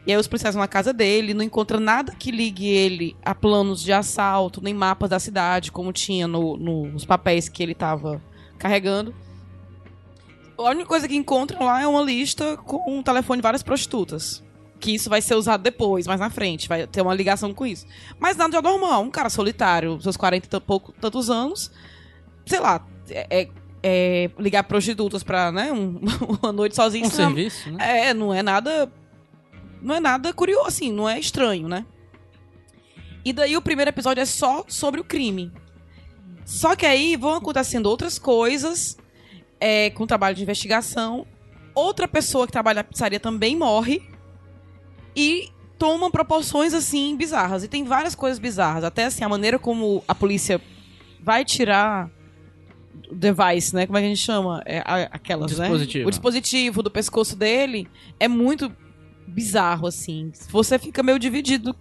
E 0.05 0.11
aí 0.11 0.17
os 0.17 0.27
policiais 0.27 0.55
vão 0.55 0.61
na 0.61 0.67
casa 0.67 0.93
dele, 0.93 1.33
não 1.33 1.43
encontra 1.43 1.79
nada 1.79 2.13
que 2.15 2.31
ligue 2.31 2.67
ele 2.67 3.15
a 3.23 3.35
planos 3.35 3.83
de 3.83 3.91
assalto, 3.91 4.61
nem 4.61 4.73
mapas 4.73 5.09
da 5.09 5.19
cidade, 5.19 5.71
como 5.71 5.91
tinha 5.91 6.25
no- 6.27 6.55
no- 6.55 6.87
nos 6.87 7.03
papéis 7.03 7.49
que 7.49 7.61
ele 7.61 7.73
estava 7.73 8.21
carregando. 8.57 9.13
A 10.57 10.63
única 10.71 10.85
coisa 10.87 11.07
que 11.07 11.15
encontram 11.15 11.63
lá 11.65 11.81
é 11.81 11.87
uma 11.87 12.01
lista 12.01 12.57
com 12.57 12.97
um 12.97 13.03
telefone 13.03 13.37
de 13.39 13.43
várias 13.43 13.61
prostitutas. 13.63 14.43
Que 14.79 14.93
isso 14.95 15.09
vai 15.09 15.21
ser 15.21 15.35
usado 15.35 15.61
depois, 15.61 16.05
mais 16.07 16.19
na 16.19 16.29
frente, 16.29 16.67
vai 16.67 16.85
ter 16.87 17.01
uma 17.01 17.13
ligação 17.13 17.53
com 17.53 17.65
isso. 17.65 17.85
Mas 18.19 18.37
nada 18.37 18.51
de 18.51 18.57
anormal, 18.57 19.01
um 19.03 19.09
cara 19.11 19.29
solitário, 19.29 19.99
seus 20.01 20.15
40 20.17 20.57
e 20.57 20.59
pouco, 20.59 20.91
tantos 20.93 21.29
anos, 21.29 21.71
sei 22.45 22.59
lá, 22.59 22.85
é, 23.09 23.41
é- 23.41 23.49
é 23.83 24.29
ligar 24.39 24.63
prostitutas 24.63 25.23
pra, 25.23 25.51
né, 25.51 25.71
um- 25.71 25.99
uma 26.41 26.51
noite 26.51 26.75
sozinho. 26.75 27.05
Um 27.05 27.07
é- 27.07 27.11
serviço, 27.11 27.71
né? 27.71 28.09
é, 28.09 28.13
não 28.13 28.33
é 28.33 28.41
nada. 28.43 28.91
Não 29.81 29.93
é 29.95 29.99
nada 29.99 30.33
curioso, 30.33 30.67
assim, 30.67 30.91
não 30.91 31.07
é 31.07 31.19
estranho, 31.19 31.67
né? 31.67 31.85
E 33.23 33.31
daí 33.33 33.55
o 33.57 33.61
primeiro 33.61 33.89
episódio 33.89 34.21
é 34.21 34.25
só 34.25 34.63
sobre 34.67 34.99
o 34.99 35.03
crime. 35.03 35.51
Só 36.45 36.75
que 36.75 36.85
aí 36.85 37.15
vão 37.15 37.33
acontecendo 37.35 37.85
outras 37.87 38.17
coisas 38.17 38.97
é, 39.59 39.89
com 39.89 40.03
o 40.03 40.07
trabalho 40.07 40.35
de 40.35 40.43
investigação. 40.43 41.25
Outra 41.73 42.07
pessoa 42.07 42.45
que 42.45 42.51
trabalha 42.51 42.77
na 42.77 42.83
pizzaria 42.83 43.19
também 43.19 43.55
morre. 43.55 44.01
E 45.15 45.49
toma 45.77 46.09
proporções, 46.11 46.73
assim, 46.73 47.15
bizarras. 47.15 47.63
E 47.63 47.67
tem 47.67 47.83
várias 47.83 48.15
coisas 48.15 48.39
bizarras. 48.39 48.83
Até, 48.83 49.05
assim, 49.05 49.23
a 49.23 49.29
maneira 49.29 49.59
como 49.59 50.03
a 50.07 50.15
polícia 50.15 50.61
vai 51.21 51.43
tirar 51.43 52.09
o 53.09 53.15
device, 53.15 53.75
né? 53.75 53.85
Como 53.85 53.97
é 53.97 54.01
que 54.01 54.05
a 54.05 54.09
gente 54.09 54.21
chama? 54.21 54.61
É, 54.65 54.79
aquelas, 55.11 55.57
né? 55.57 55.67
Dispositivo. 55.67 56.07
O 56.07 56.11
dispositivo 56.11 56.83
do 56.83 56.91
pescoço 56.91 57.35
dele 57.35 57.87
é 58.19 58.27
muito 58.27 58.71
bizarro, 59.27 59.87
assim. 59.87 60.31
Você 60.49 60.79
fica 60.79 61.03
meio 61.03 61.19
dividido. 61.19 61.75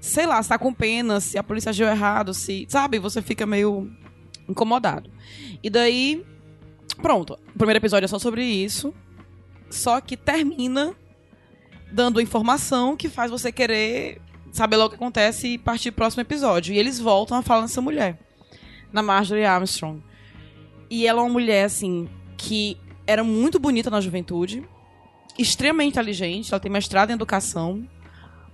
Sei 0.00 0.26
lá, 0.26 0.42
se 0.42 0.48
tá 0.48 0.58
com 0.58 0.72
pena, 0.72 1.20
se 1.20 1.36
a 1.38 1.42
polícia 1.42 1.70
agiu 1.70 1.86
errado, 1.86 2.32
se. 2.34 2.66
Sabe? 2.68 2.98
Você 2.98 3.22
fica 3.22 3.46
meio 3.46 3.90
incomodado. 4.48 5.10
E 5.62 5.70
daí. 5.70 6.24
Pronto. 7.02 7.38
O 7.54 7.58
primeiro 7.58 7.78
episódio 7.78 8.04
é 8.04 8.08
só 8.08 8.18
sobre 8.18 8.44
isso. 8.44 8.94
Só 9.70 10.00
que 10.00 10.16
termina 10.16 10.94
dando 11.92 12.20
informação 12.20 12.96
que 12.96 13.08
faz 13.08 13.30
você 13.30 13.50
querer 13.50 14.20
saber 14.52 14.76
logo 14.76 14.88
o 14.88 14.90
que 14.90 14.96
acontece 14.96 15.48
e 15.48 15.58
partir 15.58 15.90
pro 15.90 15.98
próximo 15.98 16.22
episódio. 16.22 16.74
E 16.74 16.78
eles 16.78 16.98
voltam 16.98 17.38
a 17.38 17.42
falar 17.42 17.62
nessa 17.62 17.80
mulher. 17.80 18.18
Na 18.92 19.02
Marjorie 19.02 19.44
Armstrong. 19.44 20.02
E 20.88 21.06
ela 21.06 21.20
é 21.20 21.22
uma 21.22 21.32
mulher, 21.32 21.64
assim, 21.64 22.08
que 22.36 22.76
era 23.06 23.22
muito 23.22 23.58
bonita 23.58 23.90
na 23.90 24.00
juventude, 24.00 24.64
extremamente 25.38 25.92
inteligente, 25.92 26.52
ela 26.52 26.60
tem 26.60 26.70
mestrado 26.70 27.10
em 27.10 27.14
educação. 27.14 27.86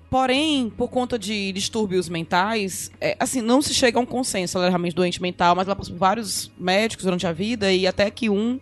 Porém, 0.08 0.70
por 0.70 0.88
conta 0.88 1.18
de 1.18 1.52
distúrbios 1.52 2.08
mentais, 2.08 2.92
é, 3.00 3.16
assim, 3.18 3.40
não 3.40 3.60
se 3.60 3.74
chega 3.74 3.98
a 3.98 4.02
um 4.02 4.06
consenso. 4.06 4.56
Ela 4.56 4.66
é 4.66 4.68
realmente 4.68 4.94
doente 4.94 5.20
mental, 5.20 5.56
mas 5.56 5.66
ela 5.66 5.74
passou 5.74 5.94
por 5.94 5.98
vários 6.00 6.50
médicos 6.58 7.04
durante 7.04 7.26
a 7.26 7.32
vida 7.32 7.72
e 7.72 7.86
até 7.86 8.08
que 8.10 8.30
um 8.30 8.60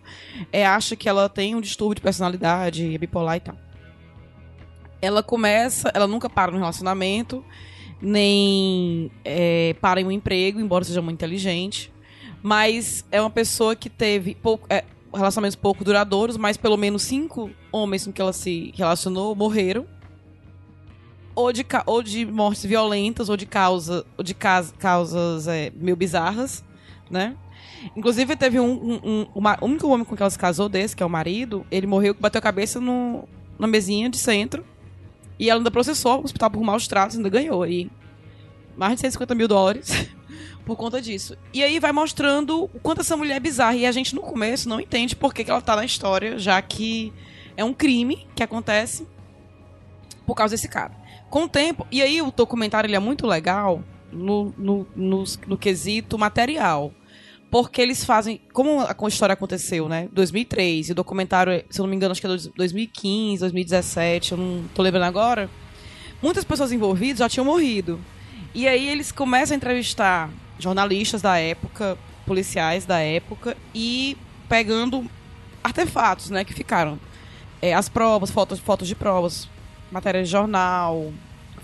é, 0.51 0.65
acha 0.65 0.95
que 0.95 1.07
ela 1.07 1.29
tem 1.29 1.55
um 1.55 1.61
distúrbio 1.61 1.95
de 1.95 2.01
personalidade, 2.01 2.95
é 2.95 2.97
bipolar 2.97 3.37
e 3.37 3.39
tal. 3.41 3.55
Ela 4.99 5.21
começa, 5.21 5.91
ela 5.93 6.07
nunca 6.07 6.27
para 6.27 6.51
no 6.51 6.57
relacionamento, 6.57 7.45
nem 8.01 9.11
é, 9.23 9.75
para 9.79 10.01
em 10.01 10.05
um 10.05 10.11
emprego, 10.11 10.59
embora 10.59 10.83
seja 10.83 11.01
muito 11.01 11.17
inteligente. 11.17 11.93
Mas 12.41 13.05
é 13.11 13.21
uma 13.21 13.29
pessoa 13.29 13.75
que 13.75 13.89
teve 13.89 14.33
pouco, 14.33 14.65
é, 14.67 14.83
relacionamentos 15.13 15.55
pouco 15.55 15.83
duradouros, 15.83 16.37
mas 16.37 16.57
pelo 16.57 16.77
menos 16.77 17.03
cinco 17.03 17.51
homens 17.71 18.05
com 18.05 18.11
que 18.11 18.21
ela 18.21 18.33
se 18.33 18.73
relacionou 18.75 19.35
morreram. 19.35 19.85
Ou 21.35 21.51
de, 21.51 21.65
ou 21.85 22.01
de 22.01 22.25
mortes 22.25 22.63
violentas, 22.65 23.27
ou 23.27 23.35
de, 23.35 23.45
causa, 23.45 24.05
ou 24.17 24.23
de 24.23 24.33
cas- 24.33 24.73
causas 24.79 25.47
é, 25.47 25.71
meio 25.75 25.97
bizarras, 25.97 26.63
né? 27.11 27.35
Inclusive, 27.95 28.35
teve 28.35 28.59
um, 28.59 28.71
um, 28.71 28.99
um- 29.03 29.27
o 29.33 29.41
ma- 29.41 29.57
o 29.61 29.65
único 29.65 29.87
homem 29.89 30.05
com 30.05 30.15
que 30.15 30.23
ela 30.23 30.29
se 30.29 30.39
casou 30.39 30.69
desse, 30.69 30.95
que 30.95 31.03
é 31.03 31.05
o 31.05 31.09
marido, 31.09 31.65
ele 31.69 31.85
morreu, 31.85 32.15
bateu 32.17 32.39
a 32.39 32.41
cabeça 32.41 32.79
no, 32.79 33.27
na 33.59 33.67
mesinha 33.67 34.09
de 34.09 34.17
centro. 34.17 34.65
E 35.37 35.49
ela 35.49 35.59
ainda 35.59 35.69
processou 35.69 36.21
o 36.21 36.23
hospital 36.23 36.49
por 36.49 36.63
maus 36.63 36.87
tratos, 36.87 37.17
ainda 37.17 37.27
ganhou 37.29 37.61
aí 37.61 37.91
mais 38.77 38.93
de 38.95 39.01
150 39.01 39.35
mil 39.35 39.47
dólares 39.47 40.07
por 40.65 40.77
conta 40.77 41.01
disso. 41.01 41.37
E 41.53 41.61
aí 41.61 41.79
vai 41.79 41.91
mostrando 41.91 42.63
o 42.63 42.79
quanto 42.79 43.01
essa 43.01 43.17
mulher 43.17 43.35
é 43.35 43.39
bizarra. 43.41 43.75
E 43.75 43.85
a 43.85 43.91
gente, 43.91 44.15
no 44.15 44.21
começo, 44.21 44.69
não 44.69 44.79
entende 44.79 45.15
por 45.15 45.33
que, 45.33 45.43
que 45.43 45.51
ela 45.51 45.61
tá 45.61 45.75
na 45.75 45.83
história, 45.83 46.39
já 46.39 46.61
que 46.61 47.11
é 47.57 47.63
um 47.65 47.73
crime 47.73 48.25
que 48.33 48.41
acontece 48.41 49.05
por 50.25 50.33
causa 50.35 50.55
desse 50.55 50.67
cara. 50.69 50.91
Com 51.35 51.43
o 51.43 51.49
tempo. 51.49 51.85
E 51.91 52.01
aí 52.01 52.21
o 52.21 52.31
documentário 52.31 52.87
ele 52.87 52.95
é 52.95 52.99
muito 52.99 53.27
legal 53.27 53.83
no, 54.09 54.53
no, 54.57 54.87
no, 54.95 55.23
no 55.45 55.57
quesito 55.57 56.17
material. 56.17 56.93
Porque 57.51 57.81
eles 57.81 58.05
fazem. 58.05 58.39
Como 58.53 58.79
a 58.79 59.07
história 59.09 59.33
aconteceu, 59.33 59.89
né? 59.89 60.07
2003. 60.13 60.87
E 60.87 60.91
o 60.93 60.95
documentário, 60.95 61.61
se 61.69 61.81
eu 61.81 61.83
não 61.83 61.89
me 61.89 61.95
engano, 61.97 62.13
acho 62.13 62.21
que 62.21 62.27
é 62.27 62.51
2015, 62.55 63.41
2017. 63.41 64.31
Eu 64.31 64.37
não 64.37 64.63
tô 64.73 64.81
lembrando 64.81 65.03
agora. 65.03 65.49
Muitas 66.21 66.45
pessoas 66.45 66.71
envolvidas 66.71 67.19
já 67.19 67.27
tinham 67.27 67.43
morrido. 67.43 67.99
E 68.53 68.65
aí 68.65 68.87
eles 68.87 69.11
começam 69.11 69.55
a 69.55 69.57
entrevistar 69.57 70.29
jornalistas 70.57 71.21
da 71.21 71.37
época, 71.37 71.97
policiais 72.25 72.85
da 72.85 72.99
época 72.99 73.57
e 73.73 74.15
pegando 74.47 75.05
artefatos, 75.61 76.29
né, 76.29 76.45
que 76.45 76.53
ficaram. 76.53 76.97
É, 77.61 77.73
as 77.73 77.89
provas, 77.89 78.31
fotos, 78.31 78.57
fotos 78.57 78.87
de 78.87 78.95
provas, 78.95 79.49
matérias 79.91 80.27
de 80.27 80.31
jornal, 80.31 81.11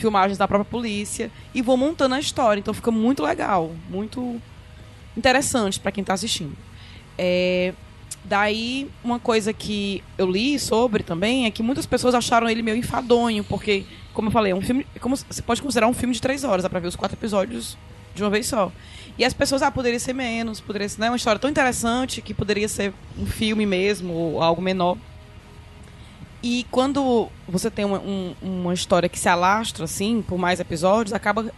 filmagens 0.02 0.38
da 0.38 0.48
própria 0.48 0.70
polícia 0.70 1.32
e 1.54 1.62
vão 1.62 1.78
montando 1.78 2.16
a 2.16 2.20
história. 2.20 2.60
Então 2.60 2.74
fica 2.74 2.92
muito 2.92 3.24
legal, 3.24 3.72
muito 3.90 4.42
interessante 5.16 5.80
para 5.80 5.92
quem 5.92 6.04
tá 6.04 6.14
assistindo. 6.14 6.56
É, 7.18 7.74
daí, 8.24 8.90
uma 9.04 9.20
coisa 9.20 9.54
que 9.54 10.04
eu 10.18 10.30
li 10.30 10.60
sobre 10.60 11.04
também 11.04 11.46
é 11.46 11.52
que 11.52 11.64
muitas 11.64 11.86
pessoas 11.86 12.16
acharam 12.16 12.50
ele 12.50 12.62
meio 12.62 12.78
enfadonho, 12.78 13.44
porque, 13.44 13.86
como 14.14 14.28
eu 14.28 14.32
falei, 14.32 14.52
é 14.52 14.56
um 14.56 14.62
filme. 14.62 14.86
Como 15.00 15.16
você 15.16 15.42
pode 15.42 15.62
considerar 15.62 15.88
um 15.88 15.94
filme 15.94 16.14
de 16.14 16.22
três 16.22 16.44
horas, 16.44 16.64
dá 16.64 16.70
pra 16.70 16.80
ver 16.80 16.88
os 16.88 16.96
quatro 16.96 17.18
episódios 17.18 17.78
de 18.14 18.24
uma 18.24 18.30
vez 18.30 18.48
só. 18.48 18.72
E 19.18 19.26
as 19.26 19.34
pessoas, 19.34 19.62
ah, 19.62 19.72
poderia 19.72 20.00
ser 20.00 20.14
menos, 20.14 20.60
poderia 20.60 20.88
ser, 20.90 21.00
né, 21.00 21.10
uma 21.10 21.16
história 21.16 21.40
tão 21.40 21.50
interessante 21.50 22.22
que 22.22 22.34
poderia 22.34 22.68
ser 22.68 22.94
um 23.18 23.26
filme 23.26 23.66
mesmo, 23.66 24.14
ou 24.14 24.42
algo 24.42 24.62
menor. 24.62 24.98
E 26.44 26.66
quando 26.72 27.28
você 27.48 27.70
tem 27.70 27.86
uma, 27.86 28.00
um- 28.00 28.34
uma 28.42 28.74
história 28.74 29.08
que 29.08 29.20
se 29.20 29.30
alastra, 29.30 29.86
assim, 29.86 30.24
por 30.28 30.38
mais 30.38 30.60
episódios, 30.60 31.14
acaba. 31.14 31.52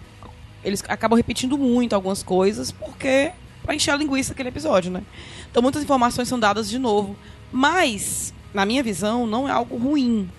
Eles 0.63 0.83
acabam 0.87 1.17
repetindo 1.17 1.57
muito 1.57 1.93
algumas 1.93 2.21
coisas, 2.23 2.71
porque. 2.71 3.31
pra 3.63 3.73
encher 3.75 3.91
a 3.91 3.95
linguiça 3.97 4.33
aquele 4.33 4.49
episódio, 4.49 4.91
né? 4.91 5.01
Então 5.49 5.61
muitas 5.63 5.83
informações 5.83 6.27
são 6.27 6.39
dadas 6.39 6.69
de 6.69 6.77
novo. 6.79 7.15
Mas, 7.51 8.33
na 8.53 8.65
minha 8.65 8.81
visão, 8.83 9.25
não 9.27 9.47
é 9.47 9.51
algo 9.51 9.77
ruim. 9.77 10.29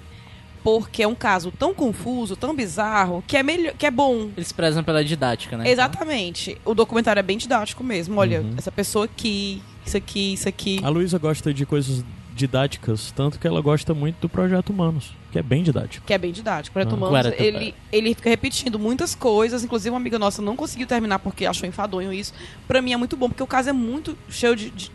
Porque 0.62 1.02
é 1.02 1.06
um 1.08 1.14
caso 1.14 1.52
tão 1.52 1.74
confuso, 1.74 2.36
tão 2.36 2.54
bizarro, 2.56 3.22
que 3.26 3.36
é 3.36 3.42
melhor, 3.42 3.74
que 3.74 3.84
é 3.84 3.90
bom. 3.90 4.30
Eles 4.34 4.50
prezam 4.50 4.82
pela 4.82 5.04
didática, 5.04 5.58
né? 5.58 5.70
Exatamente. 5.70 6.58
O 6.64 6.74
documentário 6.74 7.20
é 7.20 7.22
bem 7.22 7.36
didático 7.36 7.84
mesmo. 7.84 8.18
Olha, 8.18 8.42
essa 8.56 8.72
pessoa 8.72 9.04
aqui, 9.04 9.62
isso 9.84 9.96
aqui, 9.96 10.32
isso 10.32 10.48
aqui. 10.48 10.80
A 10.82 10.88
Luísa 10.88 11.18
gosta 11.18 11.52
de 11.52 11.66
coisas 11.66 12.02
didáticas, 12.34 13.12
tanto 13.12 13.38
que 13.38 13.46
ela 13.46 13.60
gosta 13.60 13.94
muito 13.94 14.16
do 14.20 14.28
Projeto 14.28 14.70
Humanos, 14.70 15.12
que 15.30 15.38
é 15.38 15.42
bem 15.42 15.62
didático. 15.62 16.04
Que 16.06 16.12
é 16.14 16.18
bem 16.18 16.32
didático. 16.32 16.74
Para 16.74 16.82
Ah. 16.82 16.88
Humanos, 16.94 17.08
Guarda, 17.10 17.34
ele, 17.42 17.74
ele 17.92 18.14
fica 18.14 18.28
repetindo 18.28 18.78
muitas 18.78 19.14
coisas. 19.14 19.62
Inclusive, 19.64 19.90
uma 19.90 19.98
amiga 19.98 20.18
nossa 20.18 20.42
não 20.42 20.56
conseguiu 20.56 20.86
terminar 20.86 21.18
porque 21.20 21.46
achou 21.46 21.68
enfadonho 21.68 22.12
isso. 22.12 22.32
Pra 22.66 22.82
mim 22.82 22.92
é 22.92 22.96
muito 22.96 23.16
bom, 23.16 23.28
porque 23.28 23.42
o 23.42 23.46
caso 23.46 23.70
é 23.70 23.72
muito 23.72 24.16
cheio 24.28 24.56
de, 24.56 24.70
de- 24.70 24.90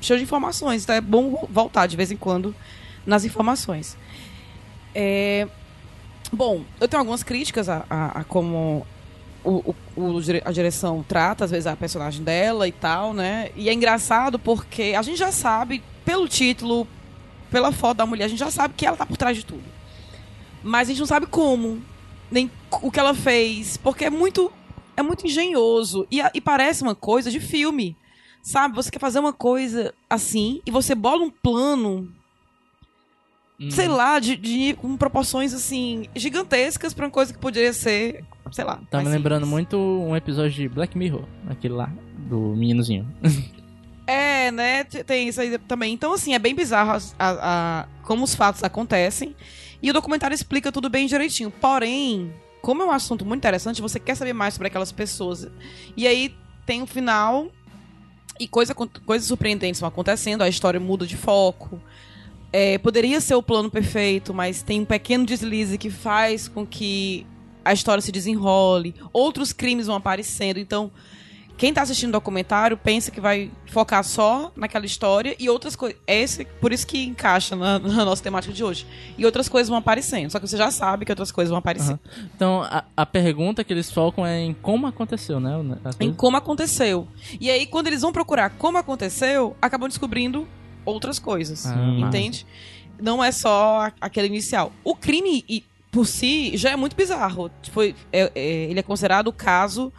cheio 0.00 0.18
de 0.18 0.24
informações. 0.24 0.84
Então 0.84 0.94
é 0.94 1.00
bom 1.00 1.46
voltar 1.50 1.86
de 1.86 1.96
vez 1.96 2.10
em 2.12 2.16
quando 2.16 2.54
nas 3.04 3.24
informações. 3.24 3.96
É, 4.94 5.46
Bom, 6.30 6.62
eu 6.78 6.86
tenho 6.86 7.00
algumas 7.00 7.22
críticas 7.22 7.70
a, 7.70 7.86
a- 7.88 8.20
a 8.20 8.24
como 8.24 8.86
o, 9.42 9.70
o- 9.70 9.74
o 9.96 10.18
a 10.44 10.52
direção 10.52 11.02
trata, 11.08 11.46
às 11.46 11.50
vezes, 11.50 11.66
a 11.66 11.74
personagem 11.74 12.22
dela 12.22 12.68
e 12.68 12.72
tal, 12.72 13.14
né? 13.14 13.48
E 13.56 13.70
é 13.70 13.72
engraçado 13.72 14.38
porque 14.38 14.94
a 14.94 15.00
gente 15.00 15.16
já 15.18 15.32
sabe, 15.32 15.82
pelo 16.08 16.26
título, 16.26 16.88
pela 17.50 17.70
foto 17.70 17.98
da 17.98 18.06
mulher, 18.06 18.24
a 18.24 18.28
gente 18.28 18.38
já 18.38 18.50
sabe 18.50 18.72
que 18.74 18.86
ela 18.86 18.96
tá 18.96 19.04
por 19.04 19.18
trás 19.18 19.36
de 19.36 19.44
tudo. 19.44 19.62
Mas 20.62 20.88
a 20.88 20.90
gente 20.92 21.00
não 21.00 21.06
sabe 21.06 21.26
como, 21.26 21.82
nem 22.30 22.50
o 22.82 22.90
que 22.90 22.98
ela 22.98 23.12
fez, 23.14 23.76
porque 23.76 24.06
é 24.06 24.10
muito, 24.10 24.50
é 24.96 25.02
muito 25.02 25.26
engenhoso 25.26 26.06
e, 26.10 26.20
e 26.32 26.40
parece 26.40 26.82
uma 26.82 26.94
coisa 26.94 27.30
de 27.30 27.38
filme. 27.40 27.94
Sabe, 28.42 28.74
você 28.74 28.90
quer 28.90 28.98
fazer 28.98 29.18
uma 29.18 29.32
coisa 29.34 29.92
assim 30.08 30.62
e 30.64 30.70
você 30.70 30.94
bola 30.94 31.22
um 31.24 31.30
plano 31.30 32.10
Hum. 33.60 33.72
sei 33.72 33.88
lá, 33.88 34.20
de, 34.20 34.36
de- 34.36 34.74
com 34.74 34.96
proporções 34.96 35.52
assim 35.52 36.06
gigantescas 36.14 36.94
pra 36.94 37.06
uma 37.06 37.10
coisa 37.10 37.32
que 37.32 37.40
poderia 37.40 37.72
ser, 37.72 38.24
sei 38.52 38.64
lá. 38.64 38.80
Tá 38.88 38.98
me 39.02 39.08
lembrando 39.08 39.40
simples. 39.44 39.50
muito 39.50 39.76
um 39.76 40.14
episódio 40.14 40.52
de 40.52 40.68
Black 40.68 40.96
Mirror, 40.96 41.24
aquele 41.50 41.74
lá, 41.74 41.92
do 42.28 42.54
meninozinho. 42.54 43.04
É, 44.10 44.50
né? 44.50 44.84
Tem 44.84 45.28
isso 45.28 45.38
aí 45.38 45.58
também. 45.58 45.92
Então, 45.92 46.14
assim, 46.14 46.32
é 46.34 46.38
bem 46.38 46.54
bizarro 46.54 46.92
as- 46.92 47.14
a- 47.18 47.82
a- 47.82 47.88
como 48.04 48.24
os 48.24 48.34
fatos 48.34 48.64
acontecem. 48.64 49.36
E 49.82 49.90
o 49.90 49.92
documentário 49.92 50.34
explica 50.34 50.72
tudo 50.72 50.88
bem 50.88 51.06
direitinho. 51.06 51.50
Porém, 51.50 52.32
como 52.62 52.82
é 52.82 52.86
um 52.86 52.90
assunto 52.90 53.22
muito 53.26 53.40
interessante, 53.40 53.82
você 53.82 54.00
quer 54.00 54.14
saber 54.14 54.32
mais 54.32 54.54
sobre 54.54 54.68
aquelas 54.68 54.90
pessoas. 54.90 55.46
E 55.94 56.06
aí 56.06 56.34
tem 56.64 56.80
o 56.80 56.86
final 56.86 57.48
e 58.40 58.48
coisa, 58.48 58.74
coisas 58.74 59.28
surpreendentes 59.28 59.78
vão 59.78 59.88
acontecendo, 59.88 60.40
a 60.40 60.48
história 60.48 60.80
muda 60.80 61.06
de 61.06 61.16
foco. 61.16 61.78
É, 62.50 62.78
poderia 62.78 63.20
ser 63.20 63.34
o 63.34 63.42
plano 63.42 63.70
perfeito, 63.70 64.32
mas 64.32 64.62
tem 64.62 64.80
um 64.80 64.84
pequeno 64.86 65.26
deslize 65.26 65.76
que 65.76 65.90
faz 65.90 66.48
com 66.48 66.66
que 66.66 67.26
a 67.62 67.74
história 67.74 68.00
se 68.00 68.10
desenrole. 68.10 68.94
Outros 69.12 69.52
crimes 69.52 69.86
vão 69.86 69.96
aparecendo. 69.96 70.58
Então, 70.58 70.90
quem 71.58 71.74
tá 71.74 71.82
assistindo 71.82 72.10
o 72.10 72.12
documentário 72.12 72.76
pensa 72.76 73.10
que 73.10 73.20
vai 73.20 73.50
focar 73.66 74.02
só 74.04 74.52
naquela 74.56 74.86
história 74.86 75.34
e 75.38 75.50
outras 75.50 75.74
coisas. 75.74 75.98
Esse, 76.06 76.44
por 76.44 76.72
isso 76.72 76.86
que 76.86 77.04
encaixa 77.04 77.56
na, 77.56 77.78
na 77.80 78.04
nossa 78.04 78.22
temática 78.22 78.54
de 78.54 78.62
hoje. 78.62 78.86
E 79.18 79.26
outras 79.26 79.48
coisas 79.48 79.68
vão 79.68 79.76
aparecendo. 79.76 80.30
Só 80.30 80.38
que 80.38 80.46
você 80.46 80.56
já 80.56 80.70
sabe 80.70 81.04
que 81.04 81.10
outras 81.12 81.32
coisas 81.32 81.50
vão 81.50 81.58
aparecer. 81.58 81.90
Aham. 81.92 82.00
Então, 82.34 82.62
a, 82.62 82.84
a 82.96 83.04
pergunta 83.04 83.64
que 83.64 83.72
eles 83.72 83.90
focam 83.90 84.24
é 84.24 84.40
em 84.40 84.54
como 84.54 84.86
aconteceu, 84.86 85.40
né? 85.40 85.50
Em 85.98 86.12
como 86.14 86.36
aconteceu. 86.36 87.08
E 87.40 87.50
aí, 87.50 87.66
quando 87.66 87.88
eles 87.88 88.02
vão 88.02 88.12
procurar 88.12 88.50
como 88.50 88.78
aconteceu, 88.78 89.56
acabam 89.60 89.88
descobrindo 89.88 90.46
outras 90.84 91.18
coisas. 91.18 91.66
Ah, 91.66 91.74
massa. 91.74 92.06
entende? 92.06 92.46
Não 93.02 93.22
é 93.22 93.32
só 93.32 93.90
aquele 94.00 94.28
inicial. 94.28 94.72
O 94.84 94.94
crime, 94.94 95.44
por 95.90 96.06
si, 96.06 96.56
já 96.56 96.70
é 96.70 96.76
muito 96.76 96.94
bizarro. 96.94 97.50
Tipo, 97.62 97.82
é- 97.82 97.94
é- 98.12 98.30
ele 98.70 98.78
é 98.78 98.82
considerado 98.82 99.26
o 99.26 99.32
caso. 99.32 99.92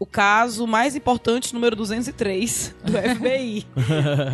O 0.00 0.06
caso 0.06 0.66
mais 0.66 0.96
importante, 0.96 1.52
número 1.52 1.76
203, 1.76 2.74
do 2.82 2.92
FBI. 3.16 3.66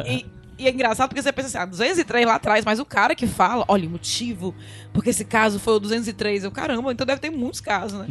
e, 0.06 0.26
e 0.56 0.68
é 0.68 0.70
engraçado 0.70 1.08
porque 1.08 1.20
você 1.20 1.32
pensa 1.32 1.48
assim, 1.48 1.58
ah, 1.58 1.66
203 1.66 2.24
lá 2.24 2.36
atrás, 2.36 2.64
mas 2.64 2.78
o 2.78 2.84
cara 2.84 3.16
que 3.16 3.26
fala, 3.26 3.64
olha, 3.66 3.88
o 3.88 3.90
motivo, 3.90 4.54
porque 4.92 5.10
esse 5.10 5.24
caso 5.24 5.58
foi 5.58 5.74
o 5.74 5.80
203. 5.80 6.44
Eu, 6.44 6.52
caramba, 6.52 6.92
então 6.92 7.04
deve 7.04 7.20
ter 7.20 7.30
muitos 7.30 7.60
casos, 7.60 7.98
né? 7.98 8.06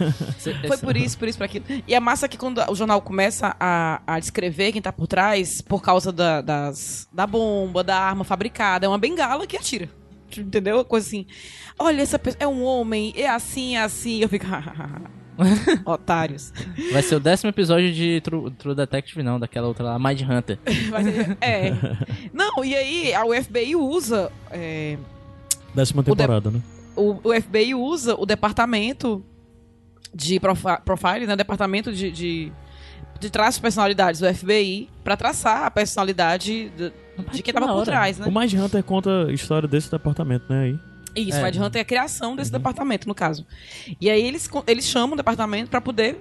Foi 0.66 0.78
por 0.78 0.96
isso, 0.96 1.18
por 1.18 1.28
isso, 1.28 1.36
por 1.36 1.44
aquilo. 1.44 1.66
E 1.86 1.94
é 1.94 2.00
massa 2.00 2.26
que 2.26 2.38
quando 2.38 2.58
o 2.70 2.74
jornal 2.74 3.02
começa 3.02 3.54
a, 3.60 4.00
a 4.06 4.18
descrever 4.18 4.72
quem 4.72 4.80
tá 4.80 4.90
por 4.90 5.06
trás, 5.06 5.60
por 5.60 5.82
causa 5.82 6.10
da, 6.10 6.40
das, 6.40 7.06
da 7.12 7.26
bomba, 7.26 7.84
da 7.84 7.98
arma 7.98 8.24
fabricada, 8.24 8.86
é 8.86 8.88
uma 8.88 8.98
bengala 8.98 9.46
que 9.46 9.58
atira. 9.58 9.90
Entendeu? 10.36 10.82
Coisa 10.86 11.06
assim. 11.06 11.26
Olha, 11.78 12.00
essa 12.00 12.18
pessoa 12.18 12.42
é 12.42 12.48
um 12.48 12.64
homem, 12.64 13.12
é 13.14 13.28
assim, 13.28 13.76
é 13.76 13.82
assim. 13.82 14.20
Eu 14.20 14.28
fico. 14.28 14.46
Otários. 15.84 16.52
Vai 16.92 17.02
ser 17.02 17.16
o 17.16 17.20
décimo 17.20 17.50
episódio 17.50 17.92
de 17.92 18.20
True, 18.20 18.50
True 18.52 18.74
Detective, 18.74 19.22
não, 19.22 19.38
daquela 19.40 19.66
outra 19.66 19.84
lá, 19.84 19.98
Mind 19.98 20.20
Hunter. 20.22 20.58
Vai 20.90 21.04
ser- 21.04 21.36
é. 21.40 21.70
Não, 22.32 22.64
e 22.64 22.74
aí 22.74 23.14
a 23.14 23.24
FBI 23.42 23.74
usa. 23.76 24.30
é, 24.50 24.96
Décima 25.74 26.02
temporada, 26.02 26.50
né? 26.50 26.60
o, 26.96 27.18
o 27.24 27.32
FBI 27.42 27.74
usa 27.74 28.14
o 28.16 28.24
departamento 28.24 29.24
de 30.14 30.38
profi- 30.38 30.80
profile, 30.84 31.26
né? 31.26 31.34
Departamento 31.34 31.92
de, 31.92 32.10
de, 32.12 32.52
de 33.18 33.30
traços 33.30 33.56
de 33.56 33.62
personalidades 33.62 34.20
do 34.20 34.32
FBI 34.32 34.88
pra 35.02 35.16
traçar 35.16 35.64
a 35.64 35.70
personalidade 35.70 36.70
do- 36.76 36.92
de 37.32 37.42
quem 37.42 37.52
tava 37.54 37.66
por 37.72 37.84
trás, 37.84 38.18
né? 38.18 38.26
O 38.28 38.30
Mind 38.38 38.52
Hunter 38.54 38.82
conta 38.84 39.26
a 39.26 39.32
história 39.32 39.68
desse 39.68 39.90
departamento, 39.90 40.44
né? 40.48 40.64
Aí. 40.64 40.78
Isso, 41.14 41.38
É. 41.38 41.42
o 41.42 41.46
Ed 41.46 41.60
Hunter 41.60 41.78
é 41.78 41.82
a 41.82 41.84
criação 41.84 42.34
desse 42.36 42.50
departamento, 42.50 43.06
no 43.08 43.14
caso. 43.14 43.46
E 44.00 44.10
aí 44.10 44.22
eles, 44.22 44.48
eles 44.66 44.84
chamam 44.86 45.14
o 45.14 45.16
departamento 45.16 45.70
pra 45.70 45.80
poder 45.80 46.18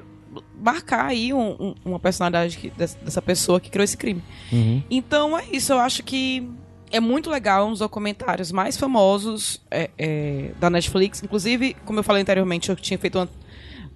marcar 0.60 1.06
aí 1.06 1.34
um- 1.34 1.52
um- 1.60 1.76
uma 1.86 2.00
personalidade 2.00 2.58
que- 2.58 2.70
dessa, 2.72 2.98
dessa 3.00 3.22
pessoa 3.22 3.60
que 3.60 3.70
criou 3.70 3.84
esse 3.84 3.98
crime. 3.98 4.24
Uhum. 4.52 4.82
Então 4.90 5.38
é 5.38 5.44
isso, 5.52 5.74
eu 5.74 5.80
acho 5.80 6.04
que 6.04 6.48
é 6.92 7.00
muito 7.00 7.30
legal, 7.30 7.68
um 7.68 7.72
dos 7.72 7.80
documentários 7.80 8.52
mais 8.52 8.78
famosos 8.78 9.62
é, 9.72 9.90
é, 9.98 10.52
da 10.60 10.70
Netflix. 10.70 11.22
Inclusive, 11.24 11.76
como 11.86 12.00
eu 12.00 12.04
falei 12.04 12.22
anteriormente, 12.22 12.70
eu 12.70 12.76
tinha 12.76 12.98
feito 13.00 13.18
uma, 13.18 13.30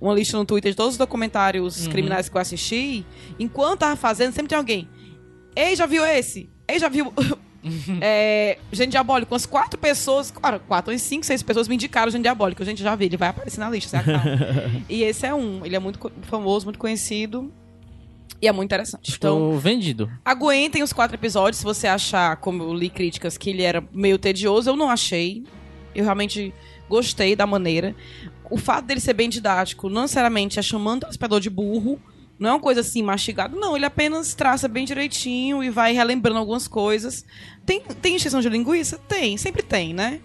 uma 0.01 0.13
lista 0.13 0.37
no 0.37 0.45
Twitter 0.45 0.71
de 0.71 0.77
todos 0.77 0.93
os 0.93 0.97
documentários 0.97 1.85
Uhum. 1.85 1.91
criminais 1.91 2.27
que 2.29 2.35
eu 2.37 2.41
assisti. 2.41 3.05
Enquanto 3.39 3.79
tava 3.79 3.95
fazendo, 3.95 4.33
sempre 4.33 4.47
tinha 4.49 4.57
alguém. 4.59 4.87
Ei, 5.55 5.75
já 5.75 5.85
viu 5.87 6.05
esse? 6.05 6.49
Ei, 6.67 6.77
já 6.79 6.87
viu. 6.89 7.11
é, 8.01 8.57
Gente 8.71 8.91
Diabólico, 8.91 9.33
umas 9.33 9.45
quatro 9.45 9.79
pessoas, 9.79 10.31
claro, 10.31 10.59
quatro, 10.67 10.91
umas 10.91 11.01
cinco, 11.01 11.25
seis 11.25 11.43
pessoas 11.43 11.67
me 11.67 11.75
indicaram 11.75 12.11
Gente 12.11 12.23
Diabólico. 12.23 12.61
A 12.61 12.65
gente 12.65 12.81
já 12.81 12.95
vi, 12.95 13.05
ele 13.05 13.17
vai 13.17 13.29
aparecer 13.29 13.59
na 13.59 13.69
lista, 13.69 14.03
e 14.89 15.03
esse 15.03 15.25
é 15.25 15.33
um, 15.33 15.65
ele 15.65 15.75
é 15.75 15.79
muito 15.79 16.11
famoso, 16.23 16.65
muito 16.65 16.79
conhecido. 16.79 17.51
E 18.39 18.47
é 18.47 18.51
muito 18.51 18.67
interessante. 18.67 19.15
Então, 19.17 19.35
Estou 19.35 19.59
vendido. 19.59 20.11
Aguentem 20.23 20.83
os 20.83 20.93
quatro 20.93 21.15
episódios 21.15 21.57
se 21.57 21.63
você 21.63 21.87
achar, 21.87 22.37
como 22.37 22.61
eu 22.61 22.73
li 22.73 22.87
críticas, 22.87 23.35
que 23.35 23.49
ele 23.49 23.63
era 23.63 23.83
meio 23.91 24.19
tedioso. 24.19 24.69
Eu 24.69 24.75
não 24.75 24.91
achei. 24.91 25.43
Eu 25.95 26.03
realmente 26.03 26.53
gostei 26.87 27.35
da 27.35 27.47
maneira. 27.47 27.95
O 28.49 28.57
fato 28.57 28.85
dele 28.85 28.99
ser 28.99 29.13
bem 29.13 29.27
didático, 29.27 29.89
não 29.89 30.03
necessariamente 30.03 30.59
é 30.59 30.61
chamando 30.61 30.97
o 30.97 30.99
telespectador 31.01 31.39
de 31.39 31.49
burro. 31.49 31.99
Não 32.39 32.49
é 32.49 32.53
uma 32.53 32.59
coisa 32.59 32.81
assim 32.81 33.01
mastigada. 33.01 33.57
Não, 33.57 33.75
ele 33.75 33.85
apenas 33.85 34.35
traça 34.35 34.67
bem 34.67 34.85
direitinho 34.85 35.63
e 35.63 35.69
vai 35.69 35.93
relembrando 35.93 36.39
algumas 36.39 36.67
coisas. 36.67 37.25
Tem, 37.65 37.81
tem 38.01 38.15
extensão 38.15 38.41
de 38.41 38.49
linguiça? 38.49 38.99
Tem, 39.07 39.37
sempre 39.37 39.63
tem, 39.63 39.93
né? 39.93 40.21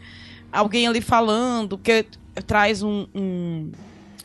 Alguém 0.52 0.86
ali 0.86 1.00
falando, 1.00 1.78
que 1.78 2.04
traz 2.46 2.82
um, 2.82 3.06
um 3.14 3.72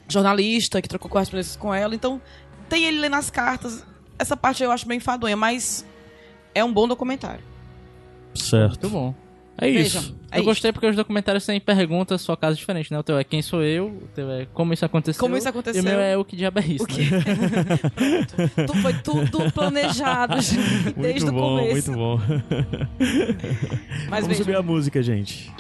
jornalista 0.07 0.81
que 0.81 0.89
trocou 0.89 1.09
correspondências 1.09 1.55
com 1.55 1.73
ela. 1.73 1.95
Então, 1.95 2.21
tem 2.67 2.85
ele 2.85 2.99
lendo 2.99 3.15
as 3.15 3.29
cartas. 3.29 3.85
Essa 4.19 4.35
parte 4.35 4.63
eu 4.63 4.71
acho 4.71 4.88
bem 4.88 4.97
enfadonha, 4.97 5.38
mas 5.38 5.85
é 6.53 6.63
um 6.63 6.73
bom 6.73 6.88
documentário. 6.88 7.43
Certo. 8.35 8.89
Muito 8.89 8.89
bom. 8.89 9.26
É 9.60 9.72
Vejam, 9.72 10.01
isso. 10.01 10.16
é 10.32 10.36
eu 10.38 10.41
isso. 10.41 10.45
gostei 10.49 10.72
porque 10.72 10.86
os 10.88 10.95
documentários 10.95 11.43
têm 11.45 11.60
perguntas, 11.60 12.22
sua 12.22 12.38
casa 12.38 12.55
diferente, 12.55 12.91
né? 12.91 12.99
O 12.99 13.03
teu 13.03 13.18
é 13.18 13.24
quem 13.24 13.41
sou 13.41 13.64
eu, 13.64 13.88
o 13.88 14.08
teu 14.14 14.30
é 14.30 14.45
como 14.53 14.72
isso 14.72 14.86
aconteceu. 14.86 15.20
Como 15.20 15.36
isso 15.36 15.49
aconteceu. 15.49 15.82
E 15.82 15.86
o 15.86 15.89
meu 15.89 15.99
é 15.99 16.16
o 16.16 16.24
que 16.24 16.36
diabo 16.36 16.60
é 16.60 16.66
isso. 16.66 16.84
O 16.84 16.88
que? 16.88 17.01
né? 17.10 17.24
Tu- 18.68 18.76
Foi 18.76 18.93
tudo 18.93 19.51
planejado 19.51 20.39
gente, 20.41 20.93
desde 20.95 21.26
muito 21.26 21.30
o 21.30 21.32
bom, 21.41 21.58
começo. 21.58 21.91
muito 21.91 21.91
bom. 21.93 22.20
Mas 24.10 24.22
Vamos 24.22 24.28
veja, 24.28 24.43
subir 24.43 24.55
a 24.55 24.62
música, 24.62 25.01
gente. 25.01 25.51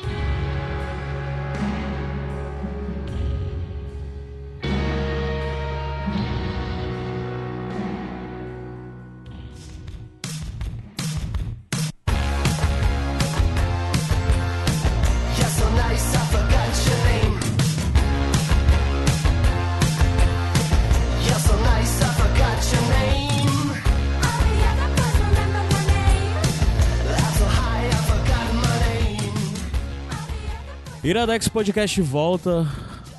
Iradex 31.07 31.47
Podcast 31.47 32.01
volta 32.01 32.67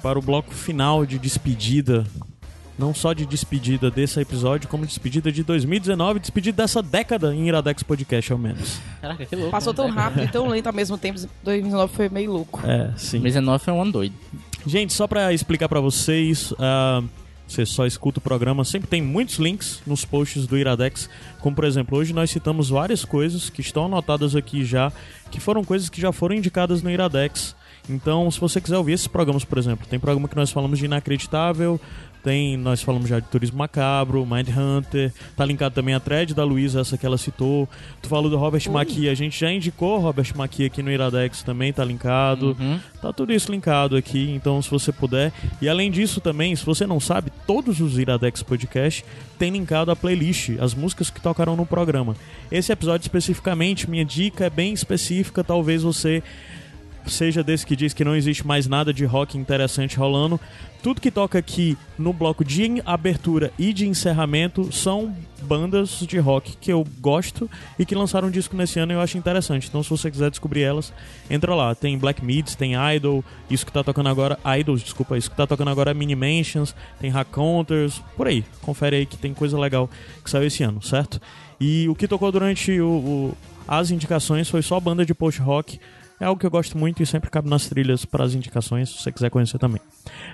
para 0.03 0.19
o 0.19 0.23
bloco 0.23 0.53
final 0.53 1.07
de 1.07 1.19
despedida. 1.19 2.05
Não 2.79 2.93
só 2.93 3.15
de 3.15 3.25
despedida 3.25 3.91
desse 3.91 4.21
episódio, 4.21 4.69
como 4.69 4.85
despedida 4.85 5.33
de 5.33 5.43
2019, 5.43 6.21
despedida 6.21 6.65
dessa 6.65 6.83
década 6.83 7.35
em 7.35 7.49
Iradex 7.49 7.83
Podcast, 7.83 8.31
ao 8.31 8.39
menos. 8.39 8.79
Caraca, 9.01 9.25
que 9.25 9.35
louco. 9.35 9.51
Passou 9.51 9.73
né? 9.73 9.77
tão 9.79 9.89
rápido 9.89 10.23
e 10.23 10.29
tão 10.29 10.49
lento 10.49 10.67
ao 10.67 10.73
mesmo 10.75 10.99
tempo. 10.99 11.19
2019 11.43 11.95
foi 11.95 12.11
meio 12.11 12.31
louco. 12.31 12.61
É, 12.63 12.93
sim. 12.99 13.21
2019 13.21 13.65
foi 13.65 13.73
um 13.73 13.81
ano 13.81 13.93
doido. 13.93 14.15
Gente, 14.67 14.93
só 14.93 15.07
pra 15.07 15.33
explicar 15.33 15.67
pra 15.67 15.81
vocês, 15.81 16.53
ah, 16.59 17.03
você 17.47 17.65
só 17.65 17.87
escuta 17.87 18.19
o 18.19 18.23
programa, 18.23 18.65
sempre 18.67 18.87
tem 18.87 19.01
muitos 19.01 19.37
links 19.37 19.81
nos 19.87 20.05
posts 20.05 20.47
do 20.47 20.59
Iradex, 20.59 21.09
como 21.41 21.57
por 21.57 21.65
exemplo, 21.65 21.97
hoje 21.97 22.13
nós 22.13 22.31
citamos 22.31 22.69
várias 22.69 23.03
coisas 23.03 23.49
que 23.49 23.63
estão 23.63 23.87
anotadas 23.87 24.37
aqui 24.37 24.63
já, 24.63 24.93
que 25.31 25.41
foram 25.41 25.65
coisas 25.65 25.89
que 25.89 25.99
já 25.99 26.13
foram 26.13 26.37
indicadas 26.37 26.83
no 26.83 26.91
Iradex. 26.91 27.57
Então, 27.89 28.31
se 28.31 28.39
você 28.39 28.61
quiser 28.61 28.77
ouvir 28.77 28.93
esses 28.93 29.07
programas, 29.07 29.45
por 29.45 29.59
exemplo, 29.59 29.87
tem 29.87 29.99
programa 29.99 30.29
que 30.29 30.37
nós 30.37 30.51
falamos 30.51 30.79
de 30.79 30.85
Inacreditável, 30.85 31.81
tem, 32.23 32.57
nós 32.57 32.83
falamos 32.83 33.09
já 33.09 33.21
de 33.21 33.27
Turismo 33.29 33.59
Macabro, 33.59 34.27
Mind 34.27 34.49
Hunter, 34.49 35.13
tá 35.37 35.45
linkado 35.45 35.75
também 35.75 35.95
a 35.95 36.01
thread 36.01 36.35
da 36.35 36.45
Luísa, 36.45 36.81
essa 36.81 36.99
que 36.99 37.07
ela 37.07 37.17
citou. 37.17 37.69
Tu 38.03 38.09
falou 38.09 38.29
do 38.29 38.37
Robert 38.37 38.69
Maqui, 38.71 39.09
a 39.09 39.15
gente 39.15 39.39
já 39.39 39.51
indicou 39.53 39.99
Robert 39.99 40.31
Maqui 40.35 40.65
aqui 40.65 40.83
no 40.83 40.91
Iradex 40.91 41.43
também, 41.43 41.73
tá 41.73 41.85
linkado. 41.85 42.57
Uhum. 42.59 42.79
Tá 43.01 43.13
tudo 43.13 43.33
isso 43.33 43.51
linkado 43.51 43.97
aqui, 43.97 44.31
então 44.33 44.61
se 44.61 44.71
você 44.71 44.93
puder. 44.93 45.33
E 45.63 45.69
além 45.69 45.91
disso 45.91 46.21
também, 46.21 46.55
se 46.57 46.67
você 46.67 46.87
não 46.87 46.99
sabe, 46.99 47.33
todos 47.47 47.81
os 47.81 47.99
Iradex 47.99 48.43
Podcast 48.43 49.05
tem 49.39 49.53
linkado 49.53 49.91
a 49.91 49.97
playlist, 49.97 50.51
as 50.61 50.75
músicas 50.75 51.11
que 51.11 51.21
tocaram 51.21 51.57
no 51.57 51.65
programa. 51.65 52.17
Esse 52.51 52.73
episódio 52.73 53.05
especificamente, 53.05 53.89
minha 53.89 54.05
dica 54.05 54.47
é 54.47 54.51
bem 54.51 54.73
específica, 54.73 55.45
talvez 55.45 55.83
você 55.83 56.23
seja 57.09 57.43
desse 57.43 57.67
que 57.67 57.75
diz 57.77 57.93
que 57.93 58.05
não 58.05 58.15
existe 58.15 58.47
mais 58.47 58.67
nada 58.67 58.93
de 58.93 59.05
rock 59.05 59.37
interessante 59.39 59.97
rolando. 59.97 60.39
Tudo 60.83 61.01
que 61.01 61.11
toca 61.11 61.39
aqui 61.39 61.77
no 61.99 62.13
bloco 62.13 62.45
de 62.45 62.81
abertura 62.87 63.53
e 63.59 63.73
de 63.73 63.87
encerramento 63.89 64.73
são 64.73 65.15
bandas 65.43 65.99
de 66.07 66.19
rock 66.19 66.57
que 66.61 66.73
eu 66.73 66.87
gosto 67.01 67.51
e 67.79 67.85
que 67.85 67.95
lançaram 67.95 68.29
um 68.29 68.31
disco 68.31 68.57
nesse 68.57 68.79
ano 68.79 68.93
e 68.93 68.95
eu 68.95 69.01
acho 69.01 69.19
interessante. 69.19 69.67
Então, 69.69 69.83
se 69.83 69.91
você 69.91 70.09
quiser 70.11 70.31
descobrir 70.31 70.63
elas, 70.63 70.93
entra 71.29 71.55
lá. 71.55 71.75
Tem 71.75 71.99
Black 71.99 72.25
Mids, 72.25 72.55
tem 72.55 72.73
Idol, 72.95 73.25
isso 73.51 73.67
que 73.67 73.73
tá 73.73 73.83
tocando 73.83 74.09
agora, 74.09 74.39
Idols, 74.59 74.83
desculpa, 74.83 75.19
isso 75.19 75.31
que 75.31 75.37
tá 75.37 75.47
tocando 75.47 75.71
agora 75.71 75.91
é 75.91 75.95
Mini 75.95 76.15
Mansions, 76.15 76.75
tem 77.01 77.11
Raconters, 77.11 78.01
por 78.17 78.29
aí. 78.29 78.45
Confere 78.63 78.97
aí 78.97 79.07
que 79.07 79.17
tem 79.17 79.35
coisa 79.35 79.59
legal 79.59 79.91
que 80.23 80.31
saiu 80.31 80.47
esse 80.47 80.63
ano, 80.63 80.81
certo? 80.81 81.21
E 81.61 81.89
o 81.89 81.95
que 81.95 82.07
tocou 82.07 82.31
durante 82.31 82.81
o, 82.81 82.87
o- 82.89 83.37
as 83.67 83.91
indicações 83.91 84.49
foi 84.49 84.63
só 84.63 84.79
banda 84.81 85.05
de 85.05 85.13
post-rock. 85.13 85.79
É 86.21 86.25
algo 86.25 86.39
que 86.39 86.45
eu 86.45 86.51
gosto 86.51 86.77
muito 86.77 87.01
e 87.01 87.07
sempre 87.07 87.31
cabe 87.31 87.49
nas 87.49 87.69
trilhas 87.69 88.05
para 88.05 88.25
as 88.25 88.35
indicações, 88.35 88.89
se 88.89 89.03
você 89.03 89.13
quiser 89.13 89.31
conhecer 89.31 89.57
também. 89.59 89.81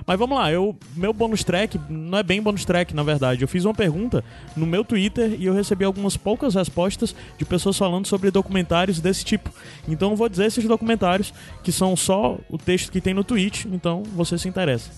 Mas 0.06 0.18
vamos 0.18 0.38
lá, 0.38 0.50
eu, 0.50 0.74
meu 0.96 1.12
bônus 1.12 1.44
track 1.44 1.78
não 1.90 2.18
é 2.18 2.22
bem 2.22 2.40
bônus 2.40 2.64
track, 2.64 2.94
na 2.94 3.02
verdade. 3.02 3.42
Eu 3.42 3.48
fiz 3.48 3.66
uma 3.66 3.74
pergunta 3.74 4.24
no 4.56 4.64
meu 4.64 4.82
Twitter 4.82 5.36
e 5.38 5.44
eu 5.44 5.52
recebi 5.52 5.84
algumas 5.84 6.16
poucas 6.16 6.54
respostas 6.54 7.14
de 7.36 7.44
pessoas 7.44 7.76
falando 7.76 8.06
sobre 8.06 8.30
documentários 8.30 8.98
desse 8.98 9.24
tipo. 9.24 9.50
Então 9.86 10.10
eu 10.12 10.16
vou 10.16 10.28
dizer 10.28 10.46
esses 10.46 10.64
documentários, 10.64 11.34
que 11.62 11.70
são 11.70 11.94
só 11.94 12.38
o 12.48 12.56
texto 12.56 12.90
que 12.90 13.00
tem 13.00 13.12
no 13.12 13.22
tweet, 13.22 13.68
então 13.68 14.02
você 14.14 14.38
se 14.38 14.48
interessa. 14.48 14.90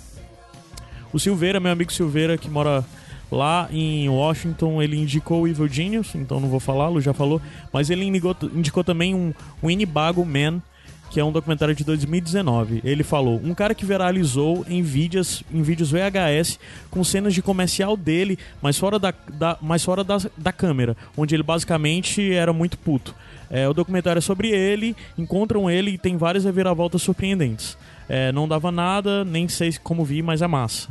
O 1.13 1.19
Silveira, 1.19 1.59
meu 1.59 1.73
amigo 1.73 1.93
Silveira, 1.93 2.39
que 2.39 2.49
mora 2.49 2.85
lá 3.31 3.69
em 3.73 4.09
Washington, 4.09 4.81
ele 4.81 4.97
indicou 4.97 5.43
o 5.43 5.49
Evil 5.49 5.69
Genius, 5.69 6.15
então 6.15 6.39
não 6.39 6.49
vou 6.49 6.61
falá-lo, 6.61 7.01
já 7.01 7.13
falou, 7.13 7.41
mas 7.73 7.91
ele 7.91 8.05
indicou, 8.05 8.37
indicou 8.55 8.85
também 8.85 9.15
um, 9.15 9.33
um 9.63 9.71
Inibago 9.71 10.25
Man, 10.25 10.63
que 11.11 11.21
é 11.21 11.25
um 11.25 11.33
documentário 11.33 11.75
de 11.75 11.85
2019. 11.85 12.81
Ele 12.85 13.03
falou: 13.03 13.41
um 13.43 13.55
cara 13.55 13.75
que 13.75 13.85
viralizou 13.85 14.65
em 14.69 14.83
vídeos, 14.83 15.43
em 15.53 15.63
vídeos 15.63 15.91
VHS 15.91 16.59
com 16.91 17.03
cenas 17.05 17.35
de 17.35 17.43
comercial 17.43 17.97
dele, 17.97 18.39
mas 18.61 18.79
fora 18.79 18.99
da, 18.99 19.13
da, 19.33 19.59
mas 19.61 19.85
fora 19.85 20.03
da, 20.03 20.19
da 20.37 20.53
câmera, 20.53 20.97
onde 21.17 21.35
ele 21.35 21.43
basicamente 21.43 22.33
era 22.33 22.53
muito 22.53 22.79
puto. 22.79 23.15
É, 23.49 23.69
o 23.69 23.73
documentário 23.73 24.19
é 24.19 24.23
sobre 24.23 24.49
ele, 24.49 24.97
encontram 25.17 25.71
ele 25.71 25.93
e 25.93 25.99
tem 25.99 26.17
várias 26.17 26.45
reviravoltas 26.45 27.03
surpreendentes. 27.03 27.79
É, 28.09 28.33
não 28.33 28.47
dava 28.47 28.71
nada, 28.73 29.25
nem 29.25 29.49
sei 29.49 29.73
como 29.83 30.05
vi, 30.05 30.23
mas 30.23 30.43
é 30.43 30.47
massa. 30.47 30.89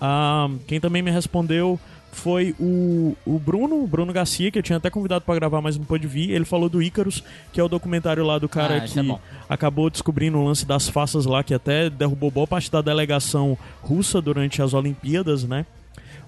Ah, 0.00 0.50
quem 0.66 0.80
também 0.80 1.02
me 1.02 1.10
respondeu 1.10 1.78
foi 2.14 2.54
o, 2.58 3.16
o 3.26 3.38
Bruno, 3.38 3.82
o 3.82 3.86
Bruno 3.86 4.12
Garcia, 4.12 4.50
que 4.50 4.58
eu 4.58 4.62
tinha 4.62 4.78
até 4.78 4.88
convidado 4.88 5.24
pra 5.24 5.34
gravar, 5.34 5.60
mas 5.60 5.76
não 5.76 5.84
pôde 5.84 6.06
vir. 6.06 6.30
Ele 6.30 6.44
falou 6.44 6.68
do 6.68 6.82
Icarus, 6.82 7.22
que 7.52 7.60
é 7.60 7.62
o 7.64 7.68
documentário 7.68 8.24
lá 8.24 8.38
do 8.38 8.48
cara 8.48 8.76
Ah, 8.76 8.80
que 8.80 8.98
é 8.98 9.02
acabou 9.48 9.90
descobrindo 9.90 10.38
o 10.38 10.44
lance 10.44 10.64
das 10.64 10.88
faças 10.88 11.26
lá, 11.26 11.42
que 11.44 11.52
até 11.52 11.90
derrubou 11.90 12.30
boa 12.30 12.46
parte 12.46 12.70
da 12.70 12.80
delegação 12.80 13.58
russa 13.82 14.20
durante 14.22 14.62
as 14.62 14.72
Olimpíadas, 14.72 15.44
né? 15.44 15.66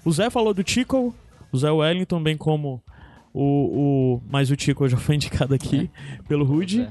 O 0.05 0.11
Zé 0.11 0.29
falou 0.29 0.53
do 0.53 0.63
Tico, 0.63 1.13
o 1.51 1.57
Zé 1.57 1.71
Wellington, 1.71 2.21
bem 2.21 2.37
como 2.37 2.81
o. 3.33 3.41
o 4.17 4.21
mas 4.29 4.51
o 4.51 4.55
Tico 4.55 4.87
já 4.87 4.97
foi 4.97 5.15
indicado 5.15 5.53
aqui 5.53 5.89
pelo 6.27 6.45
Rude. 6.45 6.81
É. 6.81 6.89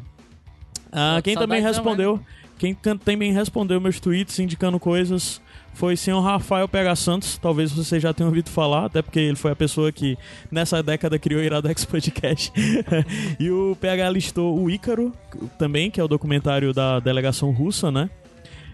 Ah, 0.93 1.21
quem 1.23 1.35
também 1.35 1.61
respondeu, 1.61 2.21
quem 2.59 2.75
can- 2.75 2.97
também 2.97 3.33
respondeu 3.33 3.81
meus 3.81 4.01
tweets 4.01 4.39
indicando 4.39 4.79
coisas 4.81 5.41
foi 5.77 5.93
o 5.93 5.97
senhor 5.97 6.21
Rafael 6.21 6.67
PH 6.67 6.97
Santos. 6.97 7.39
Talvez 7.39 7.71
você 7.71 8.01
já 8.01 8.13
tenha 8.13 8.27
ouvido 8.27 8.49
falar, 8.49 8.87
até 8.87 9.03
porque 9.03 9.21
ele 9.21 9.37
foi 9.37 9.53
a 9.53 9.57
pessoa 9.57 9.93
que 9.93 10.17
nessa 10.51 10.83
década 10.83 11.19
criou 11.19 11.41
o 11.41 11.45
Iradex 11.45 11.85
Podcast. 11.85 12.51
e 13.39 13.51
o 13.51 13.77
PH 13.79 14.09
listou 14.09 14.59
o 14.59 14.71
Ícaro 14.71 15.13
também, 15.59 15.91
que 15.91 16.01
é 16.01 16.05
o 16.05 16.09
documentário 16.09 16.73
da 16.73 16.99
delegação 16.99 17.51
russa, 17.51 17.91
né? 17.91 18.09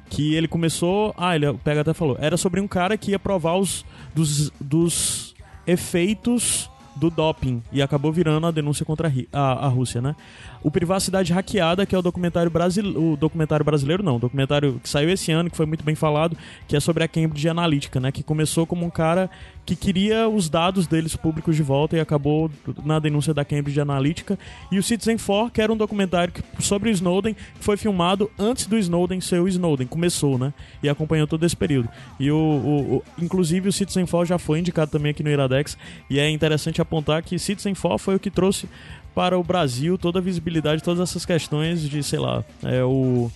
Que 0.09 0.35
ele 0.37 0.47
começou. 0.47 1.13
Ah, 1.19 1.35
ele, 1.35 1.49
o 1.49 1.59
PH 1.59 1.81
até 1.81 1.93
falou. 1.93 2.17
Era 2.21 2.37
sobre 2.37 2.61
um 2.61 2.69
cara 2.69 2.97
que 2.97 3.11
ia 3.11 3.19
provar 3.19 3.57
os 3.57 3.85
dos, 4.15 4.53
dos 4.61 5.35
efeitos 5.67 6.71
do 6.95 7.11
doping 7.11 7.63
e 7.73 7.81
acabou 7.81 8.13
virando 8.13 8.47
a 8.47 8.51
denúncia 8.51 8.85
contra 8.85 9.13
a, 9.33 9.67
a 9.67 9.69
Rússia, 9.69 10.01
né? 10.01 10.15
O 10.63 10.71
Privacidade 10.71 11.33
Hackeada, 11.33 11.85
que 11.85 11.95
é 11.95 11.99
o 11.99 12.03
documentário 12.03 12.51
brasileiro, 12.51 13.13
o 13.13 13.17
documentário 13.17 13.65
brasileiro 13.65 14.03
não, 14.03 14.17
o 14.17 14.19
documentário 14.19 14.79
que 14.83 14.89
saiu 14.89 15.11
esse 15.11 15.33
ano, 15.33 15.51
que 15.51 15.57
foi 15.57 15.67
muito 15.67 15.85
bem 15.85 15.95
falado, 15.95 16.37
que 16.69 16.77
é 16.77 16.81
sobre 16.81 17.03
a 17.03 17.09
Cambridge 17.09 17.49
Analytica, 17.49 17.99
né? 17.99 18.13
Que 18.13 18.23
começou 18.23 18.67
como 18.67 18.85
um 18.85 18.91
cara 18.91 19.31
que 19.65 19.77
queria 19.77 20.29
os 20.29 20.49
dados 20.49 20.87
deles 20.89 21.15
públicos 21.15 21.55
de 21.55 21.63
volta 21.63 21.97
e 21.97 22.01
acabou 22.01 22.51
na 22.85 22.99
denúncia 22.99 23.33
da 23.33 23.45
Cambridge 23.45 23.81
Analytica. 23.81 24.37
E 24.73 24.79
o 24.79 24.83
Citizen 24.83 25.17
4, 25.17 25.53
que 25.53 25.63
era 25.63 25.73
um 25.73 25.77
documentário 25.77 26.35
sobre 26.59 26.91
o 26.91 26.93
Snowden, 26.93 27.35
que 27.35 27.65
foi 27.65 27.77
filmado 27.77 28.29
antes 28.39 28.67
do 28.67 28.77
Snowden 28.77 29.21
ser 29.21 29.41
o 29.41 29.47
Snowden, 29.47 29.87
começou, 29.87 30.37
né? 30.37 30.53
E 30.83 30.89
acompanhou 30.89 31.27
todo 31.29 31.47
esse 31.47 31.57
período. 31.57 31.89
E 32.19 32.29
o, 32.31 32.37
o- 32.37 32.97
o- 32.97 33.03
inclusive 33.23 33.69
o 33.69 33.73
Citizen 33.73 34.05
4 34.05 34.27
já 34.27 34.39
foi 34.39 34.59
indicado 34.59 34.91
também 34.91 35.11
aqui 35.11 35.23
no 35.23 35.31
Iradex, 35.31 35.79
e 36.11 36.19
é 36.19 36.29
interessante 36.29 36.83
apontar 36.83 37.23
que 37.23 37.39
Citizen 37.39 37.75
4 37.75 37.99
foi 37.99 38.17
o 38.17 38.21
que 38.21 38.31
trouxe 38.31 38.69
para 39.15 39.39
o 39.39 39.45
Brasil 39.45 39.97
toda 39.97 40.19
a 40.19 40.23
visibilidade, 40.23 40.83
todas 40.83 41.01
essas 41.09 41.25
questões 41.25 41.89
de, 41.89 42.03
sei 42.03 42.19
lá, 42.19 42.43
é 42.65 42.83
o 42.83 43.31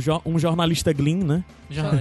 jo- 0.00 0.20
um 0.26 0.38
jornalista 0.38 0.92
Glyn, 0.92 1.22
né? 1.24 1.44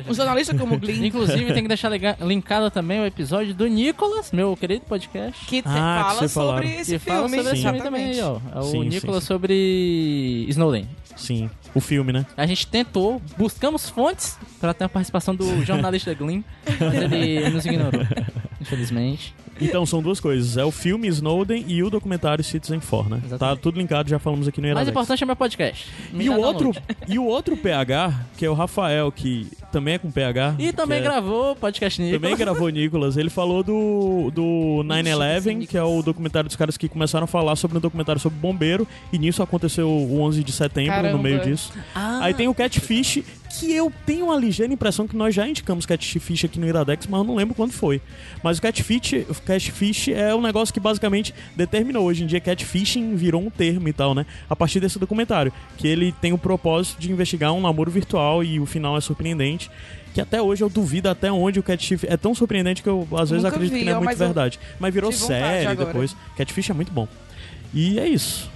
Um 0.07 0.13
jornalista 0.13 0.55
como 0.55 0.75
o 0.75 0.79
Glyn, 0.79 1.05
Inclusive, 1.05 1.53
tem 1.53 1.61
que 1.63 1.67
deixar 1.67 1.91
linkado 2.21 2.69
também 2.71 2.99
o 2.99 3.05
episódio 3.05 3.53
do 3.53 3.65
Nicolas, 3.67 4.31
meu 4.31 4.55
querido 4.57 4.85
podcast. 4.85 5.45
que 5.45 5.59
Ah, 5.59 5.61
que 5.63 5.69
fala 5.69 6.13
vocês 6.15 6.31
sobre 6.31 6.47
falaram. 6.67 6.67
esse 6.81 6.91
que 6.93 6.99
fala 6.99 7.29
filme. 7.29 7.37
sobre 7.43 7.53
esse 7.53 7.63
filme 7.63 7.81
também, 7.81 8.21
ó. 8.23 8.39
É 8.53 8.59
o 8.59 8.63
Sim, 8.63 8.71
sim, 8.83 8.89
Nicolas 8.89 9.23
sim. 9.23 9.27
sobre 9.27 10.45
Snowden. 10.49 10.87
Sim, 11.15 11.49
o 11.73 11.79
filme, 11.79 12.11
né? 12.11 12.25
A 12.35 12.45
gente 12.45 12.67
tentou, 12.67 13.21
buscamos 13.37 13.89
fontes 13.89 14.37
para 14.59 14.73
ter 14.73 14.83
a 14.83 14.89
participação 14.89 15.33
do 15.33 15.63
jornalista 15.63 16.13
Glyn, 16.13 16.43
mas 16.79 16.93
ele 16.93 17.49
nos 17.49 17.65
ignorou, 17.65 18.01
infelizmente. 18.59 19.33
Então, 19.61 19.85
são 19.85 20.01
duas 20.01 20.19
coisas. 20.19 20.57
É 20.57 20.65
o 20.65 20.71
filme 20.71 21.07
Snowden 21.07 21.63
e 21.67 21.81
o 21.83 21.89
documentário 21.89 22.43
Citizen 22.43 22.79
4, 22.79 23.09
né? 23.09 23.17
Tá 23.21 23.25
Exatamente. 23.27 23.59
tudo 23.61 23.77
linkado, 23.79 24.09
já 24.09 24.19
falamos 24.19 24.47
aqui 24.47 24.59
no 24.61 24.67
O 24.67 24.73
mais 24.73 24.87
Iradex. 24.87 24.91
importante 24.91 25.23
é 25.23 25.25
meu 25.25 25.35
podcast. 25.35 25.87
Me 26.11 26.25
E 26.25 26.29
dá 26.29 26.35
o, 26.35 26.41
outro, 26.41 26.71
e 27.07 27.19
o 27.19 27.25
outro 27.25 27.55
PH, 27.57 28.25
que 28.37 28.45
é 28.45 28.49
o 28.49 28.53
Rafael, 28.53 29.11
que 29.11 29.47
também 29.71 29.93
é 29.95 29.97
com 29.97 30.11
PH. 30.11 30.55
E 30.59 30.71
também 30.73 30.99
é- 30.99 31.01
gravou 31.01 31.55
podcast 31.55 32.01
Nicolas. 32.01 32.21
Também 32.21 32.37
gravou 32.37 32.69
Nicolas. 32.69 33.17
Ele 33.17 33.29
falou 33.29 33.63
do, 33.63 34.31
do 34.33 34.83
9-11, 34.85 35.67
que 35.67 35.77
é 35.77 35.83
o 35.83 36.01
documentário 36.01 36.47
dos 36.47 36.55
caras 36.55 36.77
que 36.77 36.87
começaram 36.89 37.25
a 37.25 37.27
falar 37.27 37.55
sobre 37.55 37.77
um 37.77 37.81
documentário 37.81 38.19
sobre 38.19 38.37
bombeiro. 38.39 38.87
E 39.11 39.17
nisso 39.17 39.41
aconteceu 39.41 39.87
o 39.89 40.19
11 40.21 40.43
de 40.43 40.51
setembro, 40.51 40.91
Caramba. 40.91 41.17
no 41.17 41.23
meio 41.23 41.39
disso. 41.41 41.71
Ah, 41.93 42.19
Aí 42.23 42.33
tem 42.33 42.47
o 42.47 42.53
Catfish, 42.53 43.23
que 43.59 43.71
eu 43.71 43.91
tenho 44.05 44.25
uma 44.25 44.35
ligeira 44.37 44.71
impressão 44.71 45.07
que 45.07 45.15
nós 45.15 45.33
já 45.33 45.47
indicamos 45.47 45.85
Catfish 45.85 46.45
aqui 46.45 46.59
no 46.59 46.67
Iradex, 46.67 47.07
mas 47.07 47.19
eu 47.19 47.23
não 47.23 47.35
lembro 47.35 47.55
quando 47.55 47.71
foi. 47.71 48.01
Mas 48.43 48.57
o 48.57 48.61
Catfish, 48.61 49.25
o 49.29 49.35
Catfish 49.41 50.09
é 50.09 50.33
um 50.35 50.41
negócio 50.41 50.73
que 50.73 50.79
basicamente 50.79 51.33
determinou. 51.55 52.05
Hoje 52.05 52.23
em 52.23 52.27
dia, 52.27 52.39
Catfishing 52.39 53.15
virou 53.15 53.41
um 53.41 53.49
termo 53.49 53.87
e 53.87 53.93
tal, 53.93 54.13
né? 54.13 54.25
A 54.49 54.55
partir 54.55 54.79
desse 54.79 54.99
documentário. 54.99 55.51
Que 55.77 55.87
ele 55.87 56.11
tem 56.11 56.33
o 56.33 56.37
propósito 56.37 56.99
de 56.99 57.11
investigar 57.11 57.53
um 57.53 57.61
namoro 57.61 57.89
virtual 57.89 58.43
e 58.43 58.59
o 58.59 58.65
final 58.65 58.97
é 58.97 59.01
surpreendente. 59.01 59.69
Que 60.13 60.21
até 60.21 60.41
hoje 60.41 60.63
eu 60.63 60.69
duvido 60.69 61.09
até 61.09 61.31
onde 61.31 61.59
o 61.59 61.63
Catfish 61.63 62.03
é 62.05 62.15
tão 62.15 62.33
surpreendente 62.33 62.81
que 62.81 62.89
eu 62.89 63.07
às 63.13 63.29
vezes 63.29 63.43
Nunca 63.43 63.55
acredito 63.55 63.73
vi, 63.73 63.79
que 63.79 63.85
não 63.85 63.93
é 63.93 63.97
ó, 63.97 64.01
muito 64.01 64.17
verdade. 64.17 64.59
Mas 64.79 64.93
virou 64.93 65.11
série 65.11 65.65
agora. 65.67 65.87
depois. 65.87 66.15
Catfish 66.37 66.69
é 66.69 66.73
muito 66.73 66.91
bom. 66.91 67.07
E 67.73 67.99
é 67.99 68.07
isso. 68.07 68.49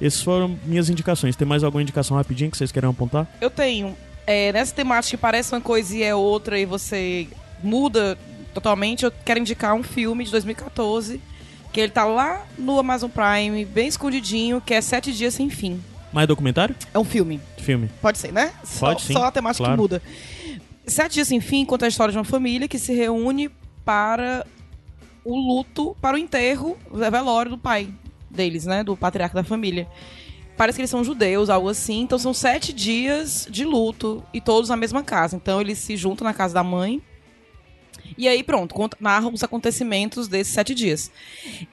Essas 0.00 0.22
foram 0.22 0.58
minhas 0.64 0.88
indicações. 0.90 1.36
Tem 1.36 1.46
mais 1.46 1.64
alguma 1.64 1.82
indicação 1.82 2.16
rapidinho 2.16 2.50
que 2.50 2.56
vocês 2.56 2.70
querem 2.70 2.88
apontar? 2.88 3.26
Eu 3.40 3.50
tenho. 3.50 3.96
É, 4.26 4.52
nessa 4.52 4.74
temática 4.74 5.16
que 5.16 5.20
parece 5.20 5.54
uma 5.54 5.60
coisa 5.60 5.96
e 5.96 6.02
é 6.02 6.14
outra 6.14 6.58
e 6.58 6.64
você 6.64 7.28
muda 7.62 8.18
totalmente, 8.52 9.04
eu 9.04 9.12
quero 9.24 9.40
indicar 9.40 9.74
um 9.74 9.82
filme 9.82 10.24
de 10.24 10.30
2014 10.30 11.20
que 11.72 11.80
ele 11.80 11.90
tá 11.90 12.04
lá 12.04 12.46
no 12.56 12.78
Amazon 12.78 13.10
Prime, 13.10 13.64
bem 13.64 13.88
escondidinho, 13.88 14.60
que 14.60 14.72
é 14.72 14.80
Sete 14.80 15.12
Dias 15.12 15.34
Sem 15.34 15.50
Fim. 15.50 15.82
Mais 16.12 16.28
documentário? 16.28 16.76
É 16.94 16.98
um 17.00 17.04
filme. 17.04 17.40
Filme. 17.58 17.90
Pode 18.00 18.18
ser, 18.18 18.32
né? 18.32 18.52
Só, 18.62 18.86
Pode 18.86 19.02
sim, 19.02 19.12
Só 19.12 19.24
a 19.24 19.32
temática 19.32 19.64
claro. 19.64 19.76
que 19.76 19.82
muda. 19.82 20.02
Sete 20.86 21.14
Dias 21.14 21.26
Sem 21.26 21.40
Fim 21.40 21.64
conta 21.64 21.86
a 21.86 21.88
história 21.88 22.12
de 22.12 22.18
uma 22.18 22.24
família 22.24 22.68
que 22.68 22.78
se 22.78 22.94
reúne 22.94 23.50
para 23.84 24.46
o 25.24 25.36
luto, 25.36 25.96
para 26.00 26.14
o 26.14 26.18
enterro, 26.18 26.78
o 26.88 26.96
velório 26.96 27.50
do 27.50 27.58
pai 27.58 27.88
deles, 28.30 28.66
né? 28.66 28.84
Do 28.84 28.96
patriarca 28.96 29.34
da 29.34 29.42
família. 29.42 29.88
Parece 30.56 30.76
que 30.76 30.82
eles 30.82 30.90
são 30.90 31.02
judeus, 31.02 31.50
algo 31.50 31.68
assim. 31.68 32.00
Então 32.02 32.18
são 32.18 32.32
sete 32.32 32.72
dias 32.72 33.46
de 33.50 33.64
luto 33.64 34.22
e 34.32 34.40
todos 34.40 34.68
na 34.70 34.76
mesma 34.76 35.02
casa. 35.02 35.34
Então 35.36 35.60
eles 35.60 35.78
se 35.78 35.96
juntam 35.96 36.24
na 36.24 36.32
casa 36.34 36.54
da 36.54 36.62
mãe. 36.62 37.02
E 38.16 38.28
aí, 38.28 38.42
pronto, 38.42 38.74
conta, 38.74 38.96
narram 39.00 39.32
os 39.32 39.42
acontecimentos 39.42 40.28
desses 40.28 40.52
sete 40.54 40.74
dias. 40.74 41.10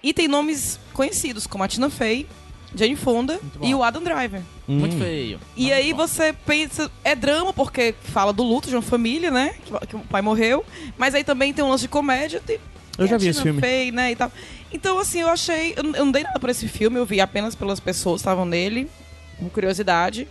E 0.02 0.14
tem 0.14 0.28
nomes 0.28 0.80
conhecidos, 0.94 1.46
como 1.46 1.64
a 1.64 1.68
Tina 1.68 1.90
Fey, 1.90 2.26
Jane 2.74 2.96
Fonda 2.96 3.40
e 3.62 3.76
o 3.76 3.84
Adam 3.84 4.02
Driver. 4.02 4.42
Muito 4.68 4.96
Hum. 4.96 5.00
feio. 5.00 5.40
E 5.58 5.72
aí 5.72 5.92
bom. 5.94 5.98
você 6.08 6.34
pensa, 6.34 6.90
é 7.04 7.14
drama 7.14 7.52
porque 7.54 7.94
fala 8.06 8.32
do 8.32 8.42
luto 8.44 8.70
de 8.70 8.76
uma 8.76 8.82
família, 8.82 9.30
né? 9.30 9.54
Que, 9.66 9.88
que 9.88 9.96
o 9.96 10.00
pai 10.00 10.22
morreu. 10.22 10.66
Mas 10.98 11.14
aí 11.14 11.24
também 11.24 11.54
tem 11.54 11.64
um 11.64 11.70
lance 11.70 11.84
de 11.84 11.90
comédia. 11.90 12.42
Tem, 12.44 12.58
Eu 13.02 13.08
já 13.08 13.18
vi 13.18 13.28
esse 13.28 13.42
filme. 13.42 13.60
Fey, 13.60 13.92
né, 13.92 14.12
e 14.12 14.16
tal. 14.16 14.32
Então, 14.72 15.00
assim, 15.00 15.22
eu 15.22 15.30
achei. 15.30 15.74
Eu, 15.76 15.84
não 15.84 16.12
dei 16.12 16.24
nada 16.24 16.40
por 16.40 16.50
esse 16.50 16.68
filme, 16.68 16.98
eu 16.98 17.06
vi 17.06 17.20
apenas 17.20 17.56
pelas 17.56 17.80
pessoas 17.80 18.22
que 18.22 18.22
estavam 18.22 18.46
nele, 18.46 18.90
com 19.38 19.50
curiosidade. 19.50 20.28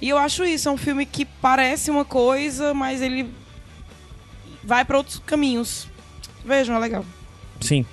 E 0.00 0.08
eu 0.08 0.18
acho 0.18 0.44
isso, 0.44 0.68
é 0.68 0.72
um 0.72 0.76
filme 0.76 1.06
que 1.06 1.24
parece 1.24 1.90
uma 1.90 2.04
coisa, 2.04 2.74
mas 2.74 3.00
ele 3.00 3.30
vai 4.62 4.84
pra 4.84 4.98
outros 4.98 5.20
caminhos. 5.24 5.86
Vejam, 6.44 6.74
é 6.74 6.78
legal. 6.78 7.04
Sim. 7.60 7.86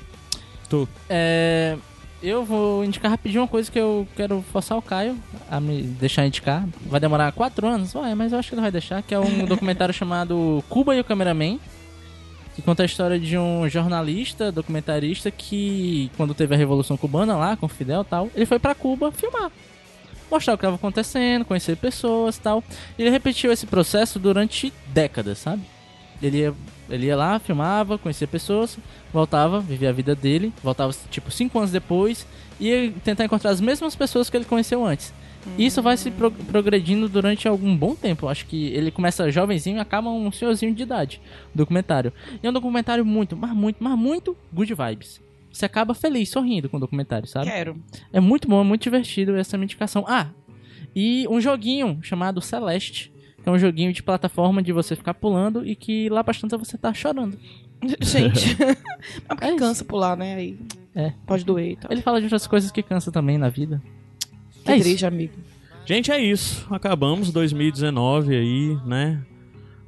Tu. 0.69 0.87
É, 1.09 1.77
eu 2.21 2.43
vou 2.43 2.83
indicar 2.83 3.09
rapidinho 3.09 3.41
uma 3.41 3.47
coisa 3.47 3.71
que 3.71 3.79
eu 3.79 4.07
quero 4.15 4.43
forçar 4.51 4.77
o 4.77 4.81
Caio 4.81 5.17
a 5.49 5.59
me 5.59 5.81
deixar 5.81 6.25
indicar. 6.25 6.67
Vai 6.85 6.99
demorar 6.99 7.31
quatro 7.31 7.67
anos? 7.67 7.93
Vai, 7.93 8.13
mas 8.13 8.31
eu 8.31 8.39
acho 8.39 8.49
que 8.49 8.55
ele 8.55 8.61
vai 8.61 8.71
deixar. 8.71 9.01
Que 9.01 9.13
é 9.13 9.19
um 9.19 9.45
documentário 9.47 9.93
chamado 9.93 10.63
Cuba 10.69 10.95
e 10.95 10.99
o 10.99 11.03
Cameraman. 11.03 11.59
Que 12.55 12.61
conta 12.61 12.83
a 12.83 12.85
história 12.85 13.17
de 13.19 13.37
um 13.37 13.67
jornalista, 13.69 14.51
documentarista, 14.51 15.31
que 15.31 16.11
quando 16.17 16.33
teve 16.33 16.53
a 16.53 16.57
Revolução 16.57 16.97
Cubana 16.97 17.35
lá, 17.35 17.55
com 17.55 17.67
Fidel 17.67 18.01
e 18.01 18.05
tal, 18.05 18.29
ele 18.35 18.45
foi 18.45 18.59
pra 18.59 18.75
Cuba 18.75 19.11
filmar. 19.11 19.51
Mostrar 20.29 20.53
o 20.53 20.57
que 20.57 20.61
estava 20.61 20.75
acontecendo, 20.75 21.45
conhecer 21.45 21.77
pessoas 21.77 22.37
tal. 22.37 22.63
E 22.97 23.01
ele 23.01 23.09
repetiu 23.09 23.51
esse 23.51 23.65
processo 23.65 24.19
durante 24.19 24.71
décadas, 24.87 25.37
sabe? 25.37 25.61
Ele 26.21 26.37
ia, 26.37 26.53
ele 26.89 27.07
ia 27.07 27.15
lá, 27.15 27.39
filmava, 27.39 27.97
conhecia 27.97 28.27
pessoas, 28.27 28.77
voltava, 29.11 29.59
vivia 29.59 29.89
a 29.89 29.93
vida 29.93 30.13
dele, 30.13 30.53
voltava 30.63 30.93
tipo 31.09 31.31
cinco 31.31 31.57
anos 31.57 31.71
depois 31.71 32.27
e 32.59 32.67
ia 32.67 32.93
tentar 33.03 33.25
encontrar 33.25 33.49
as 33.49 33.59
mesmas 33.59 33.95
pessoas 33.95 34.29
que 34.29 34.37
ele 34.37 34.45
conheceu 34.45 34.85
antes. 34.85 35.13
E 35.57 35.65
Isso 35.65 35.81
vai 35.81 35.97
se 35.97 36.11
pro- 36.11 36.31
progredindo 36.31 37.09
durante 37.09 37.47
algum 37.47 37.75
bom 37.75 37.95
tempo. 37.95 38.27
Acho 38.27 38.45
que 38.45 38.67
ele 38.67 38.91
começa 38.91 39.29
jovenzinho 39.31 39.77
e 39.77 39.79
acaba 39.79 40.09
um 40.09 40.31
senhorzinho 40.31 40.73
de 40.73 40.83
idade. 40.83 41.21
Documentário. 41.53 42.13
E 42.41 42.45
é 42.45 42.49
um 42.49 42.53
documentário 42.53 43.05
muito, 43.05 43.35
mas 43.35 43.51
muito, 43.51 43.83
mas 43.83 43.97
muito 43.97 44.35
good 44.53 44.73
vibes. 44.73 45.19
Você 45.51 45.65
acaba 45.65 45.93
feliz, 45.93 46.29
sorrindo 46.29 46.69
com 46.69 46.77
o 46.77 46.79
documentário, 46.79 47.27
sabe? 47.27 47.47
Quero. 47.51 47.75
É 48.13 48.19
muito 48.19 48.47
bom, 48.47 48.61
é 48.61 48.63
muito 48.63 48.83
divertido 48.83 49.35
essa 49.35 49.57
minha 49.57 49.65
indicação. 49.65 50.05
Ah, 50.07 50.27
e 50.95 51.27
um 51.29 51.41
joguinho 51.41 51.99
chamado 52.01 52.39
Celeste. 52.41 53.11
Que 53.43 53.49
é 53.49 53.51
um 53.51 53.57
joguinho 53.57 53.91
de 53.91 54.03
plataforma 54.03 54.61
de 54.61 54.71
você 54.71 54.95
ficar 54.95 55.15
pulando 55.15 55.65
e 55.67 55.75
que 55.75 56.07
lá 56.09 56.21
bastante 56.21 56.55
você 56.55 56.77
tá 56.77 56.93
chorando. 56.93 57.35
Gente. 57.99 58.55
Mas 59.27 59.27
porque 59.27 59.45
É 59.45 59.55
cansa 59.55 59.83
pular, 59.83 60.15
né? 60.15 60.35
Aí 60.35 60.59
É. 60.95 61.11
pode 61.25 61.43
doer 61.43 61.71
e 61.71 61.75
tal. 61.75 61.91
Ele 61.91 62.03
fala 62.03 62.19
de 62.19 62.25
outras 62.25 62.45
coisas 62.45 62.69
que 62.69 62.83
cansa 62.83 63.11
também 63.11 63.39
na 63.39 63.49
vida. 63.49 63.81
Que 64.63 64.71
é 64.71 64.75
isso. 64.75 64.83
triste, 64.83 65.05
amigo. 65.05 65.33
Gente, 65.85 66.11
é 66.11 66.19
isso. 66.19 66.65
Acabamos 66.69 67.31
2019 67.31 68.35
aí, 68.35 68.77
né? 68.85 69.21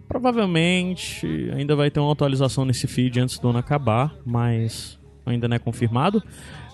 Provavelmente 0.07 1.49
ainda 1.55 1.75
vai 1.75 1.89
ter 1.89 1.99
uma 1.99 2.11
atualização 2.11 2.65
nesse 2.65 2.87
feed 2.87 3.19
antes 3.19 3.39
do 3.39 3.49
ano 3.49 3.59
acabar, 3.59 4.13
mas 4.25 4.99
ainda 5.25 5.47
não 5.47 5.55
é 5.55 5.59
confirmado. 5.59 6.21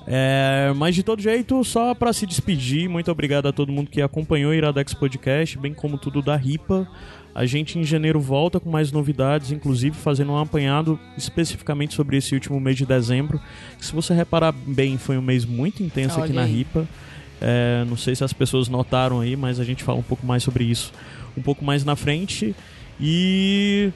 É, 0.07 0.73
mas 0.75 0.95
de 0.95 1.03
todo 1.03 1.21
jeito, 1.21 1.63
só 1.63 1.93
pra 1.93 2.11
se 2.11 2.25
despedir, 2.25 2.89
muito 2.89 3.11
obrigado 3.11 3.47
a 3.47 3.51
todo 3.51 3.71
mundo 3.71 3.91
que 3.91 4.01
acompanhou 4.01 4.51
o 4.51 4.55
Iradex 4.55 4.93
Podcast, 4.93 5.57
bem 5.57 5.73
como 5.73 5.97
tudo 5.97 6.21
da 6.21 6.35
RIPA. 6.35 6.87
A 7.35 7.45
gente 7.45 7.77
em 7.77 7.83
janeiro 7.83 8.19
volta 8.19 8.59
com 8.59 8.69
mais 8.69 8.91
novidades, 8.91 9.51
inclusive 9.51 9.95
fazendo 9.95 10.31
um 10.31 10.37
apanhado 10.37 10.99
especificamente 11.15 11.93
sobre 11.93 12.17
esse 12.17 12.33
último 12.33 12.59
mês 12.59 12.75
de 12.75 12.85
dezembro. 12.85 13.39
Que, 13.77 13.85
se 13.85 13.93
você 13.93 14.13
reparar 14.13 14.51
bem, 14.51 14.97
foi 14.97 15.17
um 15.17 15.21
mês 15.21 15.45
muito 15.45 15.83
intenso 15.83 16.19
aqui 16.19 16.31
Olha 16.31 16.41
na 16.41 16.43
aí. 16.43 16.55
RIPA. 16.55 16.87
É, 17.41 17.85
não 17.87 17.95
sei 17.97 18.15
se 18.15 18.23
as 18.23 18.33
pessoas 18.33 18.67
notaram 18.67 19.21
aí, 19.21 19.35
mas 19.35 19.59
a 19.59 19.63
gente 19.63 19.83
fala 19.83 19.99
um 19.99 20.03
pouco 20.03 20.25
mais 20.25 20.43
sobre 20.43 20.63
isso 20.63 20.91
um 21.37 21.41
pouco 21.41 21.63
mais 21.63 21.83
na 21.83 21.95
frente. 21.95 22.55
E 22.99 23.91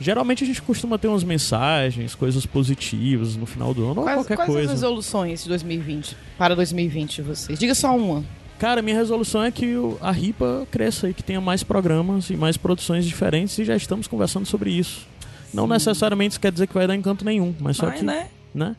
geralmente 0.00 0.44
a 0.44 0.46
gente 0.46 0.62
costuma 0.62 0.98
ter 0.98 1.08
umas 1.08 1.24
mensagens, 1.24 2.14
coisas 2.14 2.46
positivas 2.46 3.36
no 3.36 3.46
final 3.46 3.74
do 3.74 3.90
ano 3.90 4.00
ou 4.00 4.06
Quais, 4.06 4.18
qualquer 4.18 4.36
quais 4.36 4.48
as 4.50 4.54
coisa. 4.54 4.72
resoluções 4.72 5.42
de 5.42 5.48
2020 5.48 6.16
para 6.38 6.54
2020 6.54 7.16
de 7.16 7.22
vocês? 7.22 7.58
Diga 7.58 7.74
só 7.74 7.96
uma. 7.96 8.24
Cara, 8.58 8.80
minha 8.80 8.96
resolução 8.96 9.42
é 9.42 9.50
que 9.50 9.74
a 10.00 10.10
RIPA 10.10 10.66
cresça 10.70 11.10
e 11.10 11.14
que 11.14 11.22
tenha 11.22 11.40
mais 11.40 11.62
programas 11.62 12.30
e 12.30 12.36
mais 12.36 12.56
produções 12.56 13.04
diferentes 13.04 13.58
e 13.58 13.64
já 13.64 13.76
estamos 13.76 14.06
conversando 14.06 14.46
sobre 14.46 14.70
isso. 14.70 15.06
Não 15.52 15.66
necessariamente 15.66 16.32
isso 16.32 16.40
quer 16.40 16.52
dizer 16.52 16.66
que 16.66 16.72
vai 16.72 16.86
dar 16.86 16.94
encanto 16.94 17.24
nenhum, 17.24 17.54
mas 17.60 17.76
só 17.76 17.86
Mas, 17.86 17.98
que, 17.98 18.04
né? 18.04 18.28
né? 18.54 18.74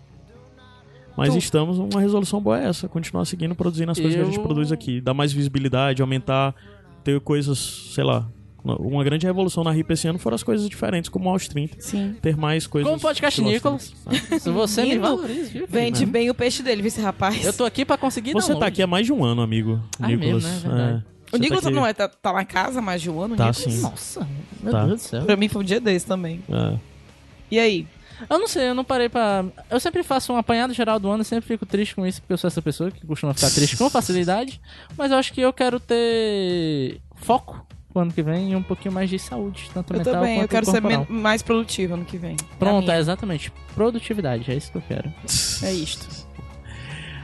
Mas 1.18 1.34
Tu- 1.34 1.40
estamos, 1.40 1.80
uma 1.80 2.00
resolução 2.00 2.40
boa 2.40 2.62
é 2.62 2.68
essa, 2.70 2.88
continuar 2.88 3.26
seguindo, 3.26 3.56
produzindo 3.56 3.92
as 3.92 3.98
coisas 4.00 4.16
que 4.16 4.22
a 4.22 4.26
gente 4.26 4.38
Eu- 4.38 4.44
produz 4.44 4.72
aqui, 4.72 5.02
dar 5.02 5.14
mais 5.16 5.34
visibilidade, 5.34 6.02
aumentar, 6.02 6.54
ter 7.04 7.20
coisas, 7.22 7.58
sei 7.94 8.04
lá. 8.04 8.28
Uma 8.64 9.02
grande 9.04 9.26
revolução 9.26 9.64
na 9.64 9.72
RIP 9.72 9.92
esse 9.94 10.08
ano 10.10 10.20
foram 10.20 10.36
as 10.36 10.44
coisas 10.44 10.68
diferentes, 10.70 11.10
como 11.10 11.30
o 11.30 11.32
Aos 11.32 11.48
30. 11.48 11.78
Sim. 11.80 12.16
Ter 12.22 12.36
mais 12.36 12.68
coisas. 12.68 12.90
Como 12.90 13.02
podcast 13.02 13.40
estilo 13.40 13.54
Nicolas. 13.54 13.94
Aos 14.06 14.18
30, 14.18 14.28
sabe? 14.28 14.40
Se 14.42 14.50
você 14.52 14.84
me 14.84 14.98
valoriza? 14.98 15.66
Vende 15.70 16.06
bem 16.06 16.30
o 16.30 16.34
peixe 16.36 16.62
dele, 16.62 16.82
viu 16.82 16.90
esse 16.90 17.00
rapaz? 17.00 17.46
Eu 17.46 17.54
tô 17.54 17.64
aqui 17.64 17.86
pra 17.86 17.98
conseguir 17.98 18.34
Você 18.34 18.50
download. 18.50 18.60
tá 18.60 18.68
aqui 18.68 18.82
há 18.84 18.88
mais 18.88 19.06
de 19.06 19.14
um 19.14 19.24
ano, 19.24 19.42
amigo. 19.42 19.80
Ah, 20.00 20.08
Nicolas. 20.08 20.44
mesmo, 20.44 20.70
né? 20.70 20.76
Verdade. 20.76 21.06
O 21.08 21.32
Você 21.32 21.38
Nicolas 21.40 21.64
tá 21.64 21.70
aqui- 21.70 21.76
não 21.78 21.88
é, 21.88 21.94
tá, 21.94 22.08
tá 22.10 22.34
na 22.34 22.44
casa 22.46 22.80
há 22.80 22.82
mais 22.82 23.02
de 23.02 23.10
um 23.10 23.22
ano? 23.22 23.34
o 23.36 23.38
Tá, 23.38 23.48
Nicolas? 23.48 23.74
sim. 23.74 23.82
Nossa, 23.82 24.28
meu 24.62 24.72
Tá. 24.74 24.86
Deus 24.86 25.02
do 25.02 25.04
céu. 25.08 25.24
Pra 25.24 25.36
mim 25.38 25.48
foi 25.48 25.62
um 25.62 25.66
dia 25.66 25.80
desse 25.80 26.06
também. 26.06 26.42
É. 26.50 26.78
E 27.50 27.60
aí? 27.60 27.88
Eu 28.30 28.40
não 28.40 28.48
sei, 28.48 28.70
eu 28.70 28.74
não 28.76 28.84
parei 28.84 29.10
pra. 29.10 29.46
Eu 29.70 29.80
sempre 29.80 30.04
faço 30.04 30.34
um 30.34 30.38
apanhado 30.38 30.74
geral 30.74 31.00
do 31.00 31.10
ano 31.10 31.22
e 31.22 31.26
sempre 31.26 31.48
fico 31.48 31.66
triste 31.66 31.94
com 31.96 32.06
isso, 32.06 32.22
porque 32.22 32.34
eu 32.34 32.38
sou 32.38 32.48
essa 32.48 32.62
pessoa 32.62 32.90
que 32.92 33.06
costuma 33.06 33.34
ficar 33.34 33.50
triste 33.52 33.78
com 33.78 33.90
facilidade. 33.90 34.60
Mas 34.98 35.12
eu 35.12 35.18
acho 35.18 35.32
que 35.34 35.42
eu 35.42 35.54
quero 35.54 35.80
ter 35.80 37.00
foco 37.16 37.66
pro 37.92 38.02
ano 38.02 38.12
que 38.12 38.22
vem 38.22 38.52
e 38.52 38.56
um 38.56 38.64
pouquinho 38.64 38.94
mais 38.94 39.10
de 39.10 39.18
saúde, 39.20 39.70
tanto 39.74 39.94
Eu 39.94 39.98
mental 39.98 40.14
também, 40.14 40.36
quanto 40.38 40.44
eu 40.44 40.48
quero 40.50 40.66
ser 40.66 40.82
corporal. 40.82 41.06
men- 41.10 41.22
mais 41.22 41.42
produtiva 41.42 41.94
ano 41.96 42.06
que 42.06 42.18
vem. 42.18 42.36
Pronto, 42.60 42.90
é 42.92 43.00
exatamente. 43.00 43.52
Produtividade, 43.76 44.50
é 44.52 44.56
isso 44.56 44.72
que 44.72 44.78
eu 44.78 44.84
quero. 44.88 45.14
É 45.64 45.72
isto. 45.74 46.28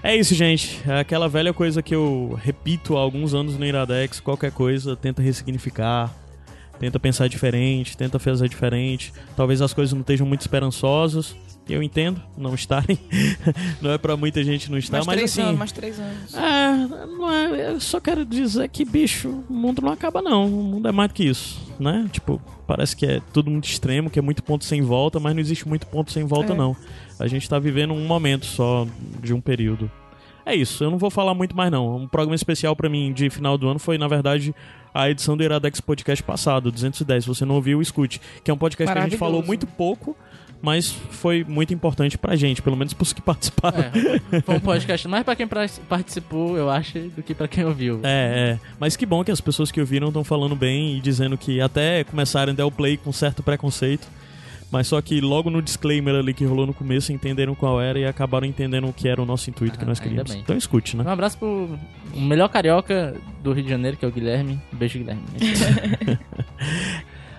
É 0.03 0.15
isso, 0.17 0.35
gente. 0.35 0.81
É 0.85 0.99
aquela 0.99 1.29
velha 1.29 1.53
coisa 1.53 1.81
que 1.81 1.95
eu 1.95 2.37
repito 2.43 2.97
há 2.97 2.99
alguns 2.99 3.33
anos 3.33 3.57
no 3.57 3.65
Iradex. 3.65 4.19
Qualquer 4.19 4.51
coisa, 4.51 4.97
tenta 4.97 5.21
ressignificar. 5.21 6.13
Tenta 6.79 6.99
pensar 6.99 7.27
diferente, 7.29 7.95
tenta 7.95 8.19
fazer 8.19 8.49
diferente. 8.49 9.13
Talvez 9.35 9.61
as 9.61 9.73
coisas 9.73 9.93
não 9.93 10.01
estejam 10.01 10.27
muito 10.27 10.41
esperançosas. 10.41 11.35
Eu 11.69 11.81
entendo 11.81 12.21
não 12.37 12.53
estarem. 12.53 12.99
não 13.81 13.91
é 13.91 13.97
pra 13.97 14.17
muita 14.17 14.43
gente 14.43 14.69
não 14.69 14.77
estar, 14.77 14.97
mais 14.97 15.05
mas 15.05 15.15
três 15.15 15.31
assim. 15.31 15.41
anos, 15.41 15.57
mais 15.59 15.71
três 15.71 15.97
anos. 15.99 16.35
É, 16.35 16.77
não 17.07 17.31
é, 17.31 17.71
eu 17.71 17.79
só 17.79 18.01
quero 18.01 18.25
dizer 18.25 18.67
que, 18.67 18.83
bicho, 18.83 19.29
o 19.49 19.53
mundo 19.53 19.81
não 19.81 19.91
acaba 19.93 20.21
não. 20.21 20.45
O 20.45 20.63
mundo 20.63 20.89
é 20.89 20.91
mais 20.91 21.09
do 21.09 21.13
que 21.13 21.23
isso, 21.23 21.61
né? 21.79 22.05
Tipo, 22.11 22.41
parece 22.67 22.93
que 22.97 23.05
é 23.05 23.21
tudo 23.31 23.49
muito 23.49 23.63
extremo, 23.65 24.09
que 24.09 24.19
é 24.19 24.21
muito 24.21 24.43
ponto 24.43 24.65
sem 24.65 24.81
volta, 24.81 25.21
mas 25.21 25.33
não 25.33 25.39
existe 25.39 25.65
muito 25.65 25.87
ponto 25.87 26.11
sem 26.11 26.25
volta 26.25 26.51
É. 26.51 26.55
não. 26.55 26.75
A 27.17 27.27
gente 27.27 27.47
tá 27.47 27.57
vivendo 27.59 27.93
um 27.93 28.05
momento 28.05 28.45
só 28.45 28.85
de 29.21 29.33
um 29.33 29.39
período. 29.39 29.89
É 30.45 30.55
isso, 30.55 30.83
eu 30.83 30.91
não 30.91 30.97
vou 30.97 31.09
falar 31.09 31.33
muito 31.33 31.55
mais 31.55 31.71
não. 31.71 31.95
Um 31.95 32.07
programa 32.07 32.35
especial 32.35 32.75
pra 32.75 32.89
mim 32.89 33.13
de 33.13 33.29
final 33.29 33.57
do 33.57 33.67
ano 33.67 33.79
foi, 33.79 33.97
na 33.97 34.07
verdade, 34.07 34.53
a 34.93 35.09
edição 35.09 35.35
do 35.35 35.43
Iradex 35.43 35.79
Podcast 35.81 36.23
passado, 36.23 36.71
210. 36.71 37.23
Se 37.23 37.27
você 37.27 37.45
não 37.45 37.55
ouviu, 37.55 37.81
escute. 37.81 38.19
Que 38.43 38.51
é 38.51 38.53
um 38.53 38.57
podcast 38.57 38.93
que 38.93 38.99
a 38.99 39.03
gente 39.03 39.17
falou 39.17 39.41
muito 39.41 39.65
pouco, 39.65 40.15
mas 40.61 40.91
foi 40.91 41.43
muito 41.43 41.73
importante 41.73 42.17
pra 42.17 42.35
gente, 42.35 42.61
pelo 42.61 42.77
menos 42.77 42.93
pros 42.93 43.11
que 43.11 43.19
participaram. 43.23 43.79
É, 44.31 44.41
foi 44.41 44.55
um 44.55 44.59
podcast 44.59 45.07
mais 45.07 45.23
pra 45.23 45.35
quem 45.35 45.47
participou, 45.47 46.57
eu 46.57 46.69
acho, 46.69 46.99
do 46.99 47.23
que 47.23 47.33
pra 47.33 47.47
quem 47.47 47.65
ouviu. 47.65 47.99
É, 48.03 48.51
é. 48.53 48.59
Mas 48.79 48.95
que 48.95 49.05
bom 49.05 49.23
que 49.23 49.31
as 49.31 49.41
pessoas 49.41 49.71
que 49.71 49.79
ouviram 49.79 50.07
estão 50.07 50.23
falando 50.23 50.55
bem 50.55 50.97
e 50.97 51.01
dizendo 51.01 51.37
que 51.37 51.59
até 51.59 52.03
começaram 52.03 52.53
a 52.53 52.55
dar 52.55 52.65
o 52.65 52.71
play 52.71 52.97
com 52.97 53.11
certo 53.11 53.41
preconceito. 53.41 54.07
Mas 54.73 54.87
só 54.87 54.99
que 55.03 55.21
logo 55.21 55.51
no 55.51 55.61
disclaimer 55.61 56.15
ali 56.15 56.33
que 56.33 56.43
rolou 56.43 56.65
no 56.65 56.73
começo, 56.73 57.13
entenderam 57.13 57.53
qual 57.53 57.79
era 57.79 57.99
e 57.99 58.05
acabaram 58.07 58.47
entendendo 58.47 58.87
o 58.87 58.91
que 58.91 59.07
era 59.07 59.21
o 59.21 59.25
nosso 59.25 59.47
intuito 59.47 59.77
que 59.77 59.85
Ah, 59.85 59.87
nós 59.87 60.01
ainda 60.01 60.23
queríamos. 60.23 60.33
Então 60.43 60.57
escute, 60.57 60.97
né? 60.97 61.03
Um 61.05 61.09
abraço 61.09 61.37
pro 61.37 61.77
melhor 62.15 62.49
carioca 62.49 63.15
do 63.43 63.53
Rio 63.53 63.63
de 63.65 63.69
Janeiro, 63.69 63.97
que 63.97 64.03
é 64.03 64.07
o 64.07 64.11
Guilherme. 64.11 64.59
Beijo, 64.71 64.97
Guilherme. 64.97 65.21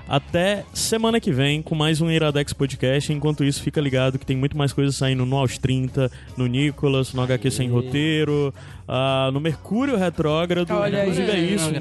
Até 0.07 0.65
semana 0.73 1.19
que 1.19 1.33
vem 1.33 1.61
com 1.61 1.75
mais 1.75 2.01
um 2.01 2.09
Iradex 2.09 2.53
Podcast. 2.53 3.13
Enquanto 3.13 3.43
isso, 3.43 3.61
fica 3.63 3.81
ligado 3.81 4.17
que 4.17 4.25
tem 4.25 4.37
muito 4.37 4.57
mais 4.57 4.73
coisas 4.73 4.95
saindo 4.95 5.27
no 5.27 5.37
Aos 5.37 5.59
30, 5.59 6.13
no 6.37 6.47
Nicolas, 6.47 7.13
no 7.15 7.23
HQ 7.23 7.51
Sem 7.51 7.69
Roteiro, 7.69 8.55
ah, 8.87 9.31
no 9.33 9.41
Mercúrio 9.41 9.97
Retrógrado. 9.97 10.71
Olha 10.71 11.01
aí. 11.01 11.11
Inclusive 11.11 11.31
é 11.33 11.41
isso. 11.41 11.73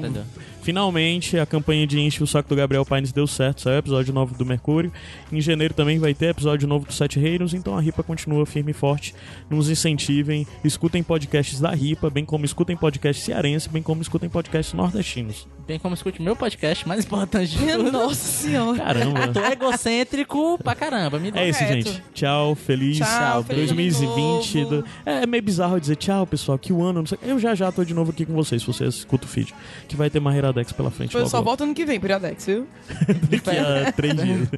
Finalmente, 0.64 1.38
a 1.38 1.44
campanha 1.44 1.86
de 1.86 2.00
Enche 2.00 2.22
o 2.22 2.26
Saco 2.26 2.48
do 2.48 2.56
Gabriel 2.56 2.86
Paines 2.86 3.12
deu 3.12 3.26
certo. 3.26 3.60
Saiu 3.60 3.76
o 3.76 3.78
episódio 3.80 4.14
novo 4.14 4.34
do 4.34 4.46
Mercúrio. 4.46 4.90
Em 5.30 5.38
janeiro 5.38 5.74
também 5.74 5.98
vai 5.98 6.14
ter 6.14 6.30
episódio 6.30 6.66
novo 6.66 6.86
do 6.86 6.92
Sete 6.92 7.20
Reinos. 7.20 7.52
Então 7.52 7.76
a 7.76 7.80
RIPA 7.82 8.02
continua 8.02 8.46
firme 8.46 8.70
e 8.70 8.74
forte. 8.74 9.14
Nos 9.50 9.68
incentivem. 9.68 10.46
Escutem 10.64 11.02
podcasts 11.02 11.60
da 11.60 11.70
RIPA, 11.70 12.08
bem 12.08 12.24
como 12.24 12.46
escutem 12.46 12.76
podcasts 12.78 13.22
cearense, 13.26 13.68
bem 13.68 13.82
como 13.82 14.00
escutem 14.00 14.30
podcasts 14.30 14.72
nordestinos. 14.72 15.46
Bem 15.66 15.78
como 15.78 15.94
escute 15.94 16.20
meu 16.20 16.34
podcast, 16.36 16.86
mais 16.88 17.04
importante 17.04 17.56
de 17.56 17.58
tudo. 17.72 17.92
Nossa 17.92 18.14
senhora. 18.14 18.78
Caramba. 18.78 19.28
Tô 19.28 19.40
egocêntrico 19.44 20.58
pra 20.62 20.74
caramba. 20.74 21.18
Me 21.18 21.30
dá. 21.30 21.40
É 21.40 21.48
isso, 21.50 21.58
Correto. 21.58 21.88
gente. 21.90 22.02
Tchau, 22.14 22.54
feliz 22.54 22.98
Tchau, 22.98 23.42
feliz 23.44 23.70
ano 23.70 23.76
2020. 23.76 24.60
novo. 24.60 24.70
do- 24.82 24.84
É, 25.06 25.22
é 25.22 25.26
meio 25.26 25.42
bizarro 25.42 25.78
dizer 25.80 25.96
tchau, 25.96 26.26
pessoal, 26.26 26.58
que 26.58 26.72
o 26.72 26.82
ano, 26.82 27.00
não 27.00 27.06
sei. 27.06 27.18
Eu 27.22 27.38
já 27.38 27.54
já 27.54 27.70
tô 27.70 27.84
de 27.84 27.94
novo 27.94 28.10
aqui 28.10 28.24
com 28.26 28.34
vocês, 28.34 28.60
se 28.62 28.66
vocês 28.66 28.94
escutam 28.96 29.26
o 29.28 29.30
feed. 29.30 29.54
Que 29.88 29.96
vai 29.96 30.10
ter 30.10 30.18
uma 30.18 30.30
Iradex 30.54 30.72
pela 30.72 30.90
frente 30.90 31.14
Eu 31.14 31.20
logo. 31.20 31.30
só 31.30 31.42
volto 31.42 31.64
ano 31.64 31.74
que 31.74 31.84
vem, 31.84 31.98
Piradex, 32.00 32.46
viu? 32.46 32.66
Daqui 33.30 33.50
a 33.58 33.92
três 33.92 34.14
dias. 34.14 34.48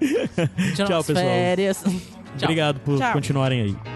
Tchau, 0.77 1.03
pessoal. 1.03 1.25
Férias. 1.25 1.83
Tchau. 1.83 1.93
Obrigado 2.43 2.81
por 2.81 2.99
Tchau. 2.99 3.13
continuarem 3.13 3.63
aí. 3.63 3.96